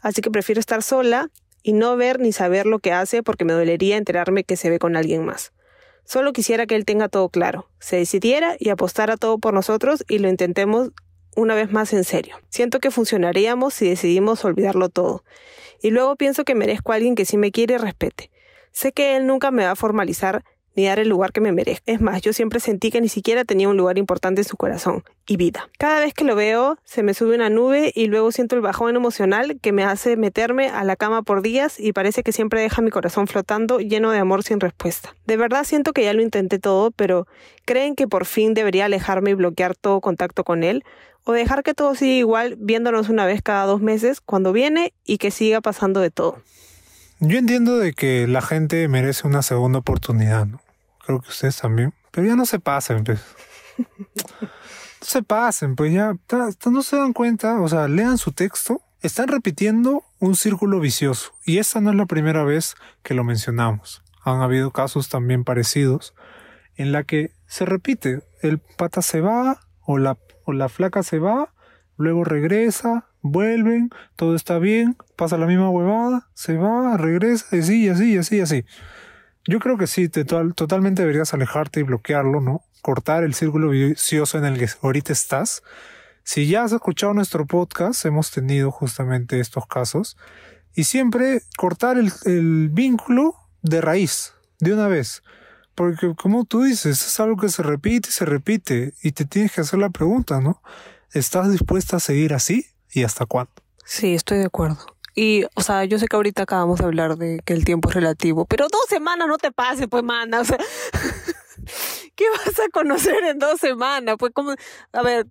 Así 0.01 0.21
que 0.21 0.29
prefiero 0.29 0.59
estar 0.59 0.83
sola 0.83 1.31
y 1.63 1.73
no 1.73 1.95
ver 1.97 2.19
ni 2.19 2.31
saber 2.31 2.67
lo 2.67 2.79
que 2.79 2.91
hace 2.91 3.23
porque 3.23 3.45
me 3.45 3.53
dolería 3.53 3.97
enterarme 3.97 4.43
que 4.43 4.57
se 4.57 4.69
ve 4.69 4.77
con 4.77 4.95
alguien 4.95 5.25
más. 5.25 5.53
Solo 6.03 6.33
quisiera 6.33 6.67
que 6.67 6.75
él 6.75 6.85
tenga 6.85 7.09
todo 7.09 7.29
claro, 7.29 7.67
se 7.79 7.95
decidiera 7.95 8.55
y 8.59 8.69
apostara 8.69 9.17
todo 9.17 9.39
por 9.39 9.55
nosotros 9.55 10.03
y 10.07 10.19
lo 10.19 10.29
intentemos 10.29 10.91
una 11.35 11.55
vez 11.55 11.71
más 11.71 11.93
en 11.93 12.03
serio. 12.03 12.35
Siento 12.49 12.79
que 12.79 12.91
funcionaríamos 12.91 13.73
si 13.73 13.89
decidimos 13.89 14.45
olvidarlo 14.45 14.89
todo. 14.89 15.23
Y 15.81 15.89
luego 15.89 16.15
pienso 16.15 16.43
que 16.43 16.53
merezco 16.53 16.91
a 16.91 16.95
alguien 16.95 17.15
que 17.15 17.25
sí 17.25 17.37
me 17.37 17.51
quiere 17.51 17.75
y 17.75 17.77
respete. 17.77 18.29
Sé 18.71 18.91
que 18.91 19.15
él 19.15 19.25
nunca 19.25 19.51
me 19.51 19.63
va 19.63 19.71
a 19.71 19.75
formalizar 19.75 20.43
ni 20.75 20.85
dar 20.85 20.99
el 20.99 21.09
lugar 21.09 21.31
que 21.31 21.41
me 21.41 21.51
merezco. 21.51 21.83
Es 21.85 22.01
más, 22.01 22.21
yo 22.21 22.33
siempre 22.33 22.59
sentí 22.59 22.91
que 22.91 23.01
ni 23.01 23.09
siquiera 23.09 23.45
tenía 23.45 23.69
un 23.69 23.77
lugar 23.77 23.97
importante 23.97 24.41
en 24.41 24.45
su 24.45 24.57
corazón 24.57 25.03
y 25.27 25.37
vida. 25.37 25.69
Cada 25.77 25.99
vez 25.99 26.13
que 26.13 26.25
lo 26.25 26.35
veo, 26.35 26.77
se 26.83 27.03
me 27.03 27.13
sube 27.13 27.35
una 27.35 27.49
nube 27.49 27.91
y 27.95 28.07
luego 28.07 28.31
siento 28.31 28.55
el 28.55 28.61
bajón 28.61 28.95
emocional 28.95 29.57
que 29.61 29.71
me 29.71 29.83
hace 29.83 30.17
meterme 30.17 30.69
a 30.69 30.83
la 30.83 30.95
cama 30.95 31.21
por 31.21 31.41
días 31.41 31.79
y 31.79 31.93
parece 31.93 32.23
que 32.23 32.31
siempre 32.31 32.61
deja 32.61 32.81
mi 32.81 32.91
corazón 32.91 33.27
flotando 33.27 33.79
lleno 33.79 34.11
de 34.11 34.19
amor 34.19 34.43
sin 34.43 34.59
respuesta. 34.59 35.15
De 35.25 35.37
verdad 35.37 35.63
siento 35.63 35.93
que 35.93 36.03
ya 36.03 36.13
lo 36.13 36.21
intenté 36.21 36.59
todo, 36.59 36.91
pero 36.91 37.27
¿creen 37.65 37.95
que 37.95 38.07
por 38.07 38.25
fin 38.25 38.53
debería 38.53 38.85
alejarme 38.85 39.31
y 39.31 39.35
bloquear 39.35 39.75
todo 39.75 40.01
contacto 40.01 40.43
con 40.43 40.63
él? 40.63 40.83
o 41.25 41.33
dejar 41.33 41.63
que 41.63 41.73
todo 41.73 41.95
siga 41.95 42.13
igual 42.13 42.55
viéndonos 42.59 43.09
una 43.09 43.25
vez 43.25 43.41
cada 43.41 43.65
dos 43.65 43.81
meses 43.81 44.21
cuando 44.21 44.53
viene 44.53 44.93
y 45.05 45.17
que 45.17 45.31
siga 45.31 45.59
pasando 45.59 45.99
de 45.99 46.11
todo. 46.11 46.37
Yo 47.19 47.39
entiendo 47.39 47.77
de 47.77 47.93
que 47.93 48.27
la 48.27 48.41
gente 48.41 48.87
merece 48.87 49.27
una 49.27 49.41
segunda 49.41 49.79
oportunidad, 49.79 50.45
¿no? 50.45 50.59
Creo 51.05 51.21
que 51.21 51.29
ustedes 51.29 51.57
también. 51.57 51.93
Pero 52.11 52.27
ya 52.27 52.35
no 52.35 52.45
se 52.45 52.59
pasen, 52.59 53.03
pues. 53.03 53.21
no 54.41 54.47
se 55.01 55.21
pasen, 55.23 55.75
pues 55.75 55.93
ya 55.93 56.15
no 56.65 56.81
se 56.81 56.95
dan 56.95 57.13
cuenta, 57.13 57.59
o 57.61 57.67
sea, 57.67 57.87
lean 57.87 58.17
su 58.17 58.31
texto. 58.31 58.81
Están 59.01 59.27
repitiendo 59.27 60.03
un 60.19 60.35
círculo 60.35 60.79
vicioso. 60.79 61.33
Y 61.45 61.59
esta 61.59 61.79
no 61.79 61.91
es 61.91 61.95
la 61.95 62.07
primera 62.07 62.43
vez 62.43 62.75
que 63.03 63.13
lo 63.13 63.23
mencionamos. 63.23 64.03
Han 64.23 64.41
habido 64.41 64.71
casos 64.71 65.09
también 65.09 65.43
parecidos 65.43 66.15
en 66.75 66.91
la 66.91 67.03
que 67.03 67.31
se 67.45 67.65
repite. 67.65 68.23
El 68.41 68.57
pata 68.57 69.03
se 69.03 69.21
va 69.21 69.59
o 69.81 69.99
la 69.99 70.17
o 70.45 70.53
la 70.53 70.69
flaca 70.69 71.03
se 71.03 71.19
va, 71.19 71.53
luego 71.97 72.23
regresa, 72.23 73.07
vuelven, 73.21 73.89
todo 74.15 74.35
está 74.35 74.59
bien, 74.59 74.95
pasa 75.15 75.37
la 75.37 75.47
misma 75.47 75.69
huevada, 75.69 76.29
se 76.33 76.55
va, 76.55 76.95
regresa, 76.97 77.55
y 77.55 77.59
así, 77.59 77.83
y 77.85 77.89
así, 77.89 78.13
y 78.13 78.17
así, 78.17 78.37
y 78.37 78.41
así. 78.41 78.65
Yo 79.47 79.59
creo 79.59 79.77
que 79.77 79.87
sí, 79.87 80.09
totalmente 80.09 81.03
deberías 81.03 81.33
alejarte 81.33 81.79
y 81.79 81.83
bloquearlo, 81.83 82.41
¿no? 82.41 82.63
Cortar 82.81 83.23
el 83.23 83.33
círculo 83.33 83.69
vicioso 83.69 84.37
en 84.37 84.45
el 84.45 84.57
que 84.57 84.67
ahorita 84.81 85.13
estás. 85.13 85.61
Si 86.23 86.47
ya 86.47 86.63
has 86.63 86.71
escuchado 86.71 87.13
nuestro 87.13 87.45
podcast, 87.45 88.03
hemos 88.05 88.31
tenido 88.31 88.71
justamente 88.71 89.39
estos 89.39 89.67
casos. 89.67 90.17
Y 90.73 90.85
siempre 90.85 91.41
cortar 91.57 91.97
el, 91.97 92.11
el 92.25 92.69
vínculo 92.69 93.35
de 93.61 93.81
raíz, 93.81 94.33
de 94.59 94.73
una 94.73 94.87
vez. 94.87 95.21
Porque 95.75 96.15
como 96.15 96.45
tú 96.45 96.63
dices, 96.63 97.05
es 97.05 97.19
algo 97.19 97.37
que 97.37 97.49
se 97.49 97.61
repite 97.61 98.09
y 98.09 98.11
se 98.11 98.25
repite 98.25 98.93
y 99.03 99.11
te 99.11 99.25
tienes 99.25 99.51
que 99.51 99.61
hacer 99.61 99.77
la 99.79 99.89
pregunta, 99.89 100.41
¿no? 100.41 100.61
¿Estás 101.11 101.51
dispuesta 101.51 101.97
a 101.97 101.99
seguir 101.99 102.33
así 102.33 102.65
y 102.91 103.03
hasta 103.03 103.25
cuándo? 103.25 103.51
Sí, 103.85 104.15
estoy 104.15 104.39
de 104.39 104.45
acuerdo. 104.45 104.79
Y, 105.15 105.45
o 105.55 105.61
sea, 105.61 105.85
yo 105.85 105.97
sé 105.97 106.07
que 106.07 106.15
ahorita 106.17 106.43
acabamos 106.43 106.79
de 106.79 106.85
hablar 106.85 107.17
de 107.17 107.39
que 107.45 107.53
el 107.53 107.63
tiempo 107.63 107.89
es 107.89 107.95
relativo, 107.95 108.45
pero 108.45 108.67
dos 108.69 108.85
semanas 108.89 109.27
no 109.27 109.37
te 109.37 109.51
pase, 109.51 109.87
pues, 109.87 110.03
mana. 110.03 110.41
O 110.41 110.45
sea, 110.45 110.57
¿qué 112.15 112.25
vas 112.29 112.59
a 112.59 112.69
conocer 112.71 113.23
en 113.23 113.39
dos 113.39 113.59
semanas? 113.59 114.17
Pues, 114.19 114.33
como, 114.33 114.53
a 114.91 115.01
ver, 115.01 115.25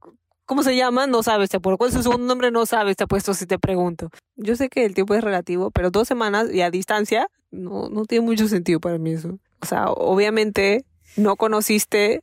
¿cómo 0.46 0.62
se 0.62 0.74
llama? 0.74 1.06
No 1.06 1.22
sabes, 1.22 1.50
te 1.50 1.58
apuesto. 1.58 1.76
¿Cuál 1.76 1.90
es 1.90 1.96
su 1.96 2.02
segundo 2.02 2.26
nombre? 2.26 2.50
No 2.50 2.64
sabes, 2.64 2.96
te 2.96 3.04
apuesto 3.04 3.34
si 3.34 3.46
te 3.46 3.58
pregunto. 3.58 4.10
Yo 4.36 4.56
sé 4.56 4.68
que 4.68 4.84
el 4.84 4.94
tiempo 4.94 5.14
es 5.14 5.22
relativo, 5.22 5.70
pero 5.70 5.90
dos 5.90 6.08
semanas 6.08 6.52
y 6.52 6.62
a 6.62 6.70
distancia 6.70 7.28
no, 7.50 7.88
no 7.90 8.04
tiene 8.04 8.24
mucho 8.24 8.48
sentido 8.48 8.80
para 8.80 8.98
mí 8.98 9.12
eso. 9.12 9.38
O 9.60 9.66
sea, 9.66 9.90
obviamente 9.90 10.84
no 11.16 11.36
conociste 11.36 12.22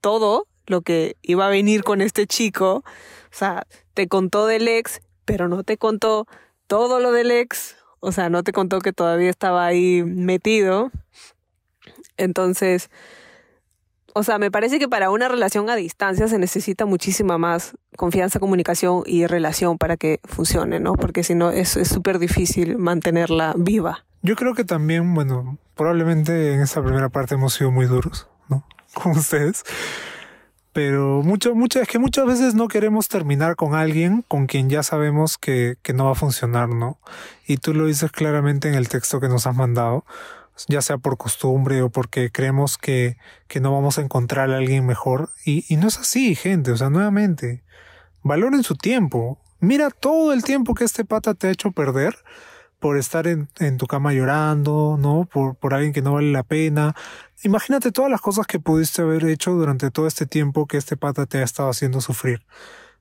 todo 0.00 0.46
lo 0.66 0.82
que 0.82 1.16
iba 1.22 1.46
a 1.46 1.50
venir 1.50 1.84
con 1.84 2.00
este 2.00 2.26
chico. 2.26 2.76
O 2.76 3.38
sea, 3.38 3.66
te 3.94 4.08
contó 4.08 4.46
del 4.46 4.68
ex, 4.68 5.00
pero 5.24 5.48
no 5.48 5.62
te 5.62 5.78
contó 5.78 6.26
todo 6.66 7.00
lo 7.00 7.12
del 7.12 7.30
ex. 7.30 7.76
O 8.00 8.12
sea, 8.12 8.28
no 8.28 8.42
te 8.42 8.52
contó 8.52 8.80
que 8.80 8.92
todavía 8.92 9.30
estaba 9.30 9.66
ahí 9.66 10.02
metido. 10.04 10.90
Entonces, 12.16 12.90
o 14.14 14.22
sea, 14.22 14.38
me 14.38 14.50
parece 14.50 14.78
que 14.78 14.88
para 14.88 15.10
una 15.10 15.28
relación 15.28 15.68
a 15.68 15.76
distancia 15.76 16.26
se 16.28 16.38
necesita 16.38 16.86
muchísima 16.86 17.36
más 17.36 17.76
confianza, 17.96 18.40
comunicación 18.40 19.02
y 19.04 19.26
relación 19.26 19.76
para 19.76 19.96
que 19.96 20.20
funcione, 20.24 20.80
¿no? 20.80 20.94
Porque 20.94 21.22
si 21.22 21.34
no, 21.34 21.50
es 21.50 21.68
súper 21.68 22.18
difícil 22.18 22.78
mantenerla 22.78 23.54
viva. 23.56 24.06
Yo 24.22 24.34
creo 24.34 24.54
que 24.54 24.64
también, 24.64 25.14
bueno, 25.14 25.58
probablemente 25.74 26.54
en 26.54 26.62
esta 26.62 26.82
primera 26.82 27.10
parte 27.10 27.34
hemos 27.34 27.54
sido 27.54 27.70
muy 27.70 27.86
duros, 27.86 28.26
¿no? 28.48 28.64
Con 28.94 29.12
ustedes. 29.12 29.64
Pero 30.76 31.22
mucho, 31.22 31.54
mucho, 31.54 31.80
es 31.80 31.88
que 31.88 31.98
muchas 31.98 32.26
veces 32.26 32.54
no 32.54 32.68
queremos 32.68 33.08
terminar 33.08 33.56
con 33.56 33.74
alguien 33.74 34.22
con 34.28 34.46
quien 34.46 34.68
ya 34.68 34.82
sabemos 34.82 35.38
que, 35.38 35.78
que 35.80 35.94
no 35.94 36.04
va 36.04 36.10
a 36.10 36.14
funcionar, 36.14 36.68
¿no? 36.68 36.98
Y 37.46 37.56
tú 37.56 37.72
lo 37.72 37.86
dices 37.86 38.12
claramente 38.12 38.68
en 38.68 38.74
el 38.74 38.90
texto 38.90 39.18
que 39.18 39.30
nos 39.30 39.46
has 39.46 39.56
mandado, 39.56 40.04
ya 40.68 40.82
sea 40.82 40.98
por 40.98 41.16
costumbre 41.16 41.80
o 41.80 41.88
porque 41.88 42.30
creemos 42.30 42.76
que, 42.76 43.16
que 43.48 43.58
no 43.58 43.72
vamos 43.72 43.96
a 43.96 44.02
encontrar 44.02 44.50
a 44.50 44.58
alguien 44.58 44.84
mejor. 44.84 45.30
Y, 45.46 45.64
y 45.72 45.78
no 45.78 45.88
es 45.88 45.96
así, 45.96 46.34
gente. 46.34 46.72
O 46.72 46.76
sea, 46.76 46.90
nuevamente, 46.90 47.64
valoren 48.22 48.62
su 48.62 48.74
tiempo. 48.74 49.38
Mira 49.60 49.88
todo 49.88 50.34
el 50.34 50.44
tiempo 50.44 50.74
que 50.74 50.84
este 50.84 51.06
pata 51.06 51.32
te 51.32 51.46
ha 51.46 51.52
hecho 51.52 51.70
perder 51.70 52.16
por 52.78 52.98
estar 52.98 53.26
en, 53.26 53.48
tu 53.78 53.86
cama 53.86 54.12
llorando, 54.12 54.96
¿no? 54.98 55.28
Por, 55.32 55.56
por 55.56 55.74
alguien 55.74 55.92
que 55.92 56.02
no 56.02 56.14
vale 56.14 56.32
la 56.32 56.42
pena. 56.42 56.94
Imagínate 57.42 57.92
todas 57.92 58.10
las 58.10 58.20
cosas 58.20 58.46
que 58.46 58.60
pudiste 58.60 59.02
haber 59.02 59.24
hecho 59.24 59.52
durante 59.52 59.90
todo 59.90 60.06
este 60.06 60.26
tiempo 60.26 60.66
que 60.66 60.76
este 60.76 60.96
pata 60.96 61.26
te 61.26 61.38
ha 61.38 61.42
estado 61.42 61.70
haciendo 61.70 62.00
sufrir. 62.00 62.44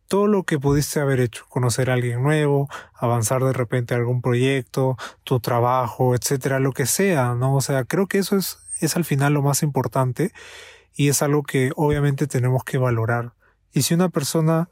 Todo 0.07 0.27
lo 0.27 0.43
que 0.43 0.59
pudiste 0.59 0.99
haber 0.99 1.19
hecho, 1.19 1.45
conocer 1.49 1.89
a 1.89 1.93
alguien 1.93 2.21
nuevo, 2.21 2.69
avanzar 2.93 3.43
de 3.43 3.53
repente 3.53 3.95
algún 3.95 4.21
proyecto, 4.21 4.97
tu 5.23 5.39
trabajo, 5.39 6.15
etcétera, 6.15 6.59
lo 6.59 6.71
que 6.71 6.85
sea, 6.85 7.33
¿no? 7.33 7.55
O 7.55 7.61
sea, 7.61 7.85
creo 7.85 8.07
que 8.07 8.19
eso 8.19 8.37
es, 8.37 8.59
es 8.81 8.95
al 8.95 9.03
final 9.03 9.33
lo 9.33 9.41
más 9.41 9.63
importante 9.63 10.31
y 10.93 11.09
es 11.09 11.21
algo 11.21 11.43
que 11.43 11.71
obviamente 11.75 12.27
tenemos 12.27 12.63
que 12.63 12.77
valorar. 12.77 13.33
Y 13.73 13.81
si 13.81 13.93
una 13.93 14.09
persona 14.09 14.69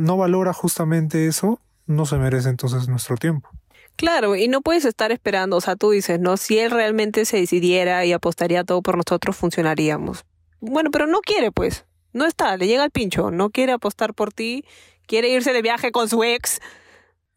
no 0.00 0.16
valora 0.16 0.52
justamente 0.52 1.26
eso, 1.26 1.60
no 1.86 2.06
se 2.06 2.16
merece 2.16 2.48
entonces 2.48 2.88
nuestro 2.88 3.16
tiempo. 3.16 3.50
Claro, 3.96 4.36
y 4.36 4.48
no 4.48 4.62
puedes 4.62 4.84
estar 4.84 5.12
esperando, 5.12 5.56
o 5.56 5.60
sea, 5.60 5.76
tú 5.76 5.90
dices, 5.90 6.18
¿no? 6.18 6.36
Si 6.36 6.58
él 6.58 6.70
realmente 6.70 7.24
se 7.24 7.36
decidiera 7.36 8.04
y 8.04 8.12
apostaría 8.12 8.64
todo 8.64 8.82
por 8.82 8.96
nosotros, 8.96 9.36
funcionaríamos. 9.36 10.24
Bueno, 10.60 10.90
pero 10.90 11.06
no 11.06 11.20
quiere, 11.20 11.52
pues. 11.52 11.84
No 12.12 12.26
está, 12.26 12.56
le 12.56 12.66
llega 12.66 12.84
el 12.84 12.90
pincho, 12.90 13.30
no 13.30 13.50
quiere 13.50 13.72
apostar 13.72 14.14
por 14.14 14.32
ti, 14.32 14.64
quiere 15.06 15.28
irse 15.28 15.52
de 15.52 15.62
viaje 15.62 15.92
con 15.92 16.08
su 16.08 16.24
ex. 16.24 16.60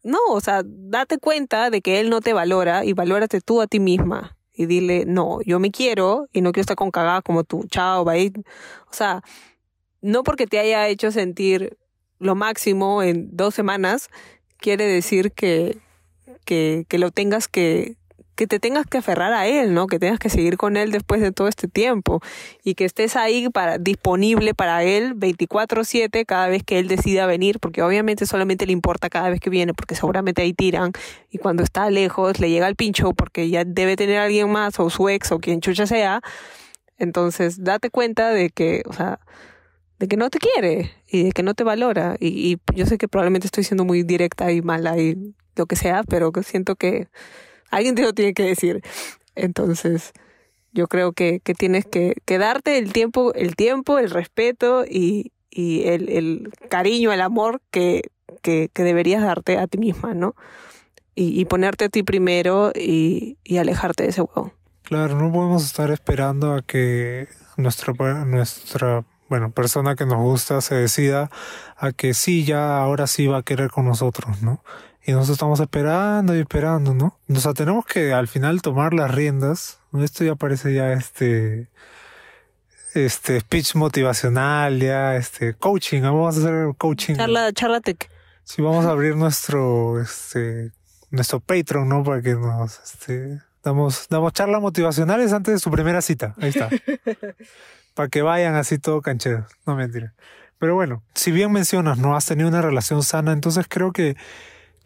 No, 0.02 0.18
o 0.28 0.40
sea, 0.40 0.62
date 0.64 1.18
cuenta 1.18 1.70
de 1.70 1.80
que 1.80 2.00
él 2.00 2.10
no 2.10 2.20
te 2.20 2.32
valora 2.32 2.84
y 2.84 2.92
valórate 2.92 3.40
tú 3.40 3.60
a 3.60 3.66
ti 3.66 3.80
misma. 3.80 4.36
Y 4.52 4.66
dile, 4.66 5.04
no, 5.06 5.40
yo 5.44 5.58
me 5.58 5.70
quiero 5.70 6.28
y 6.32 6.40
no 6.40 6.52
quiero 6.52 6.62
estar 6.62 6.76
con 6.76 6.90
cagada 6.90 7.22
como 7.22 7.44
tú. 7.44 7.64
Chao, 7.68 8.04
bye. 8.04 8.32
O 8.90 8.94
sea, 8.94 9.22
no 10.00 10.22
porque 10.22 10.46
te 10.46 10.58
haya 10.58 10.88
hecho 10.88 11.10
sentir 11.10 11.76
lo 12.18 12.34
máximo 12.34 13.02
en 13.02 13.28
dos 13.36 13.54
semanas, 13.54 14.08
quiere 14.58 14.86
decir 14.86 15.32
que, 15.32 15.78
que, 16.44 16.86
lo 16.92 17.10
tengas 17.10 17.48
que, 17.48 17.96
que 18.36 18.46
te 18.46 18.60
tengas 18.60 18.86
que 18.86 18.98
aferrar 18.98 19.32
a 19.32 19.46
él, 19.46 19.74
¿no? 19.74 19.86
Que 19.86 19.98
tengas 19.98 20.18
que 20.18 20.28
seguir 20.28 20.56
con 20.58 20.76
él 20.76 20.92
después 20.92 21.20
de 21.20 21.32
todo 21.32 21.48
este 21.48 21.68
tiempo 21.68 22.20
y 22.62 22.74
que 22.74 22.84
estés 22.84 23.16
ahí 23.16 23.48
para 23.48 23.78
disponible 23.78 24.54
para 24.54 24.84
él 24.84 25.14
24/7 25.16 26.26
cada 26.26 26.48
vez 26.48 26.62
que 26.62 26.78
él 26.78 26.86
decida 26.86 27.26
venir, 27.26 27.58
porque 27.58 27.82
obviamente 27.82 28.26
solamente 28.26 28.66
le 28.66 28.72
importa 28.72 29.08
cada 29.08 29.30
vez 29.30 29.40
que 29.40 29.50
viene, 29.50 29.72
porque 29.74 29.94
seguramente 29.94 30.42
ahí 30.42 30.52
tiran 30.52 30.92
y 31.30 31.38
cuando 31.38 31.62
está 31.62 31.90
lejos 31.90 32.38
le 32.38 32.50
llega 32.50 32.68
el 32.68 32.76
pincho 32.76 33.14
porque 33.14 33.48
ya 33.48 33.64
debe 33.64 33.96
tener 33.96 34.18
a 34.18 34.24
alguien 34.24 34.50
más 34.50 34.78
o 34.78 34.90
su 34.90 35.08
ex 35.08 35.32
o 35.32 35.40
quien 35.40 35.60
chucha 35.60 35.86
sea. 35.86 36.20
Entonces, 36.98 37.62
date 37.62 37.90
cuenta 37.90 38.30
de 38.30 38.50
que, 38.50 38.82
o 38.86 38.92
sea, 38.92 39.20
de 39.98 40.08
que 40.08 40.16
no 40.16 40.30
te 40.30 40.38
quiere 40.38 40.92
y 41.08 41.24
de 41.24 41.32
que 41.32 41.42
no 41.42 41.54
te 41.54 41.64
valora 41.64 42.16
y 42.20 42.58
yo 42.74 42.86
sé 42.86 42.98
que 42.98 43.08
probablemente 43.08 43.46
estoy 43.46 43.64
siendo 43.64 43.84
muy 43.84 44.02
directa 44.02 44.52
y 44.52 44.62
mala 44.62 44.98
y 44.98 45.34
lo 45.56 45.66
que 45.66 45.76
sea, 45.76 46.02
pero 46.04 46.30
siento 46.42 46.76
que 46.76 47.08
alguien 47.70 47.94
te 47.94 48.02
lo 48.02 48.12
tiene 48.12 48.34
que 48.34 48.44
decir. 48.44 48.82
Entonces, 49.34 50.12
yo 50.72 50.88
creo 50.88 51.12
que, 51.12 51.40
tienes 51.58 51.86
que, 51.86 52.14
que, 52.24 52.38
darte 52.38 52.78
el 52.78 52.92
tiempo, 52.92 53.32
el 53.34 53.56
tiempo, 53.56 53.98
el 53.98 54.10
respeto 54.10 54.84
y, 54.84 55.32
el, 55.50 56.52
cariño, 56.68 57.12
el 57.12 57.22
amor 57.22 57.62
que, 57.70 58.10
que, 58.42 58.70
deberías 58.74 59.22
darte 59.22 59.58
a 59.58 59.66
ti 59.66 59.78
misma, 59.78 60.14
¿no? 60.14 60.34
Y, 61.14 61.44
ponerte 61.46 61.86
a 61.86 61.88
ti 61.88 62.02
primero 62.02 62.72
y, 62.74 63.38
alejarte 63.58 64.02
de 64.02 64.10
ese 64.10 64.20
huevo. 64.20 64.52
Claro, 64.82 65.18
no 65.18 65.32
podemos 65.32 65.64
estar 65.64 65.90
esperando 65.90 66.52
a 66.52 66.62
que 66.62 67.26
nuestra, 67.56 67.94
nuestra 68.24 69.04
bueno, 69.28 69.50
persona 69.50 69.96
que 69.96 70.06
nos 70.06 70.18
gusta 70.18 70.60
se 70.60 70.74
decida 70.74 71.30
a 71.76 71.92
que 71.92 72.14
sí, 72.14 72.44
ya 72.44 72.78
ahora 72.78 73.06
sí 73.06 73.26
va 73.26 73.38
a 73.38 73.42
querer 73.42 73.70
con 73.70 73.86
nosotros, 73.86 74.42
¿no? 74.42 74.62
Y 75.06 75.12
nosotros 75.12 75.36
estamos 75.36 75.60
esperando 75.60 76.34
y 76.36 76.40
esperando, 76.40 76.92
¿no? 76.92 77.18
O 77.28 77.40
sea, 77.40 77.54
tenemos 77.54 77.86
que 77.86 78.12
al 78.12 78.28
final 78.28 78.60
tomar 78.60 78.92
las 78.92 79.14
riendas. 79.14 79.78
Esto 79.94 80.24
ya 80.24 80.34
parece 80.34 80.74
ya 80.74 80.92
este 80.92 81.68
este 82.94 83.40
speech 83.40 83.74
motivacional, 83.76 84.80
ya 84.80 85.16
este 85.16 85.54
coaching, 85.54 86.02
vamos 86.02 86.36
a 86.36 86.40
hacer 86.40 86.74
coaching. 86.76 87.14
Charla, 87.14 87.52
charla 87.52 87.80
tech. 87.80 88.10
Sí, 88.42 88.62
vamos 88.62 88.84
a 88.86 88.90
abrir 88.90 89.16
nuestro 89.16 90.00
este 90.00 90.72
nuestro 91.10 91.40
Patreon, 91.40 91.88
¿no? 91.88 92.02
Para 92.02 92.20
que 92.20 92.34
nos 92.34 92.80
este 92.80 93.40
Damos, 93.66 94.06
damos 94.08 94.32
charlas 94.32 94.62
motivacionales 94.62 95.32
antes 95.32 95.54
de 95.54 95.58
su 95.58 95.72
primera 95.72 96.00
cita. 96.00 96.36
Ahí 96.40 96.50
está. 96.50 96.70
Para 97.94 98.08
que 98.08 98.22
vayan 98.22 98.54
así 98.54 98.78
todo 98.78 99.02
cancheros. 99.02 99.50
No 99.66 99.74
mentira. 99.74 100.14
Pero 100.60 100.76
bueno, 100.76 101.02
si 101.14 101.32
bien 101.32 101.50
mencionas, 101.50 101.98
no 101.98 102.14
has 102.14 102.26
tenido 102.26 102.48
una 102.48 102.62
relación 102.62 103.02
sana, 103.02 103.32
entonces 103.32 103.66
creo 103.68 103.90
que, 103.90 104.16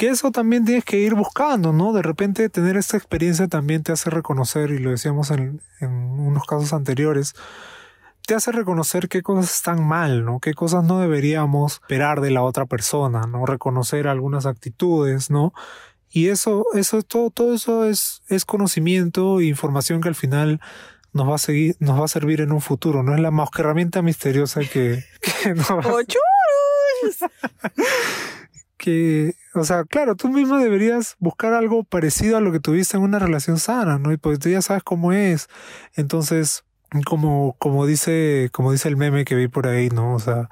que 0.01 0.09
eso 0.09 0.30
también 0.30 0.64
tienes 0.64 0.86
que 0.86 0.96
ir 0.96 1.14
buscando, 1.14 1.74
¿no? 1.74 1.92
De 1.92 2.01
repente 2.01 2.48
tener 2.48 2.78
esta 2.78 2.96
experiencia 2.96 3.48
también 3.48 3.82
te 3.82 3.92
hace 3.92 4.09
reconocer, 4.09 4.70
y 4.70 4.78
lo 4.78 4.92
decíamos 4.92 5.30
en, 5.30 5.61
en 5.78 5.90
unos 5.90 6.46
casos 6.46 6.72
anteriores, 6.72 7.34
te 8.26 8.34
hace 8.34 8.51
reconocer 8.51 9.11
qué 9.11 9.20
cosas 9.20 9.55
están 9.55 9.86
mal, 9.86 10.24
¿no? 10.24 10.40
Qué 10.40 10.55
cosas 10.55 10.84
no 10.84 11.01
deberíamos 11.01 11.74
esperar 11.74 12.22
de 12.22 12.30
la 12.30 12.40
otra 12.42 12.64
persona, 12.64 13.26
¿no? 13.26 13.44
Reconocer 13.44 14.09
algunas 14.09 14.46
actitudes, 14.46 15.28
¿no? 15.28 15.53
Y 16.09 16.28
eso, 16.28 16.64
eso, 16.72 17.03
todo, 17.03 17.28
todo 17.28 17.53
eso 17.53 17.84
es, 17.84 18.22
es 18.28 18.46
conocimiento 18.46 19.40
e 19.40 19.44
información 19.44 20.01
que 20.01 20.09
al 20.09 20.14
final 20.14 20.62
nos 21.12 21.28
va 21.28 21.34
a 21.34 21.38
seguir, 21.38 21.76
nos 21.78 22.01
va 22.01 22.07
a 22.07 22.09
servir 22.09 22.40
en 22.40 22.53
un 22.53 22.62
futuro, 22.62 23.03
no 23.03 23.14
es 23.14 23.20
la 23.20 23.30
más 23.30 23.51
herramienta 23.55 24.01
misteriosa 24.01 24.62
que, 24.62 25.05
que 25.42 25.55
nos 25.55 25.70
va 25.70 25.82
que, 28.81 29.35
o 29.55 29.62
sea, 29.62 29.85
claro, 29.85 30.16
tú 30.16 30.28
mismo 30.28 30.57
deberías 30.57 31.16
buscar 31.18 31.53
algo 31.53 31.85
parecido 31.85 32.39
a 32.39 32.41
lo 32.41 32.51
que 32.51 32.61
tuviste 32.61 32.97
en 32.97 33.03
una 33.03 33.18
relación 33.18 33.59
sana, 33.59 33.99
¿no? 33.99 34.11
Y 34.11 34.16
pues 34.16 34.39
tú 34.39 34.49
ya 34.49 34.62
sabes 34.62 34.83
cómo 34.83 35.12
es. 35.12 35.49
Entonces, 35.95 36.64
como, 37.05 37.55
como 37.59 37.85
dice, 37.87 38.49
como 38.53 38.72
dice 38.72 38.89
el 38.89 38.97
meme 38.97 39.26
que 39.26 39.35
vi 39.35 39.49
por 39.49 39.68
ahí, 39.68 39.91
¿no? 39.91 40.14
O 40.14 40.18
sea, 40.18 40.49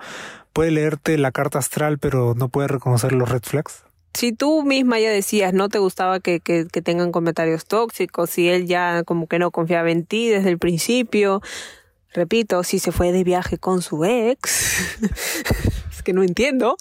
puede 0.53 0.71
leerte 0.71 1.17
la 1.17 1.33
carta 1.33 1.59
astral, 1.59 1.99
pero 1.99 2.35
no 2.37 2.51
puede 2.51 2.69
reconocer 2.69 3.13
los 3.13 3.31
red 3.31 3.43
flags. 3.43 3.83
Si 4.13 4.33
tú 4.33 4.63
misma 4.63 5.01
ya 5.01 5.11
decías, 5.11 5.55
no 5.55 5.71
te 5.71 5.79
gustaba 5.79 6.21
que, 6.21 6.41
que, 6.41 6.67
que 6.71 6.83
tengan 6.83 7.13
comentarios 7.13 7.65
tóxicos, 7.65 8.29
si 8.29 8.49
él 8.49 8.67
ya 8.67 9.05
como 9.05 9.27
que 9.27 9.39
no 9.39 9.51
confiaba 9.51 9.91
en 9.91 10.05
ti 10.05 10.29
desde 10.29 10.51
el 10.51 10.59
principio, 10.59 11.41
repito, 12.13 12.63
si 12.63 12.79
se 12.79 12.93
fue 12.93 13.11
de 13.11 13.25
viaje 13.25 13.57
con 13.57 13.81
su 13.81 14.05
ex, 14.05 15.01
es 15.91 16.03
que 16.03 16.13
no 16.13 16.23
entiendo. 16.23 16.77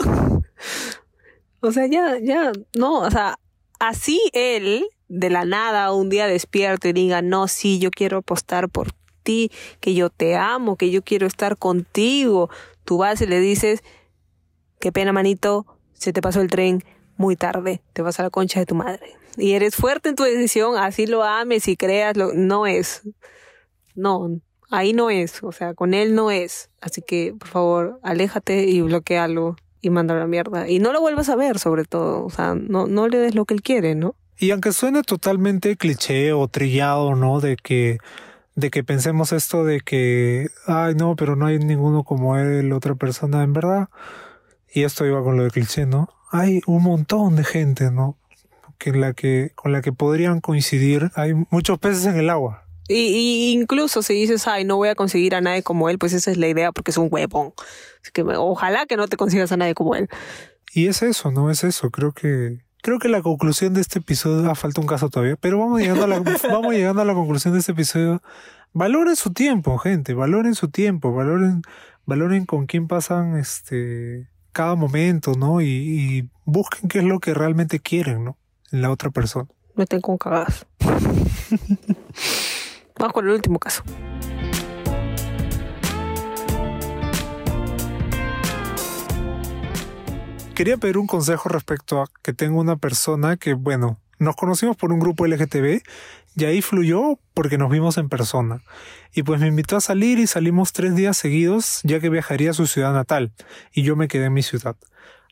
O 1.67 1.71
sea, 1.73 1.85
ya, 1.85 2.17
ya, 2.21 2.53
no, 2.75 2.99
o 2.99 3.11
sea, 3.11 3.37
así 3.77 4.21
él 4.31 4.87
de 5.09 5.29
la 5.29 5.43
nada 5.43 5.91
un 5.91 6.07
día 6.09 6.25
despierto 6.25 6.87
y 6.87 6.93
diga, 6.93 7.21
no, 7.21 7.49
sí, 7.49 7.77
yo 7.77 7.91
quiero 7.91 8.19
apostar 8.19 8.69
por 8.69 8.93
ti, 9.23 9.51
que 9.81 9.93
yo 9.93 10.09
te 10.09 10.37
amo, 10.37 10.77
que 10.77 10.91
yo 10.91 11.03
quiero 11.03 11.27
estar 11.27 11.57
contigo. 11.57 12.49
Tú 12.85 12.99
vas 12.99 13.19
y 13.21 13.27
le 13.27 13.41
dices, 13.41 13.83
qué 14.79 14.93
pena, 14.93 15.11
manito, 15.11 15.65
se 15.91 16.13
te 16.13 16.21
pasó 16.21 16.39
el 16.39 16.49
tren 16.49 16.85
muy 17.17 17.35
tarde, 17.35 17.81
te 17.91 18.01
vas 18.01 18.17
a 18.21 18.23
la 18.23 18.29
concha 18.29 18.61
de 18.61 18.65
tu 18.65 18.75
madre. 18.75 19.15
Y 19.35 19.51
eres 19.51 19.75
fuerte 19.75 20.07
en 20.07 20.15
tu 20.15 20.23
decisión, 20.23 20.77
así 20.77 21.05
lo 21.05 21.23
ames 21.23 21.67
y 21.67 21.75
creas, 21.75 22.15
lo, 22.15 22.31
no 22.33 22.65
es. 22.65 23.01
No, 23.93 24.39
ahí 24.71 24.93
no 24.93 25.09
es, 25.09 25.43
o 25.43 25.51
sea, 25.51 25.73
con 25.73 25.93
él 25.93 26.15
no 26.15 26.31
es. 26.31 26.69
Así 26.79 27.01
que, 27.01 27.35
por 27.37 27.49
favor, 27.49 27.99
aléjate 28.03 28.63
y 28.63 28.79
bloquealo 28.79 29.57
y 29.81 29.89
manda 29.89 30.15
a 30.15 30.19
la 30.19 30.27
mierda. 30.27 30.69
Y 30.69 30.79
no 30.79 30.93
lo 30.93 31.01
vuelvas 31.01 31.29
a 31.29 31.35
ver, 31.35 31.59
sobre 31.59 31.85
todo. 31.85 32.25
O 32.25 32.29
sea, 32.29 32.55
no, 32.55 32.87
no 32.87 33.07
le 33.07 33.17
des 33.17 33.35
lo 33.35 33.45
que 33.45 33.53
él 33.53 33.61
quiere, 33.61 33.95
¿no? 33.95 34.15
Y 34.39 34.51
aunque 34.51 34.71
suene 34.71 35.01
totalmente 35.01 35.77
cliché 35.77 36.31
o 36.33 36.47
trillado, 36.47 37.15
¿no? 37.15 37.39
De 37.39 37.57
que, 37.57 37.97
de 38.55 38.69
que 38.69 38.83
pensemos 38.83 39.31
esto 39.33 39.63
de 39.63 39.81
que, 39.81 40.49
ay, 40.67 40.93
no, 40.95 41.15
pero 41.15 41.35
no 41.35 41.47
hay 41.47 41.57
ninguno 41.57 42.03
como 42.03 42.37
él, 42.37 42.71
otra 42.71 42.95
persona, 42.95 43.43
en 43.43 43.53
verdad. 43.53 43.89
Y 44.71 44.83
esto 44.83 45.05
iba 45.05 45.23
con 45.23 45.37
lo 45.37 45.43
de 45.43 45.49
cliché, 45.49 45.85
¿no? 45.85 46.09
Hay 46.31 46.61
un 46.67 46.83
montón 46.83 47.35
de 47.35 47.43
gente, 47.43 47.89
¿no? 47.89 48.17
Que 48.77 48.91
la 48.91 49.13
que, 49.13 49.53
con 49.55 49.71
la 49.71 49.81
que 49.81 49.91
podrían 49.91 50.39
coincidir. 50.39 51.11
Hay 51.15 51.33
muchos 51.49 51.79
peces 51.79 52.05
en 52.05 52.17
el 52.17 52.29
agua. 52.29 52.66
Y, 52.87 52.95
y, 52.95 53.51
incluso 53.51 54.01
si 54.01 54.13
dices, 54.13 54.47
ay, 54.47 54.63
no 54.63 54.77
voy 54.77 54.89
a 54.89 54.95
conseguir 54.95 55.35
a 55.35 55.41
nadie 55.41 55.63
como 55.63 55.89
él, 55.89 55.97
pues 55.97 56.13
esa 56.13 56.31
es 56.31 56.37
la 56.37 56.47
idea 56.47 56.71
porque 56.71 56.91
es 56.91 56.97
un 56.97 57.09
huevón. 57.11 57.53
Así 58.01 58.11
que 58.13 58.23
ojalá 58.23 58.85
que 58.85 58.97
no 58.97 59.07
te 59.07 59.17
consigas 59.17 59.51
a 59.51 59.57
nadie 59.57 59.73
como 59.73 59.95
él. 59.95 60.07
Y 60.73 60.87
es 60.87 61.01
eso, 61.01 61.31
¿no? 61.31 61.49
Es 61.51 61.63
eso. 61.63 61.89
Creo 61.91 62.13
que 62.13 62.59
creo 62.81 62.99
que 62.99 63.09
la 63.09 63.21
conclusión 63.21 63.73
de 63.73 63.81
este 63.81 63.99
episodio, 63.99 64.49
ah, 64.49 64.55
falta 64.55 64.79
un 64.79 64.87
caso 64.87 65.09
todavía, 65.09 65.35
pero 65.35 65.59
vamos 65.59 65.81
llegando 65.81 66.05
a 66.05 66.07
la, 66.07 66.19
vamos 66.51 66.73
llegando 66.73 67.01
a 67.01 67.05
la 67.05 67.13
conclusión 67.13 67.53
de 67.53 67.59
este 67.59 67.73
episodio. 67.73 68.21
Valoren 68.73 69.15
su 69.15 69.33
tiempo, 69.33 69.77
gente, 69.77 70.13
valoren 70.13 70.55
su 70.55 70.69
tiempo, 70.69 71.11
valoren, 71.13 71.63
valoren 72.05 72.45
con 72.45 72.65
quién 72.65 72.87
pasan 72.87 73.37
este 73.37 74.29
cada 74.53 74.75
momento, 74.75 75.33
¿no? 75.33 75.61
Y, 75.61 75.65
y 75.65 76.29
busquen 76.45 76.89
qué 76.89 76.99
es 76.99 77.05
lo 77.05 77.19
que 77.19 77.33
realmente 77.33 77.79
quieren, 77.79 78.23
¿no? 78.23 78.37
En 78.71 78.81
la 78.81 78.89
otra 78.89 79.09
persona. 79.11 79.47
Me 79.75 79.85
tengo 79.85 80.17
cagadas. 80.17 80.65
Vamos 82.99 83.13
con 83.13 83.27
el 83.27 83.33
último 83.33 83.59
caso. 83.59 83.83
Quería 90.55 90.77
pedir 90.77 90.97
un 90.97 91.05
consejo 91.05 91.49
respecto 91.49 92.01
a 92.01 92.07
que 92.23 92.33
tengo 92.33 92.59
una 92.59 92.77
persona 92.77 93.37
que, 93.37 93.53
bueno, 93.53 93.99
nos 94.17 94.35
conocimos 94.35 94.75
por 94.75 94.91
un 94.91 94.99
grupo 94.99 95.27
LGTB 95.27 95.83
y 96.35 96.45
ahí 96.45 96.63
fluyó 96.63 97.19
porque 97.35 97.59
nos 97.59 97.69
vimos 97.69 97.99
en 97.99 98.09
persona. 98.09 98.61
Y 99.13 99.21
pues 99.21 99.39
me 99.39 99.47
invitó 99.47 99.77
a 99.77 99.81
salir 99.81 100.17
y 100.17 100.25
salimos 100.25 100.73
tres 100.73 100.95
días 100.95 101.15
seguidos 101.15 101.81
ya 101.83 101.99
que 101.99 102.09
viajaría 102.09 102.51
a 102.51 102.53
su 102.53 102.65
ciudad 102.65 102.93
natal 102.93 103.31
y 103.71 103.83
yo 103.83 103.95
me 103.95 104.07
quedé 104.07 104.25
en 104.25 104.33
mi 104.33 104.41
ciudad. 104.41 104.75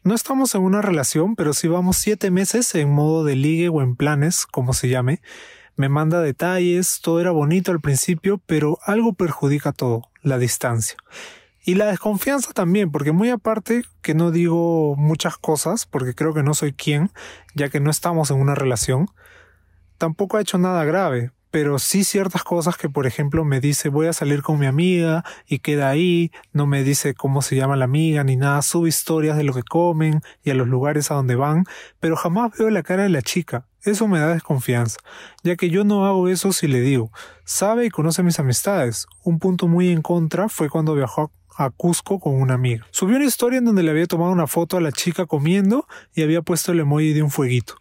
No 0.04 0.14
estamos 0.14 0.54
en 0.54 0.62
una 0.62 0.84
relación, 0.84 1.36
pero 1.36 1.54
sí 1.54 1.68
vamos 1.68 1.98
siete 1.98 2.30
meses 2.30 2.76
en 2.76 2.92
modo 2.92 3.24
de 3.24 3.36
ligue 3.36 3.70
o 3.70 3.82
en 3.82 3.96
planes, 3.96 4.46
como 4.46 4.74
se 4.74 4.90
llame, 4.90 5.22
me 5.76 5.90
manda 5.90 6.22
detalles, 6.22 7.00
todo 7.02 7.20
era 7.20 7.32
bonito 7.32 7.72
al 7.72 7.82
principio, 7.82 8.42
pero 8.46 8.80
algo 8.86 9.14
perjudica 9.14 9.72
todo, 9.72 10.10
la 10.22 10.38
distancia. 10.38 10.98
Y 11.66 11.76
la 11.76 11.88
desconfianza 11.88 12.54
también, 12.54 12.92
porque 12.92 13.12
muy 13.12 13.30
aparte 13.30 13.84
que 14.02 14.14
no 14.14 14.32
digo 14.32 14.96
muchas 14.98 15.38
cosas, 15.38 15.86
porque 15.86 16.14
creo 16.14 16.34
que 16.34 16.44
no 16.44 16.54
soy 16.54 16.74
quien, 16.74 17.12
ya 17.56 17.70
que 17.70 17.80
no 17.80 17.90
estamos 17.90 18.30
en 18.30 18.40
una 18.40 18.56
relación, 18.56 19.08
tampoco 19.98 20.38
ha 20.38 20.42
hecho 20.42 20.58
nada 20.58 20.86
grave, 20.86 21.32
pero 21.56 21.80
sí 21.80 22.04
ciertas 22.04 22.44
cosas 22.44 22.76
que, 22.76 22.90
por 22.90 23.08
ejemplo, 23.08 23.46
me 23.46 23.62
dice 23.62 23.88
voy 23.88 24.08
a 24.08 24.12
salir 24.12 24.42
con 24.42 24.60
mi 24.60 24.66
amiga 24.66 25.24
y 25.48 25.60
queda 25.60 25.88
ahí, 25.88 26.30
no 26.52 26.68
me 26.68 26.84
dice 26.84 27.14
cómo 27.14 27.42
se 27.42 27.56
llama 27.56 27.78
la 27.78 27.86
amiga 27.86 28.26
ni 28.26 28.36
nada, 28.36 28.62
sube 28.62 28.90
historias 28.90 29.38
de 29.38 29.46
lo 29.46 29.54
que 29.54 29.64
comen 29.64 30.20
y 30.44 30.50
a 30.50 30.54
los 30.54 30.68
lugares 30.68 31.12
a 31.12 31.14
donde 31.14 31.36
van, 31.36 31.64
pero 32.02 32.18
jamás 32.18 32.52
veo 32.60 32.70
la 32.72 32.84
cara 32.84 33.04
de 33.04 33.10
la 33.10 33.22
chica. 33.22 33.68
Eso 33.84 34.06
me 34.10 34.20
da 34.20 34.34
desconfianza, 34.34 34.98
ya 35.44 35.56
que 35.56 35.70
yo 35.70 35.86
no 35.86 36.06
hago 36.06 36.28
eso 36.28 36.52
si 36.52 36.68
le 36.68 36.82
digo. 36.82 37.10
Sabe 37.46 37.86
y 37.86 37.90
conoce 37.90 38.22
mis 38.22 38.38
amistades. 38.38 39.08
Un 39.24 39.40
punto 39.40 39.70
muy 39.70 39.94
en 39.94 40.02
contra 40.02 40.50
fue 40.50 40.70
cuando 40.70 40.94
viajó 40.94 41.32
a 41.56 41.70
Cusco 41.70 42.20
con 42.20 42.34
una 42.34 42.56
amiga. 42.56 42.86
Subió 42.92 43.16
una 43.16 43.24
historia 43.24 43.60
en 43.60 43.64
donde 43.64 43.82
le 43.82 43.92
había 43.92 44.08
tomado 44.08 44.34
una 44.34 44.48
foto 44.48 44.76
a 44.76 44.82
la 44.82 44.92
chica 44.92 45.26
comiendo 45.26 45.88
y 46.14 46.22
había 46.22 46.42
puesto 46.42 46.74
el 46.74 46.82
emoji 46.82 47.14
de 47.14 47.24
un 47.24 47.32
fueguito. 47.32 47.76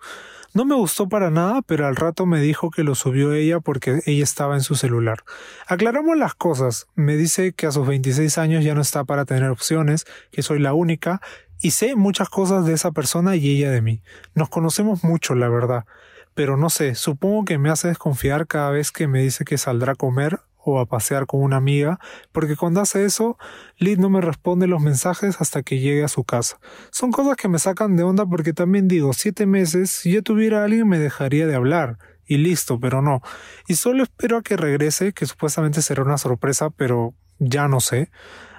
No 0.54 0.64
me 0.64 0.76
gustó 0.76 1.08
para 1.08 1.30
nada, 1.30 1.62
pero 1.62 1.88
al 1.88 1.96
rato 1.96 2.26
me 2.26 2.40
dijo 2.40 2.70
que 2.70 2.84
lo 2.84 2.94
subió 2.94 3.32
ella 3.32 3.58
porque 3.58 4.02
ella 4.06 4.22
estaba 4.22 4.54
en 4.54 4.60
su 4.60 4.76
celular. 4.76 5.24
Aclaramos 5.66 6.16
las 6.16 6.34
cosas. 6.34 6.86
Me 6.94 7.16
dice 7.16 7.52
que 7.54 7.66
a 7.66 7.72
sus 7.72 7.84
26 7.84 8.38
años 8.38 8.62
ya 8.62 8.72
no 8.76 8.80
está 8.80 9.02
para 9.02 9.24
tener 9.24 9.50
opciones, 9.50 10.06
que 10.30 10.42
soy 10.42 10.60
la 10.60 10.72
única, 10.72 11.20
y 11.60 11.72
sé 11.72 11.96
muchas 11.96 12.28
cosas 12.28 12.66
de 12.66 12.74
esa 12.74 12.92
persona 12.92 13.34
y 13.34 13.50
ella 13.50 13.72
de 13.72 13.82
mí. 13.82 14.00
Nos 14.36 14.48
conocemos 14.48 15.02
mucho, 15.02 15.34
la 15.34 15.48
verdad. 15.48 15.86
Pero 16.34 16.56
no 16.56 16.70
sé, 16.70 16.94
supongo 16.94 17.44
que 17.44 17.58
me 17.58 17.68
hace 17.68 17.88
desconfiar 17.88 18.46
cada 18.46 18.70
vez 18.70 18.92
que 18.92 19.08
me 19.08 19.22
dice 19.22 19.44
que 19.44 19.58
saldrá 19.58 19.94
a 19.94 19.96
comer 19.96 20.38
o 20.64 20.80
a 20.80 20.86
pasear 20.86 21.26
con 21.26 21.42
una 21.42 21.56
amiga, 21.56 21.98
porque 22.32 22.56
cuando 22.56 22.80
hace 22.80 23.04
eso, 23.04 23.38
Liz 23.78 23.98
no 23.98 24.10
me 24.10 24.20
responde 24.20 24.66
los 24.66 24.80
mensajes 24.80 25.40
hasta 25.40 25.62
que 25.62 25.78
llegue 25.78 26.04
a 26.04 26.08
su 26.08 26.24
casa. 26.24 26.58
Son 26.90 27.12
cosas 27.12 27.36
que 27.36 27.48
me 27.48 27.58
sacan 27.58 27.96
de 27.96 28.02
onda 28.02 28.26
porque 28.26 28.52
también 28.52 28.88
digo, 28.88 29.12
siete 29.12 29.46
meses, 29.46 29.90
si 29.90 30.12
yo 30.12 30.22
tuviera 30.22 30.62
a 30.62 30.64
alguien 30.64 30.88
me 30.88 30.98
dejaría 30.98 31.46
de 31.46 31.54
hablar. 31.54 31.98
Y 32.26 32.38
listo, 32.38 32.80
pero 32.80 33.02
no. 33.02 33.20
Y 33.68 33.74
solo 33.74 34.02
espero 34.02 34.38
a 34.38 34.42
que 34.42 34.56
regrese, 34.56 35.12
que 35.12 35.26
supuestamente 35.26 35.82
será 35.82 36.02
una 36.02 36.16
sorpresa, 36.16 36.70
pero 36.70 37.12
ya 37.38 37.68
no 37.68 37.80
sé. 37.80 38.10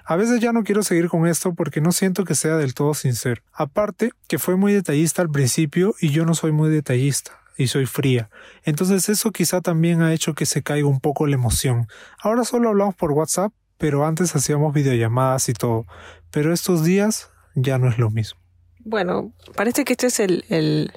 A 0.05 0.15
veces 0.15 0.39
ya 0.39 0.53
no 0.53 0.63
quiero 0.63 0.83
seguir 0.83 1.09
con 1.09 1.25
esto 1.25 1.55
porque 1.55 1.81
no 1.81 1.91
siento 1.91 2.25
que 2.25 2.35
sea 2.35 2.57
del 2.57 2.75
todo 2.75 2.93
sincero. 2.93 3.41
Aparte, 3.53 4.11
que 4.27 4.37
fue 4.37 4.55
muy 4.55 4.71
detallista 4.71 5.23
al 5.23 5.31
principio 5.31 5.95
y 5.99 6.09
yo 6.09 6.25
no 6.25 6.35
soy 6.35 6.51
muy 6.51 6.69
detallista 6.69 7.39
y 7.57 7.67
soy 7.67 7.85
fría. 7.85 8.29
Entonces 8.63 9.09
eso 9.09 9.31
quizá 9.31 9.61
también 9.61 10.01
ha 10.01 10.13
hecho 10.13 10.33
que 10.33 10.45
se 10.45 10.63
caiga 10.63 10.87
un 10.87 10.99
poco 10.99 11.27
la 11.27 11.35
emoción. 11.35 11.87
Ahora 12.19 12.43
solo 12.43 12.69
hablamos 12.69 12.95
por 12.95 13.11
WhatsApp, 13.11 13.51
pero 13.77 14.05
antes 14.05 14.35
hacíamos 14.35 14.73
videollamadas 14.73 15.49
y 15.49 15.53
todo. 15.53 15.85
Pero 16.31 16.53
estos 16.53 16.83
días 16.83 17.29
ya 17.55 17.77
no 17.77 17.89
es 17.89 17.97
lo 17.97 18.09
mismo. 18.09 18.39
Bueno, 18.79 19.31
parece 19.55 19.83
que 19.83 19.93
este 19.93 20.07
es 20.07 20.19
el, 20.19 20.45
el, 20.49 20.91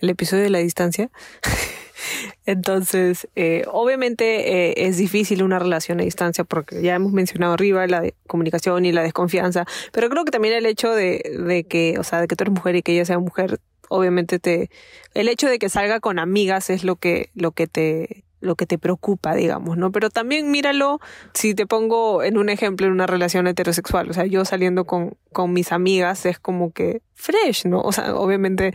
episodio 0.00 0.42
de 0.42 0.50
la 0.50 0.58
distancia. 0.58 1.10
Entonces, 2.46 3.28
eh, 3.36 3.64
obviamente 3.70 4.70
eh, 4.70 4.88
es 4.88 4.96
difícil 4.96 5.42
una 5.42 5.58
relación 5.58 6.00
a 6.00 6.04
distancia 6.04 6.44
porque 6.44 6.80
ya 6.80 6.94
hemos 6.94 7.12
mencionado 7.12 7.52
arriba 7.52 7.86
la 7.86 8.02
comunicación 8.26 8.86
y 8.86 8.92
la 8.92 9.02
desconfianza, 9.02 9.66
pero 9.92 10.08
creo 10.08 10.24
que 10.24 10.30
también 10.30 10.54
el 10.54 10.66
hecho 10.66 10.92
de, 10.92 11.22
de 11.46 11.64
que, 11.64 11.96
o 11.98 12.04
sea, 12.04 12.20
de 12.20 12.28
que 12.28 12.36
tú 12.36 12.44
eres 12.44 12.54
mujer 12.54 12.76
y 12.76 12.82
que 12.82 12.92
ella 12.92 13.04
sea 13.04 13.18
mujer 13.18 13.60
obviamente 13.88 14.38
te 14.38 14.70
el 15.14 15.28
hecho 15.28 15.48
de 15.48 15.58
que 15.58 15.68
salga 15.68 16.00
con 16.00 16.18
amigas 16.18 16.70
es 16.70 16.84
lo 16.84 16.96
que 16.96 17.30
lo 17.34 17.52
que 17.52 17.66
te 17.66 18.24
lo 18.40 18.54
que 18.54 18.66
te 18.66 18.78
preocupa, 18.78 19.34
digamos, 19.34 19.76
¿no? 19.76 19.90
Pero 19.90 20.10
también 20.10 20.50
míralo 20.50 21.00
si 21.34 21.54
te 21.54 21.66
pongo 21.66 22.22
en 22.22 22.38
un 22.38 22.48
ejemplo 22.48 22.86
en 22.86 22.92
una 22.92 23.06
relación 23.06 23.46
heterosexual, 23.46 24.10
o 24.10 24.12
sea, 24.12 24.26
yo 24.26 24.44
saliendo 24.44 24.84
con, 24.84 25.16
con 25.32 25.52
mis 25.52 25.72
amigas 25.72 26.24
es 26.26 26.38
como 26.38 26.72
que 26.72 27.02
fresh, 27.14 27.66
¿no? 27.66 27.80
O 27.80 27.92
sea, 27.92 28.14
obviamente, 28.14 28.74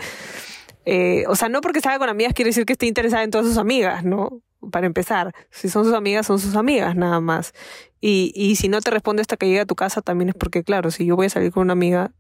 eh, 0.86 1.24
o 1.28 1.36
sea, 1.36 1.50
no 1.50 1.62
porque 1.62 1.82
salga 1.82 2.00
con 2.00 2.10
amigas 2.10 2.34
quiere 2.34 2.50
decir 2.50 2.66
que 2.66 2.74
esté 2.74 2.88
interesada 2.88 3.24
en 3.24 3.32
todas 3.32 3.48
sus 3.48 3.58
amigas, 3.58 4.04
¿no? 4.04 4.42
Para 4.72 4.86
empezar, 4.86 5.34
si 5.50 5.70
son 5.70 5.86
sus 5.86 5.94
amigas, 5.94 6.28
son 6.28 6.40
sus 6.40 6.56
amigas, 6.56 6.96
nada 6.96 7.20
más. 7.20 7.54
Y, 8.02 8.34
y 8.36 8.56
si 8.58 8.68
no 8.70 8.82
te 8.82 8.92
responde 8.92 9.22
hasta 9.22 9.38
que 9.38 9.46
llegue 9.46 9.62
a 9.62 9.66
tu 9.66 9.76
casa, 9.76 10.02
también 10.02 10.30
es 10.30 10.36
porque, 10.36 10.64
claro, 10.64 10.92
si 10.92 11.06
yo 11.06 11.16
voy 11.16 11.28
a 11.28 11.30
salir 11.30 11.52
con 11.52 11.64
una 11.64 11.74
amiga, 11.74 12.12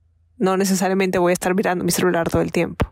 no 0.44 0.58
necesariamente 0.58 1.18
voy 1.18 1.32
a 1.32 1.34
estar 1.34 1.56
mirando 1.56 1.84
mi 1.84 1.92
celular 1.92 2.30
todo 2.30 2.42
el 2.42 2.52
tiempo. 2.52 2.92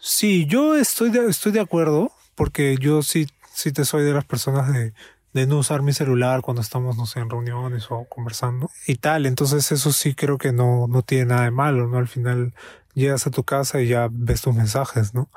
Sí, 0.00 0.46
yo 0.46 0.74
estoy 0.76 1.10
de, 1.10 1.28
estoy 1.28 1.52
de 1.52 1.60
acuerdo, 1.60 2.10
porque 2.34 2.76
yo 2.80 3.02
sí 3.02 3.26
sí 3.60 3.72
te 3.72 3.84
soy 3.84 4.04
de 4.04 4.12
las 4.12 4.24
personas 4.24 4.72
de, 4.72 4.92
de 5.32 5.46
no 5.46 5.58
usar 5.58 5.82
mi 5.82 5.92
celular 5.92 6.40
cuando 6.40 6.62
estamos, 6.62 6.96
no 6.96 7.06
sé, 7.06 7.20
en 7.20 7.30
reuniones 7.30 7.86
o 7.90 8.04
conversando 8.08 8.70
y 8.86 8.96
tal. 8.96 9.26
Entonces 9.26 9.70
eso 9.70 9.92
sí 9.92 10.14
creo 10.14 10.38
que 10.38 10.52
no, 10.52 10.86
no 10.88 11.02
tiene 11.02 11.26
nada 11.26 11.44
de 11.44 11.50
malo, 11.50 11.86
¿no? 11.86 11.98
Al 11.98 12.08
final 12.08 12.54
llegas 12.94 13.26
a 13.26 13.30
tu 13.30 13.44
casa 13.44 13.80
y 13.80 13.88
ya 13.88 14.08
ves 14.10 14.42
tus 14.42 14.54
mensajes, 14.54 15.14
¿no? 15.14 15.28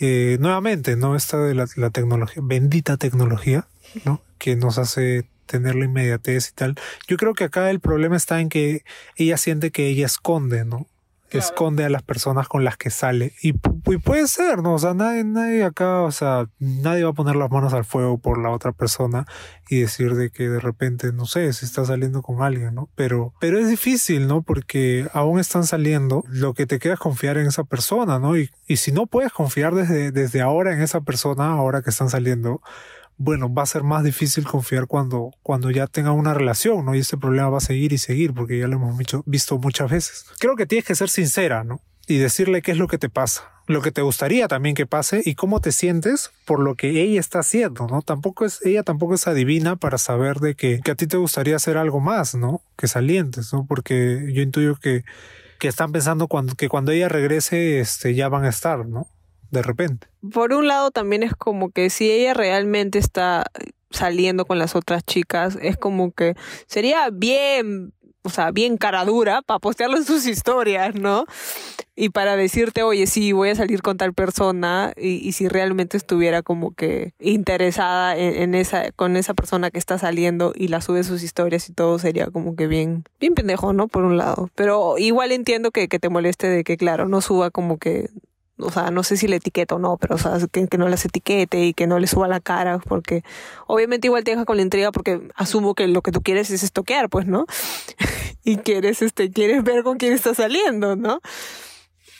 Eh, 0.00 0.38
nuevamente, 0.40 0.96
¿no? 0.96 1.16
Esta 1.16 1.38
de 1.38 1.54
la, 1.54 1.66
la, 1.76 1.90
tecnología, 1.90 2.40
bendita 2.44 2.96
tecnología, 2.96 3.66
¿no? 4.04 4.22
Que 4.38 4.54
nos 4.54 4.78
hace 4.78 5.26
tener 5.48 5.74
la 5.74 5.86
inmediatez 5.86 6.50
y 6.50 6.52
tal. 6.52 6.76
Yo 7.08 7.16
creo 7.16 7.34
que 7.34 7.44
acá 7.44 7.70
el 7.70 7.80
problema 7.80 8.16
está 8.16 8.40
en 8.40 8.48
que 8.48 8.84
ella 9.16 9.36
siente 9.36 9.72
que 9.72 9.88
ella 9.88 10.06
esconde, 10.06 10.64
¿no? 10.64 10.86
esconde 11.30 11.84
a 11.84 11.90
las 11.90 12.02
personas 12.02 12.48
con 12.48 12.64
las 12.64 12.76
que 12.76 12.90
sale. 12.90 13.34
Y, 13.42 13.52
puede 13.52 14.26
ser, 14.28 14.62
¿no? 14.62 14.74
O 14.74 14.78
sea, 14.78 14.94
nadie, 14.94 15.24
nadie 15.24 15.64
acá, 15.64 16.02
o 16.02 16.12
sea, 16.12 16.48
nadie 16.58 17.04
va 17.04 17.10
a 17.10 17.14
poner 17.14 17.36
las 17.36 17.50
manos 17.50 17.74
al 17.74 17.84
fuego 17.84 18.18
por 18.18 18.40
la 18.40 18.50
otra 18.50 18.72
persona 18.72 19.26
y 19.68 19.80
decir 19.80 20.14
de 20.14 20.30
que 20.30 20.48
de 20.48 20.60
repente, 20.60 21.12
no 21.12 21.26
sé, 21.26 21.52
se 21.52 21.66
está 21.66 21.84
saliendo 21.84 22.22
con 22.22 22.42
alguien, 22.42 22.74
¿no? 22.74 22.88
Pero, 22.94 23.34
pero 23.40 23.58
es 23.58 23.68
difícil, 23.68 24.26
¿no? 24.26 24.42
Porque 24.42 25.08
aún 25.12 25.38
están 25.38 25.64
saliendo, 25.64 26.24
lo 26.28 26.54
que 26.54 26.66
te 26.66 26.78
queda 26.78 26.94
es 26.94 27.00
confiar 27.00 27.36
en 27.36 27.46
esa 27.46 27.64
persona, 27.64 28.18
¿no? 28.18 28.36
Y, 28.36 28.50
y 28.66 28.76
si 28.76 28.92
no 28.92 29.06
puedes 29.06 29.32
confiar 29.32 29.74
desde, 29.74 30.10
desde 30.12 30.40
ahora 30.40 30.72
en 30.72 30.80
esa 30.80 31.02
persona, 31.02 31.50
ahora 31.52 31.82
que 31.82 31.90
están 31.90 32.08
saliendo, 32.08 32.62
bueno, 33.18 33.52
va 33.52 33.64
a 33.64 33.66
ser 33.66 33.82
más 33.82 34.04
difícil 34.04 34.46
confiar 34.46 34.86
cuando, 34.86 35.32
cuando 35.42 35.70
ya 35.70 35.88
tenga 35.88 36.12
una 36.12 36.34
relación, 36.34 36.84
¿no? 36.84 36.94
Y 36.94 37.00
ese 37.00 37.18
problema 37.18 37.50
va 37.50 37.58
a 37.58 37.60
seguir 37.60 37.92
y 37.92 37.98
seguir, 37.98 38.32
porque 38.32 38.58
ya 38.58 38.68
lo 38.68 38.76
hemos 38.76 38.96
visto 39.26 39.58
muchas 39.58 39.90
veces. 39.90 40.26
Creo 40.38 40.54
que 40.54 40.66
tienes 40.66 40.86
que 40.86 40.94
ser 40.94 41.10
sincera, 41.10 41.64
¿no? 41.64 41.80
Y 42.06 42.18
decirle 42.18 42.62
qué 42.62 42.70
es 42.70 42.78
lo 42.78 42.86
que 42.86 42.96
te 42.96 43.10
pasa, 43.10 43.50
lo 43.66 43.82
que 43.82 43.90
te 43.90 44.02
gustaría 44.02 44.48
también 44.48 44.74
que 44.74 44.86
pase 44.86 45.20
y 45.24 45.34
cómo 45.34 45.60
te 45.60 45.72
sientes 45.72 46.30
por 46.46 46.60
lo 46.60 46.76
que 46.76 47.02
ella 47.02 47.20
está 47.20 47.40
haciendo, 47.40 47.86
¿no? 47.88 48.02
Tampoco 48.02 48.46
es, 48.46 48.64
ella 48.64 48.84
tampoco 48.84 49.14
es 49.14 49.26
adivina 49.26 49.76
para 49.76 49.98
saber 49.98 50.38
de 50.38 50.54
que, 50.54 50.80
que 50.80 50.92
a 50.92 50.94
ti 50.94 51.06
te 51.06 51.16
gustaría 51.16 51.56
hacer 51.56 51.76
algo 51.76 52.00
más, 52.00 52.36
¿no? 52.36 52.62
Que 52.76 52.86
salientes, 52.86 53.52
¿no? 53.52 53.66
Porque 53.66 54.30
yo 54.32 54.42
intuyo 54.42 54.76
que, 54.76 55.04
que 55.58 55.68
están 55.68 55.90
pensando 55.90 56.28
cuando, 56.28 56.54
que 56.54 56.68
cuando 56.68 56.92
ella 56.92 57.08
regrese, 57.08 57.80
este, 57.80 58.14
ya 58.14 58.28
van 58.28 58.44
a 58.44 58.48
estar, 58.48 58.86
¿no? 58.86 59.08
De 59.50 59.62
repente. 59.62 60.08
Por 60.32 60.52
un 60.52 60.66
lado 60.66 60.90
también 60.90 61.22
es 61.22 61.34
como 61.34 61.70
que 61.70 61.90
si 61.90 62.10
ella 62.10 62.34
realmente 62.34 62.98
está 62.98 63.46
saliendo 63.90 64.44
con 64.44 64.58
las 64.58 64.76
otras 64.76 65.04
chicas, 65.04 65.58
es 65.60 65.76
como 65.76 66.12
que 66.12 66.34
sería 66.66 67.08
bien, 67.10 67.92
o 68.22 68.30
sea, 68.30 68.50
bien 68.50 68.76
cara 68.76 69.04
dura 69.04 69.42
para 69.42 69.58
postearlo 69.58 69.96
en 69.96 70.04
sus 70.04 70.26
historias, 70.26 70.94
¿no? 70.94 71.24
Y 71.96 72.10
para 72.10 72.36
decirte, 72.36 72.82
oye, 72.84 73.06
sí, 73.08 73.32
voy 73.32 73.48
a 73.48 73.54
salir 73.56 73.82
con 73.82 73.96
tal 73.96 74.12
persona 74.12 74.92
y, 74.96 75.26
y 75.26 75.32
si 75.32 75.48
realmente 75.48 75.96
estuviera 75.96 76.42
como 76.42 76.72
que 76.72 77.12
interesada 77.18 78.16
en, 78.16 78.54
esa, 78.54 78.92
con 78.92 79.16
esa 79.16 79.34
persona 79.34 79.70
que 79.72 79.80
está 79.80 79.98
saliendo 79.98 80.52
y 80.54 80.68
la 80.68 80.80
sube 80.80 81.02
sus 81.02 81.24
historias 81.24 81.68
y 81.68 81.72
todo, 81.72 81.98
sería 81.98 82.26
como 82.26 82.54
que 82.54 82.68
bien, 82.68 83.04
bien 83.18 83.34
pendejo, 83.34 83.72
¿no? 83.72 83.88
Por 83.88 84.04
un 84.04 84.16
lado. 84.16 84.48
Pero 84.54 84.96
igual 84.98 85.32
entiendo 85.32 85.72
que, 85.72 85.88
que 85.88 85.98
te 85.98 86.08
moleste 86.08 86.48
de 86.48 86.62
que, 86.62 86.76
claro, 86.76 87.08
no 87.08 87.20
suba 87.20 87.50
como 87.50 87.78
que 87.78 88.10
o 88.58 88.70
sea, 88.70 88.90
no 88.90 89.02
sé 89.02 89.16
si 89.16 89.28
le 89.28 89.36
etiqueto 89.36 89.76
o 89.76 89.78
no, 89.78 89.96
pero 89.96 90.16
o 90.16 90.18
sea, 90.18 90.38
que, 90.50 90.66
que, 90.66 90.78
no 90.78 90.88
las 90.88 91.04
etiquete 91.04 91.64
y 91.64 91.74
que 91.74 91.86
no 91.86 91.98
le 91.98 92.06
suba 92.06 92.28
la 92.28 92.40
cara, 92.40 92.78
porque 92.78 93.22
obviamente 93.66 94.08
igual 94.08 94.24
te 94.24 94.32
deja 94.32 94.44
con 94.44 94.56
la 94.56 94.62
intriga 94.62 94.92
porque 94.92 95.20
asumo 95.34 95.74
que 95.74 95.86
lo 95.86 96.02
que 96.02 96.12
tú 96.12 96.22
quieres 96.22 96.50
es 96.50 96.62
estoquear, 96.62 97.08
pues, 97.08 97.26
¿no? 97.26 97.46
y 98.44 98.56
quieres, 98.56 99.02
este, 99.02 99.30
quieres 99.30 99.62
ver 99.64 99.82
con 99.82 99.98
quién 99.98 100.12
está 100.12 100.34
saliendo, 100.34 100.96
¿no? 100.96 101.20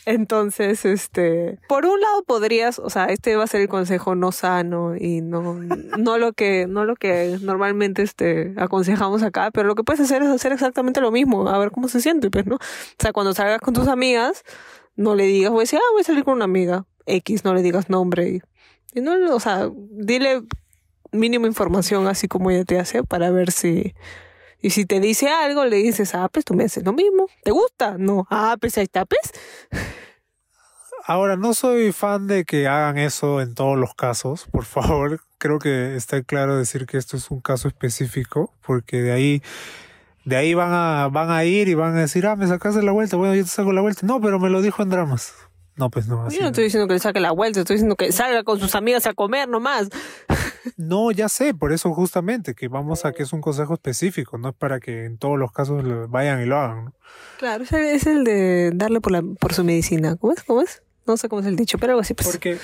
Entonces, 0.08 0.86
este, 0.86 1.58
por 1.68 1.84
un 1.84 2.00
lado 2.00 2.22
podrías, 2.22 2.78
o 2.78 2.88
sea, 2.88 3.04
este 3.06 3.36
va 3.36 3.44
a 3.44 3.46
ser 3.46 3.60
el 3.60 3.68
consejo 3.68 4.14
no 4.14 4.32
sano 4.32 4.96
y 4.96 5.20
no, 5.20 5.52
no 5.52 6.16
lo 6.16 6.32
que, 6.32 6.66
no 6.66 6.86
lo 6.86 6.96
que 6.96 7.36
normalmente 7.42 8.00
este, 8.00 8.54
aconsejamos 8.56 9.22
acá, 9.22 9.50
pero 9.50 9.68
lo 9.68 9.74
que 9.74 9.84
puedes 9.84 10.00
hacer 10.00 10.22
es 10.22 10.30
hacer 10.30 10.52
exactamente 10.52 11.02
lo 11.02 11.10
mismo, 11.10 11.46
a 11.50 11.58
ver 11.58 11.70
cómo 11.70 11.88
se 11.88 12.00
siente, 12.00 12.30
pues, 12.30 12.46
¿no? 12.46 12.54
O 12.54 12.98
sea, 12.98 13.12
cuando 13.12 13.34
salgas 13.34 13.60
con 13.60 13.74
tus 13.74 13.86
amigas, 13.86 14.44
no 14.98 15.14
le 15.14 15.24
digas, 15.24 15.52
voy 15.52 15.60
a 15.60 15.62
decir, 15.62 15.78
ah, 15.78 15.92
voy 15.92 16.00
a 16.00 16.04
salir 16.04 16.24
con 16.24 16.34
una 16.34 16.44
amiga 16.44 16.84
X, 17.06 17.44
no 17.44 17.54
le 17.54 17.62
digas 17.62 17.88
nombre. 17.88 18.42
Y, 18.92 19.00
no, 19.00 19.14
o 19.34 19.40
sea, 19.40 19.70
dile 19.90 20.42
mínima 21.12 21.46
información 21.46 22.08
así 22.08 22.26
como 22.26 22.50
ella 22.50 22.64
te 22.64 22.78
hace 22.78 23.02
para 23.04 23.30
ver 23.30 23.52
si... 23.52 23.94
Y 24.60 24.70
si 24.70 24.86
te 24.86 24.98
dice 24.98 25.28
algo, 25.28 25.64
le 25.66 25.76
dices, 25.76 26.16
ah, 26.16 26.28
pues 26.28 26.44
tú 26.44 26.54
me 26.54 26.64
haces 26.64 26.84
lo 26.84 26.92
mismo. 26.92 27.28
¿Te 27.44 27.52
gusta? 27.52 27.96
No. 27.96 28.26
Ah, 28.28 28.56
pues 28.60 28.76
ahí 28.76 28.84
está, 28.84 29.06
pues. 29.06 29.20
Ahora, 31.06 31.36
no 31.36 31.54
soy 31.54 31.92
fan 31.92 32.26
de 32.26 32.44
que 32.44 32.66
hagan 32.66 32.98
eso 32.98 33.40
en 33.40 33.54
todos 33.54 33.78
los 33.78 33.94
casos, 33.94 34.46
por 34.50 34.64
favor. 34.64 35.20
Creo 35.38 35.60
que 35.60 35.94
está 35.94 36.20
claro 36.22 36.56
decir 36.56 36.86
que 36.86 36.98
esto 36.98 37.16
es 37.16 37.30
un 37.30 37.40
caso 37.40 37.68
específico, 37.68 38.52
porque 38.66 39.00
de 39.00 39.12
ahí 39.12 39.42
de 40.28 40.36
ahí 40.36 40.52
van 40.52 40.72
a, 40.72 41.08
van 41.08 41.30
a 41.30 41.44
ir 41.44 41.68
y 41.68 41.74
van 41.74 41.96
a 41.96 42.00
decir, 42.00 42.26
ah, 42.26 42.36
me 42.36 42.46
sacaste 42.46 42.82
la 42.82 42.92
vuelta, 42.92 43.16
bueno, 43.16 43.34
yo 43.34 43.42
te 43.42 43.48
saco 43.48 43.72
la 43.72 43.80
vuelta. 43.80 44.06
No, 44.06 44.20
pero 44.20 44.38
me 44.38 44.50
lo 44.50 44.60
dijo 44.60 44.82
en 44.82 44.90
dramas. 44.90 45.32
No, 45.76 45.90
pues 45.90 46.06
no. 46.06 46.26
Así 46.26 46.36
yo 46.36 46.42
no 46.42 46.48
estoy 46.48 46.64
diciendo 46.64 46.86
que 46.86 46.94
le 46.94 47.00
saque 47.00 47.20
la 47.20 47.30
vuelta, 47.30 47.60
estoy 47.60 47.76
diciendo 47.76 47.96
que 47.96 48.12
salga 48.12 48.42
con 48.42 48.60
sus 48.60 48.74
amigas 48.74 49.06
a 49.06 49.14
comer 49.14 49.48
nomás. 49.48 49.88
No, 50.76 51.10
ya 51.12 51.28
sé, 51.30 51.54
por 51.54 51.72
eso 51.72 51.94
justamente 51.94 52.54
que 52.54 52.68
vamos 52.68 53.04
a 53.04 53.12
que 53.12 53.22
es 53.22 53.32
un 53.32 53.40
consejo 53.40 53.74
específico, 53.74 54.36
no 54.36 54.50
es 54.50 54.54
para 54.54 54.80
que 54.80 55.06
en 55.06 55.16
todos 55.16 55.38
los 55.38 55.50
casos 55.50 55.82
vayan 56.10 56.42
y 56.42 56.44
lo 56.44 56.58
hagan. 56.58 56.84
¿no? 56.86 56.94
Claro, 57.38 57.64
es 57.64 58.06
el 58.06 58.22
de 58.22 58.72
darle 58.74 59.00
por, 59.00 59.12
la, 59.12 59.22
por 59.22 59.54
su 59.54 59.64
medicina. 59.64 60.16
¿Cómo 60.16 60.34
es? 60.34 60.42
¿Cómo 60.42 60.60
es? 60.60 60.82
No 61.06 61.16
sé 61.16 61.28
cómo 61.28 61.40
es 61.40 61.46
el 61.46 61.56
dicho, 61.56 61.78
pero 61.78 61.92
algo 61.92 62.02
así. 62.02 62.12
Pues. 62.12 62.28
Porque 62.28 62.58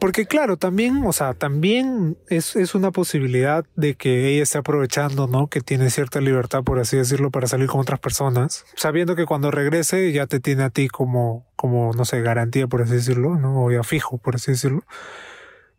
porque 0.00 0.26
claro, 0.26 0.56
también, 0.56 1.04
o 1.04 1.12
sea, 1.12 1.34
también 1.34 2.16
es, 2.28 2.56
es 2.56 2.74
una 2.74 2.90
posibilidad 2.90 3.64
de 3.76 3.94
que 3.94 4.28
ella 4.28 4.42
esté 4.42 4.58
aprovechando, 4.58 5.26
¿no? 5.26 5.48
Que 5.48 5.60
tiene 5.60 5.90
cierta 5.90 6.20
libertad, 6.20 6.64
por 6.64 6.78
así 6.78 6.96
decirlo, 6.96 7.30
para 7.30 7.46
salir 7.46 7.68
con 7.68 7.80
otras 7.80 8.00
personas, 8.00 8.64
sabiendo 8.76 9.14
que 9.14 9.26
cuando 9.26 9.50
regrese 9.50 10.10
ya 10.12 10.26
te 10.26 10.40
tiene 10.40 10.64
a 10.64 10.70
ti 10.70 10.88
como, 10.88 11.46
como, 11.54 11.92
no 11.92 12.04
sé, 12.04 12.22
garantía, 12.22 12.66
por 12.66 12.82
así 12.82 12.94
decirlo, 12.94 13.36
¿no? 13.36 13.62
O 13.64 13.70
ya 13.70 13.82
fijo, 13.82 14.18
por 14.18 14.36
así 14.36 14.52
decirlo. 14.52 14.82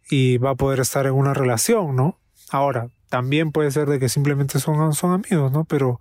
Y 0.10 0.38
va 0.38 0.52
a 0.52 0.56
poder 0.56 0.80
estar 0.80 1.08
en 1.08 1.14
una 1.14 1.34
relación, 1.34 1.96
¿no? 1.96 2.20
Ahora, 2.52 2.90
también 3.10 3.52
puede 3.52 3.72
ser 3.72 3.90
de 3.90 4.00
que 4.00 4.08
simplemente 4.08 4.60
son, 4.60 4.94
son 4.94 5.14
amigos, 5.14 5.52
¿no? 5.52 5.66
Pero 5.66 6.00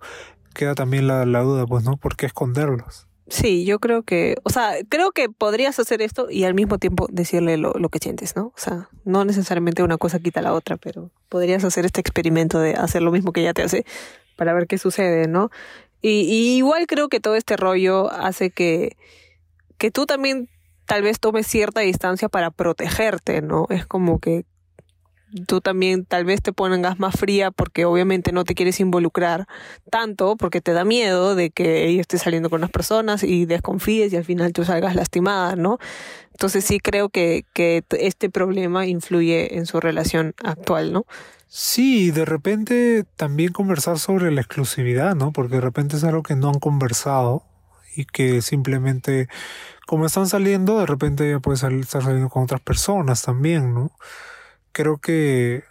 queda 0.53 0.75
también 0.75 1.07
la, 1.07 1.25
la 1.25 1.41
duda, 1.41 1.65
pues, 1.65 1.83
¿no? 1.83 1.97
¿Por 1.97 2.15
qué 2.15 2.27
esconderlos? 2.27 3.07
Sí, 3.31 3.63
yo 3.63 3.79
creo 3.79 4.03
que, 4.03 4.35
o 4.43 4.49
sea, 4.49 4.73
creo 4.89 5.13
que 5.13 5.29
podrías 5.29 5.79
hacer 5.79 6.01
esto 6.01 6.29
y 6.29 6.43
al 6.43 6.53
mismo 6.53 6.79
tiempo 6.79 7.07
decirle 7.09 7.55
lo, 7.55 7.71
lo 7.73 7.87
que 7.87 7.99
sientes, 7.99 8.35
¿no? 8.35 8.47
O 8.47 8.57
sea, 8.57 8.89
no 9.05 9.23
necesariamente 9.23 9.83
una 9.83 9.97
cosa 9.97 10.19
quita 10.19 10.41
la 10.41 10.51
otra, 10.53 10.75
pero 10.75 11.11
podrías 11.29 11.63
hacer 11.63 11.85
este 11.85 12.01
experimento 12.01 12.59
de 12.59 12.73
hacer 12.73 13.01
lo 13.01 13.09
mismo 13.09 13.31
que 13.31 13.39
ella 13.39 13.53
te 13.53 13.63
hace 13.63 13.85
para 14.35 14.53
ver 14.53 14.67
qué 14.67 14.77
sucede, 14.77 15.29
¿no? 15.29 15.49
Y, 16.01 16.23
y 16.23 16.57
igual 16.57 16.87
creo 16.87 17.07
que 17.07 17.21
todo 17.21 17.35
este 17.35 17.55
rollo 17.55 18.11
hace 18.11 18.49
que, 18.49 18.97
que 19.77 19.91
tú 19.91 20.05
también 20.05 20.49
tal 20.85 21.01
vez 21.01 21.21
tomes 21.21 21.47
cierta 21.47 21.79
distancia 21.79 22.27
para 22.27 22.51
protegerte, 22.51 23.41
¿no? 23.41 23.65
Es 23.69 23.85
como 23.85 24.19
que 24.19 24.43
tú 25.47 25.61
también 25.61 26.05
tal 26.05 26.25
vez 26.25 26.41
te 26.41 26.53
pongas 26.53 26.99
más 26.99 27.15
fría 27.15 27.51
porque 27.51 27.85
obviamente 27.85 28.31
no 28.31 28.43
te 28.43 28.55
quieres 28.55 28.79
involucrar 28.79 29.47
tanto 29.89 30.35
porque 30.35 30.61
te 30.61 30.73
da 30.73 30.85
miedo 30.85 31.35
de 31.35 31.49
que 31.49 31.87
ella 31.87 32.01
esté 32.01 32.17
saliendo 32.17 32.49
con 32.49 32.61
las 32.61 32.69
personas 32.69 33.23
y 33.23 33.45
desconfíes 33.45 34.13
y 34.13 34.17
al 34.17 34.25
final 34.25 34.53
tú 34.53 34.63
salgas 34.63 34.95
lastimada, 34.95 35.55
¿no? 35.55 35.77
Entonces 36.31 36.65
sí 36.65 36.79
creo 36.79 37.09
que, 37.09 37.45
que 37.53 37.83
este 37.91 38.29
problema 38.29 38.85
influye 38.85 39.57
en 39.57 39.65
su 39.65 39.79
relación 39.79 40.33
actual, 40.43 40.93
¿no? 40.93 41.05
Sí, 41.47 42.11
de 42.11 42.25
repente 42.25 43.05
también 43.17 43.51
conversar 43.51 43.99
sobre 43.99 44.31
la 44.31 44.41
exclusividad, 44.41 45.15
¿no? 45.15 45.31
Porque 45.31 45.55
de 45.55 45.61
repente 45.61 45.97
es 45.97 46.03
algo 46.03 46.23
que 46.23 46.35
no 46.35 46.49
han 46.49 46.59
conversado 46.59 47.43
y 47.93 48.05
que 48.05 48.41
simplemente 48.41 49.27
como 49.85 50.05
están 50.05 50.27
saliendo, 50.27 50.79
de 50.79 50.85
repente 50.85 51.27
ella 51.27 51.39
puede 51.39 51.55
estar 51.55 52.01
saliendo 52.03 52.29
con 52.29 52.43
otras 52.43 52.61
personas 52.61 53.21
también, 53.23 53.73
¿no? 53.73 53.91
Creo 54.71 54.97
que 54.97 55.63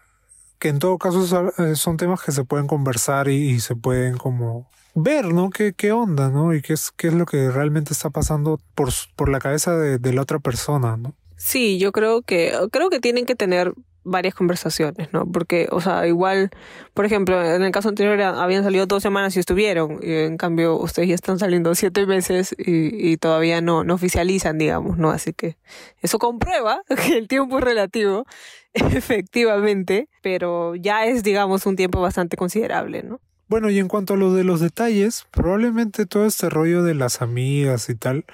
que 0.60 0.68
en 0.68 0.78
todo 0.78 0.98
caso 0.98 1.52
eh, 1.58 1.74
son 1.74 1.96
temas 1.96 2.22
que 2.22 2.32
se 2.32 2.44
pueden 2.44 2.66
conversar 2.66 3.28
y, 3.28 3.58
se 3.60 3.74
pueden 3.74 4.18
como 4.18 4.70
ver, 4.94 5.32
¿no? 5.32 5.48
¿Qué, 5.48 5.72
qué 5.72 5.90
onda, 5.90 6.28
¿no? 6.28 6.54
Y 6.54 6.60
qué 6.60 6.74
es, 6.74 6.92
qué 6.92 7.08
es 7.08 7.14
lo 7.14 7.24
que 7.24 7.50
realmente 7.50 7.94
está 7.94 8.10
pasando 8.10 8.60
por, 8.74 8.90
por 9.16 9.30
la 9.30 9.38
cabeza 9.38 9.74
de, 9.76 9.98
de 9.98 10.12
la 10.12 10.20
otra 10.20 10.38
persona, 10.38 10.98
¿no? 10.98 11.14
Sí, 11.36 11.78
yo 11.78 11.92
creo 11.92 12.20
que, 12.20 12.52
creo 12.70 12.90
que 12.90 13.00
tienen 13.00 13.24
que 13.24 13.34
tener 13.34 13.72
varias 14.04 14.34
conversaciones, 14.34 15.12
¿no? 15.12 15.30
Porque, 15.30 15.68
o 15.70 15.80
sea, 15.80 16.06
igual, 16.06 16.50
por 16.94 17.04
ejemplo, 17.04 17.42
en 17.42 17.62
el 17.62 17.70
caso 17.70 17.88
anterior 17.88 18.20
habían 18.20 18.64
salido 18.64 18.86
dos 18.86 19.02
semanas 19.02 19.36
y 19.36 19.40
estuvieron, 19.40 19.98
y 20.02 20.12
en 20.12 20.36
cambio 20.36 20.76
ustedes 20.76 21.08
ya 21.08 21.14
están 21.14 21.38
saliendo 21.38 21.74
siete 21.74 22.06
meses 22.06 22.54
y, 22.58 23.10
y 23.12 23.16
todavía 23.16 23.60
no, 23.60 23.84
no 23.84 23.94
oficializan, 23.94 24.58
digamos, 24.58 24.98
¿no? 24.98 25.10
Así 25.10 25.32
que 25.32 25.56
eso 26.00 26.18
comprueba 26.18 26.82
que 27.06 27.18
el 27.18 27.28
tiempo 27.28 27.58
es 27.58 27.64
relativo, 27.64 28.26
efectivamente, 28.72 30.08
pero 30.22 30.74
ya 30.74 31.06
es, 31.06 31.22
digamos, 31.22 31.66
un 31.66 31.76
tiempo 31.76 32.00
bastante 32.00 32.36
considerable, 32.36 33.02
¿no? 33.02 33.20
Bueno, 33.48 33.68
y 33.68 33.80
en 33.80 33.88
cuanto 33.88 34.14
a 34.14 34.16
lo 34.16 34.32
de 34.32 34.44
los 34.44 34.60
detalles, 34.60 35.26
probablemente 35.32 36.06
todo 36.06 36.24
este 36.24 36.48
rollo 36.48 36.84
de 36.84 36.94
las 36.94 37.20
amigas 37.20 37.90
y 37.90 37.96
tal, 37.96 38.24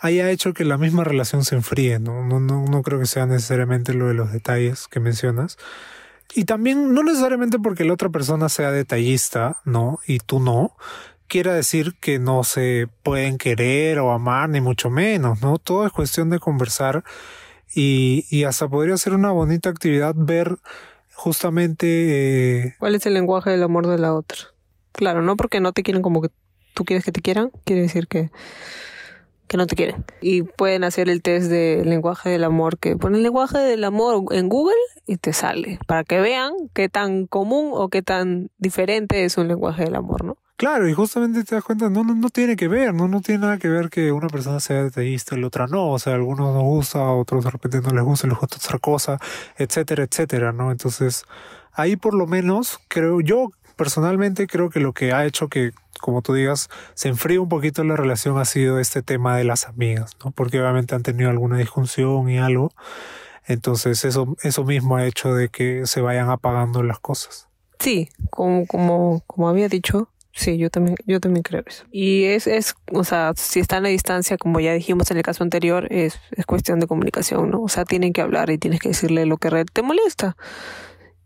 haya 0.00 0.30
hecho 0.30 0.54
que 0.54 0.64
la 0.64 0.78
misma 0.78 1.04
relación 1.04 1.44
se 1.44 1.56
enfríe, 1.56 1.98
¿no? 1.98 2.24
No, 2.24 2.40
no, 2.40 2.64
no 2.64 2.82
creo 2.82 2.98
que 2.98 3.06
sea 3.06 3.26
necesariamente 3.26 3.94
lo 3.94 4.08
de 4.08 4.14
los 4.14 4.32
detalles 4.32 4.88
que 4.88 5.00
mencionas. 5.00 5.58
Y 6.34 6.44
también 6.44 6.92
no 6.94 7.02
necesariamente 7.02 7.58
porque 7.58 7.84
la 7.84 7.94
otra 7.94 8.10
persona 8.10 8.48
sea 8.48 8.70
detallista, 8.70 9.60
¿no? 9.64 9.98
Y 10.06 10.18
tú 10.18 10.40
no, 10.40 10.76
quiera 11.26 11.54
decir 11.54 11.94
que 12.00 12.18
no 12.18 12.44
se 12.44 12.88
pueden 13.02 13.38
querer 13.38 13.98
o 13.98 14.12
amar, 14.12 14.48
ni 14.48 14.60
mucho 14.60 14.90
menos, 14.90 15.40
¿no? 15.42 15.58
Todo 15.58 15.86
es 15.86 15.92
cuestión 15.92 16.30
de 16.30 16.38
conversar 16.38 17.04
y, 17.74 18.26
y 18.30 18.44
hasta 18.44 18.68
podría 18.68 18.96
ser 18.96 19.14
una 19.14 19.30
bonita 19.30 19.68
actividad 19.68 20.14
ver 20.16 20.58
justamente... 21.14 22.66
Eh... 22.66 22.74
¿Cuál 22.78 22.94
es 22.94 23.06
el 23.06 23.14
lenguaje 23.14 23.50
del 23.50 23.62
amor 23.62 23.86
de 23.86 23.98
la 23.98 24.14
otra? 24.14 24.38
Claro, 24.92 25.22
no 25.22 25.36
porque 25.36 25.60
no 25.60 25.72
te 25.72 25.82
quieren 25.82 26.02
como 26.02 26.22
que 26.22 26.30
tú 26.74 26.84
quieres 26.84 27.04
que 27.04 27.12
te 27.12 27.20
quieran, 27.20 27.50
quiere 27.64 27.82
decir 27.82 28.08
que 28.08 28.30
que 29.48 29.56
no 29.56 29.66
te 29.66 29.74
quieren. 29.74 30.04
Y 30.20 30.42
pueden 30.42 30.84
hacer 30.84 31.08
el 31.08 31.22
test 31.22 31.48
de 31.48 31.82
lenguaje 31.84 32.30
del 32.30 32.44
amor, 32.44 32.78
que 32.78 32.96
ponen 32.96 33.22
lenguaje 33.22 33.58
del 33.58 33.82
amor 33.84 34.22
en 34.32 34.48
Google 34.48 34.76
y 35.06 35.16
te 35.16 35.32
sale, 35.32 35.78
para 35.86 36.04
que 36.04 36.20
vean 36.20 36.52
qué 36.74 36.88
tan 36.88 37.26
común 37.26 37.70
o 37.72 37.88
qué 37.88 38.02
tan 38.02 38.50
diferente 38.58 39.24
es 39.24 39.38
un 39.38 39.48
lenguaje 39.48 39.84
del 39.84 39.96
amor, 39.96 40.24
¿no? 40.24 40.36
Claro, 40.58 40.88
y 40.88 40.92
justamente 40.92 41.44
te 41.44 41.54
das 41.54 41.62
cuenta, 41.62 41.88
no, 41.88 42.02
no, 42.02 42.16
no 42.16 42.30
tiene 42.30 42.56
que 42.56 42.66
ver, 42.66 42.92
no, 42.92 43.06
no 43.06 43.20
tiene 43.20 43.42
nada 43.42 43.58
que 43.58 43.68
ver 43.68 43.90
que 43.90 44.10
una 44.10 44.26
persona 44.26 44.58
sea 44.58 44.82
detallista 44.82 45.36
y 45.36 45.40
la 45.40 45.46
otra 45.46 45.68
no, 45.68 45.92
o 45.92 45.98
sea, 46.00 46.14
algunos 46.14 46.52
nos 46.52 46.64
gusta, 46.64 46.98
a 46.98 47.12
otros 47.12 47.44
de 47.44 47.50
repente 47.50 47.80
no 47.80 47.90
les 47.90 48.02
gusta, 48.02 48.26
les 48.26 48.36
gusta 48.36 48.56
otra 48.56 48.78
cosa, 48.80 49.20
etcétera, 49.56 50.02
etcétera, 50.02 50.50
¿no? 50.50 50.72
Entonces, 50.72 51.24
ahí 51.72 51.94
por 51.94 52.14
lo 52.14 52.26
menos 52.26 52.80
creo, 52.88 53.20
yo 53.20 53.52
personalmente 53.76 54.48
creo 54.48 54.68
que 54.68 54.80
lo 54.80 54.92
que 54.92 55.12
ha 55.12 55.24
hecho 55.26 55.46
que 55.46 55.70
como 55.98 56.22
tú 56.22 56.34
digas, 56.34 56.68
se 56.94 57.08
enfría 57.08 57.40
un 57.40 57.48
poquito 57.48 57.84
la 57.84 57.96
relación 57.96 58.38
ha 58.38 58.44
sido 58.44 58.78
este 58.78 59.02
tema 59.02 59.36
de 59.36 59.44
las 59.44 59.66
amigas, 59.66 60.16
¿no? 60.24 60.30
Porque 60.30 60.60
obviamente 60.60 60.94
han 60.94 61.02
tenido 61.02 61.30
alguna 61.30 61.58
disfunción 61.58 62.28
y 62.28 62.38
algo. 62.38 62.72
Entonces 63.46 64.04
eso, 64.04 64.36
eso 64.42 64.64
mismo 64.64 64.96
ha 64.96 65.06
hecho 65.06 65.34
de 65.34 65.48
que 65.48 65.86
se 65.86 66.00
vayan 66.00 66.30
apagando 66.30 66.82
las 66.82 66.98
cosas. 66.98 67.48
Sí, 67.78 68.10
como, 68.30 68.66
como, 68.66 69.22
como 69.26 69.48
había 69.48 69.68
dicho, 69.68 70.10
sí, 70.32 70.58
yo 70.58 70.68
también, 70.68 70.96
yo 71.06 71.20
también 71.20 71.42
creo 71.42 71.62
eso. 71.66 71.84
Y 71.90 72.24
es, 72.24 72.46
es, 72.46 72.74
o 72.92 73.04
sea, 73.04 73.32
si 73.36 73.60
están 73.60 73.86
a 73.86 73.88
distancia, 73.88 74.36
como 74.36 74.60
ya 74.60 74.72
dijimos 74.74 75.10
en 75.10 75.16
el 75.16 75.22
caso 75.22 75.42
anterior, 75.44 75.86
es, 75.90 76.18
es 76.32 76.44
cuestión 76.44 76.80
de 76.80 76.86
comunicación, 76.86 77.50
¿no? 77.50 77.62
O 77.62 77.68
sea, 77.68 77.84
tienen 77.84 78.12
que 78.12 78.20
hablar 78.20 78.50
y 78.50 78.58
tienes 78.58 78.80
que 78.80 78.90
decirle 78.90 79.26
lo 79.26 79.38
que 79.38 79.64
te 79.72 79.82
molesta. 79.82 80.36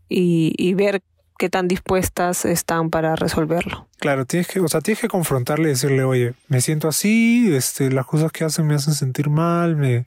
Y, 0.07 0.53
y 0.57 0.75
ver 0.75 1.01
qué 1.43 1.49
tan 1.49 1.67
dispuestas 1.67 2.45
están 2.45 2.89
para 2.89 3.17
resolverlo. 3.17 3.85
Claro, 3.99 4.23
tienes 4.23 4.47
que, 4.47 4.61
o 4.61 4.67
sea, 4.69 4.79
tienes 4.79 5.01
que 5.01 5.09
confrontarle 5.09 5.65
y 5.65 5.71
decirle, 5.71 6.05
oye, 6.05 6.35
me 6.47 6.61
siento 6.61 6.87
así, 6.87 7.53
este, 7.53 7.91
las 7.91 8.05
cosas 8.05 8.31
que 8.31 8.45
hacen 8.45 8.65
me 8.65 8.75
hacen 8.75 8.93
sentir 8.93 9.29
mal, 9.29 9.75
me, 9.75 10.05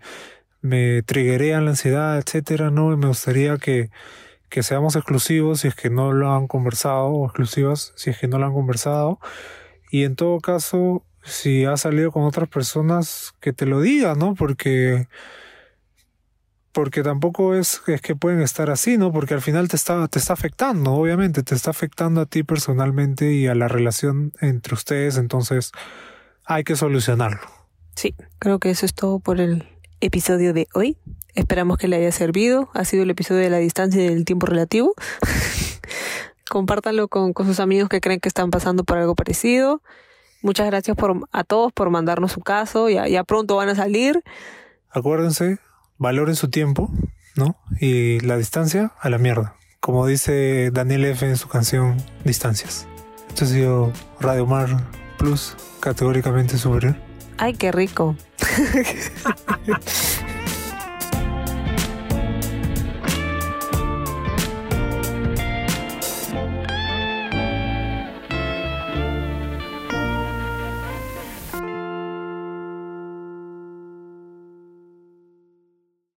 me 0.62 1.02
triggerean 1.02 1.66
la 1.66 1.72
ansiedad, 1.72 2.16
etcétera, 2.16 2.70
¿no? 2.70 2.90
Y 2.90 2.96
me 2.96 3.08
gustaría 3.08 3.58
que, 3.58 3.90
que 4.48 4.62
seamos 4.62 4.96
exclusivos 4.96 5.60
si 5.60 5.68
es 5.68 5.74
que 5.74 5.90
no 5.90 6.14
lo 6.14 6.32
han 6.32 6.46
conversado, 6.46 7.08
o 7.08 7.26
exclusivas 7.26 7.92
si 7.96 8.08
es 8.08 8.18
que 8.18 8.28
no 8.28 8.38
lo 8.38 8.46
han 8.46 8.54
conversado. 8.54 9.20
Y 9.90 10.04
en 10.04 10.16
todo 10.16 10.40
caso, 10.40 11.04
si 11.22 11.66
has 11.66 11.82
salido 11.82 12.12
con 12.12 12.22
otras 12.22 12.48
personas, 12.48 13.34
que 13.40 13.52
te 13.52 13.66
lo 13.66 13.82
diga, 13.82 14.14
¿no? 14.14 14.34
Porque 14.34 15.06
porque 16.76 17.02
tampoco 17.02 17.54
es, 17.54 17.80
es, 17.86 18.02
que 18.02 18.14
pueden 18.14 18.42
estar 18.42 18.68
así, 18.68 18.98
¿no? 18.98 19.10
Porque 19.10 19.32
al 19.32 19.40
final 19.40 19.66
te 19.66 19.76
está, 19.76 20.06
te 20.08 20.18
está 20.18 20.34
afectando, 20.34 20.92
obviamente, 20.92 21.42
te 21.42 21.54
está 21.54 21.70
afectando 21.70 22.20
a 22.20 22.26
ti 22.26 22.42
personalmente 22.42 23.32
y 23.32 23.46
a 23.46 23.54
la 23.54 23.66
relación 23.66 24.34
entre 24.42 24.74
ustedes, 24.74 25.16
entonces 25.16 25.72
hay 26.44 26.64
que 26.64 26.76
solucionarlo. 26.76 27.40
Sí, 27.94 28.14
creo 28.38 28.58
que 28.58 28.68
eso 28.68 28.84
es 28.84 28.92
todo 28.92 29.20
por 29.20 29.40
el 29.40 29.66
episodio 30.02 30.52
de 30.52 30.68
hoy. 30.74 30.98
Esperamos 31.34 31.78
que 31.78 31.88
le 31.88 31.96
haya 31.96 32.12
servido. 32.12 32.68
Ha 32.74 32.84
sido 32.84 33.04
el 33.04 33.10
episodio 33.10 33.40
de 33.40 33.48
la 33.48 33.56
distancia 33.56 34.04
y 34.04 34.08
del 34.08 34.26
tiempo 34.26 34.44
relativo. 34.44 34.92
Compártanlo 36.50 37.08
con, 37.08 37.32
con 37.32 37.46
sus 37.46 37.58
amigos 37.58 37.88
que 37.88 38.02
creen 38.02 38.20
que 38.20 38.28
están 38.28 38.50
pasando 38.50 38.84
por 38.84 38.98
algo 38.98 39.14
parecido. 39.14 39.80
Muchas 40.42 40.66
gracias 40.66 40.94
por, 40.94 41.26
a 41.32 41.42
todos 41.42 41.72
por 41.72 41.88
mandarnos 41.88 42.32
su 42.32 42.42
caso. 42.42 42.90
Ya, 42.90 43.08
ya 43.08 43.24
pronto 43.24 43.56
van 43.56 43.70
a 43.70 43.74
salir. 43.74 44.22
Acuérdense, 44.90 45.58
valoren 45.98 46.36
su 46.36 46.48
tiempo, 46.48 46.90
¿no? 47.36 47.56
Y 47.80 48.20
la 48.20 48.36
distancia 48.36 48.92
a 49.00 49.10
la 49.10 49.18
mierda. 49.18 49.54
Como 49.80 50.06
dice 50.06 50.70
Daniel 50.72 51.04
F. 51.04 51.26
en 51.26 51.36
su 51.36 51.48
canción 51.48 51.96
Distancias. 52.24 52.86
Esto 53.28 53.44
ha 53.44 53.48
sido 53.48 53.92
Radio 54.20 54.46
Mar 54.46 54.68
Plus, 55.18 55.56
categóricamente 55.80 56.58
superior. 56.58 56.96
Ay, 57.38 57.54
qué 57.54 57.70
rico. 57.72 58.16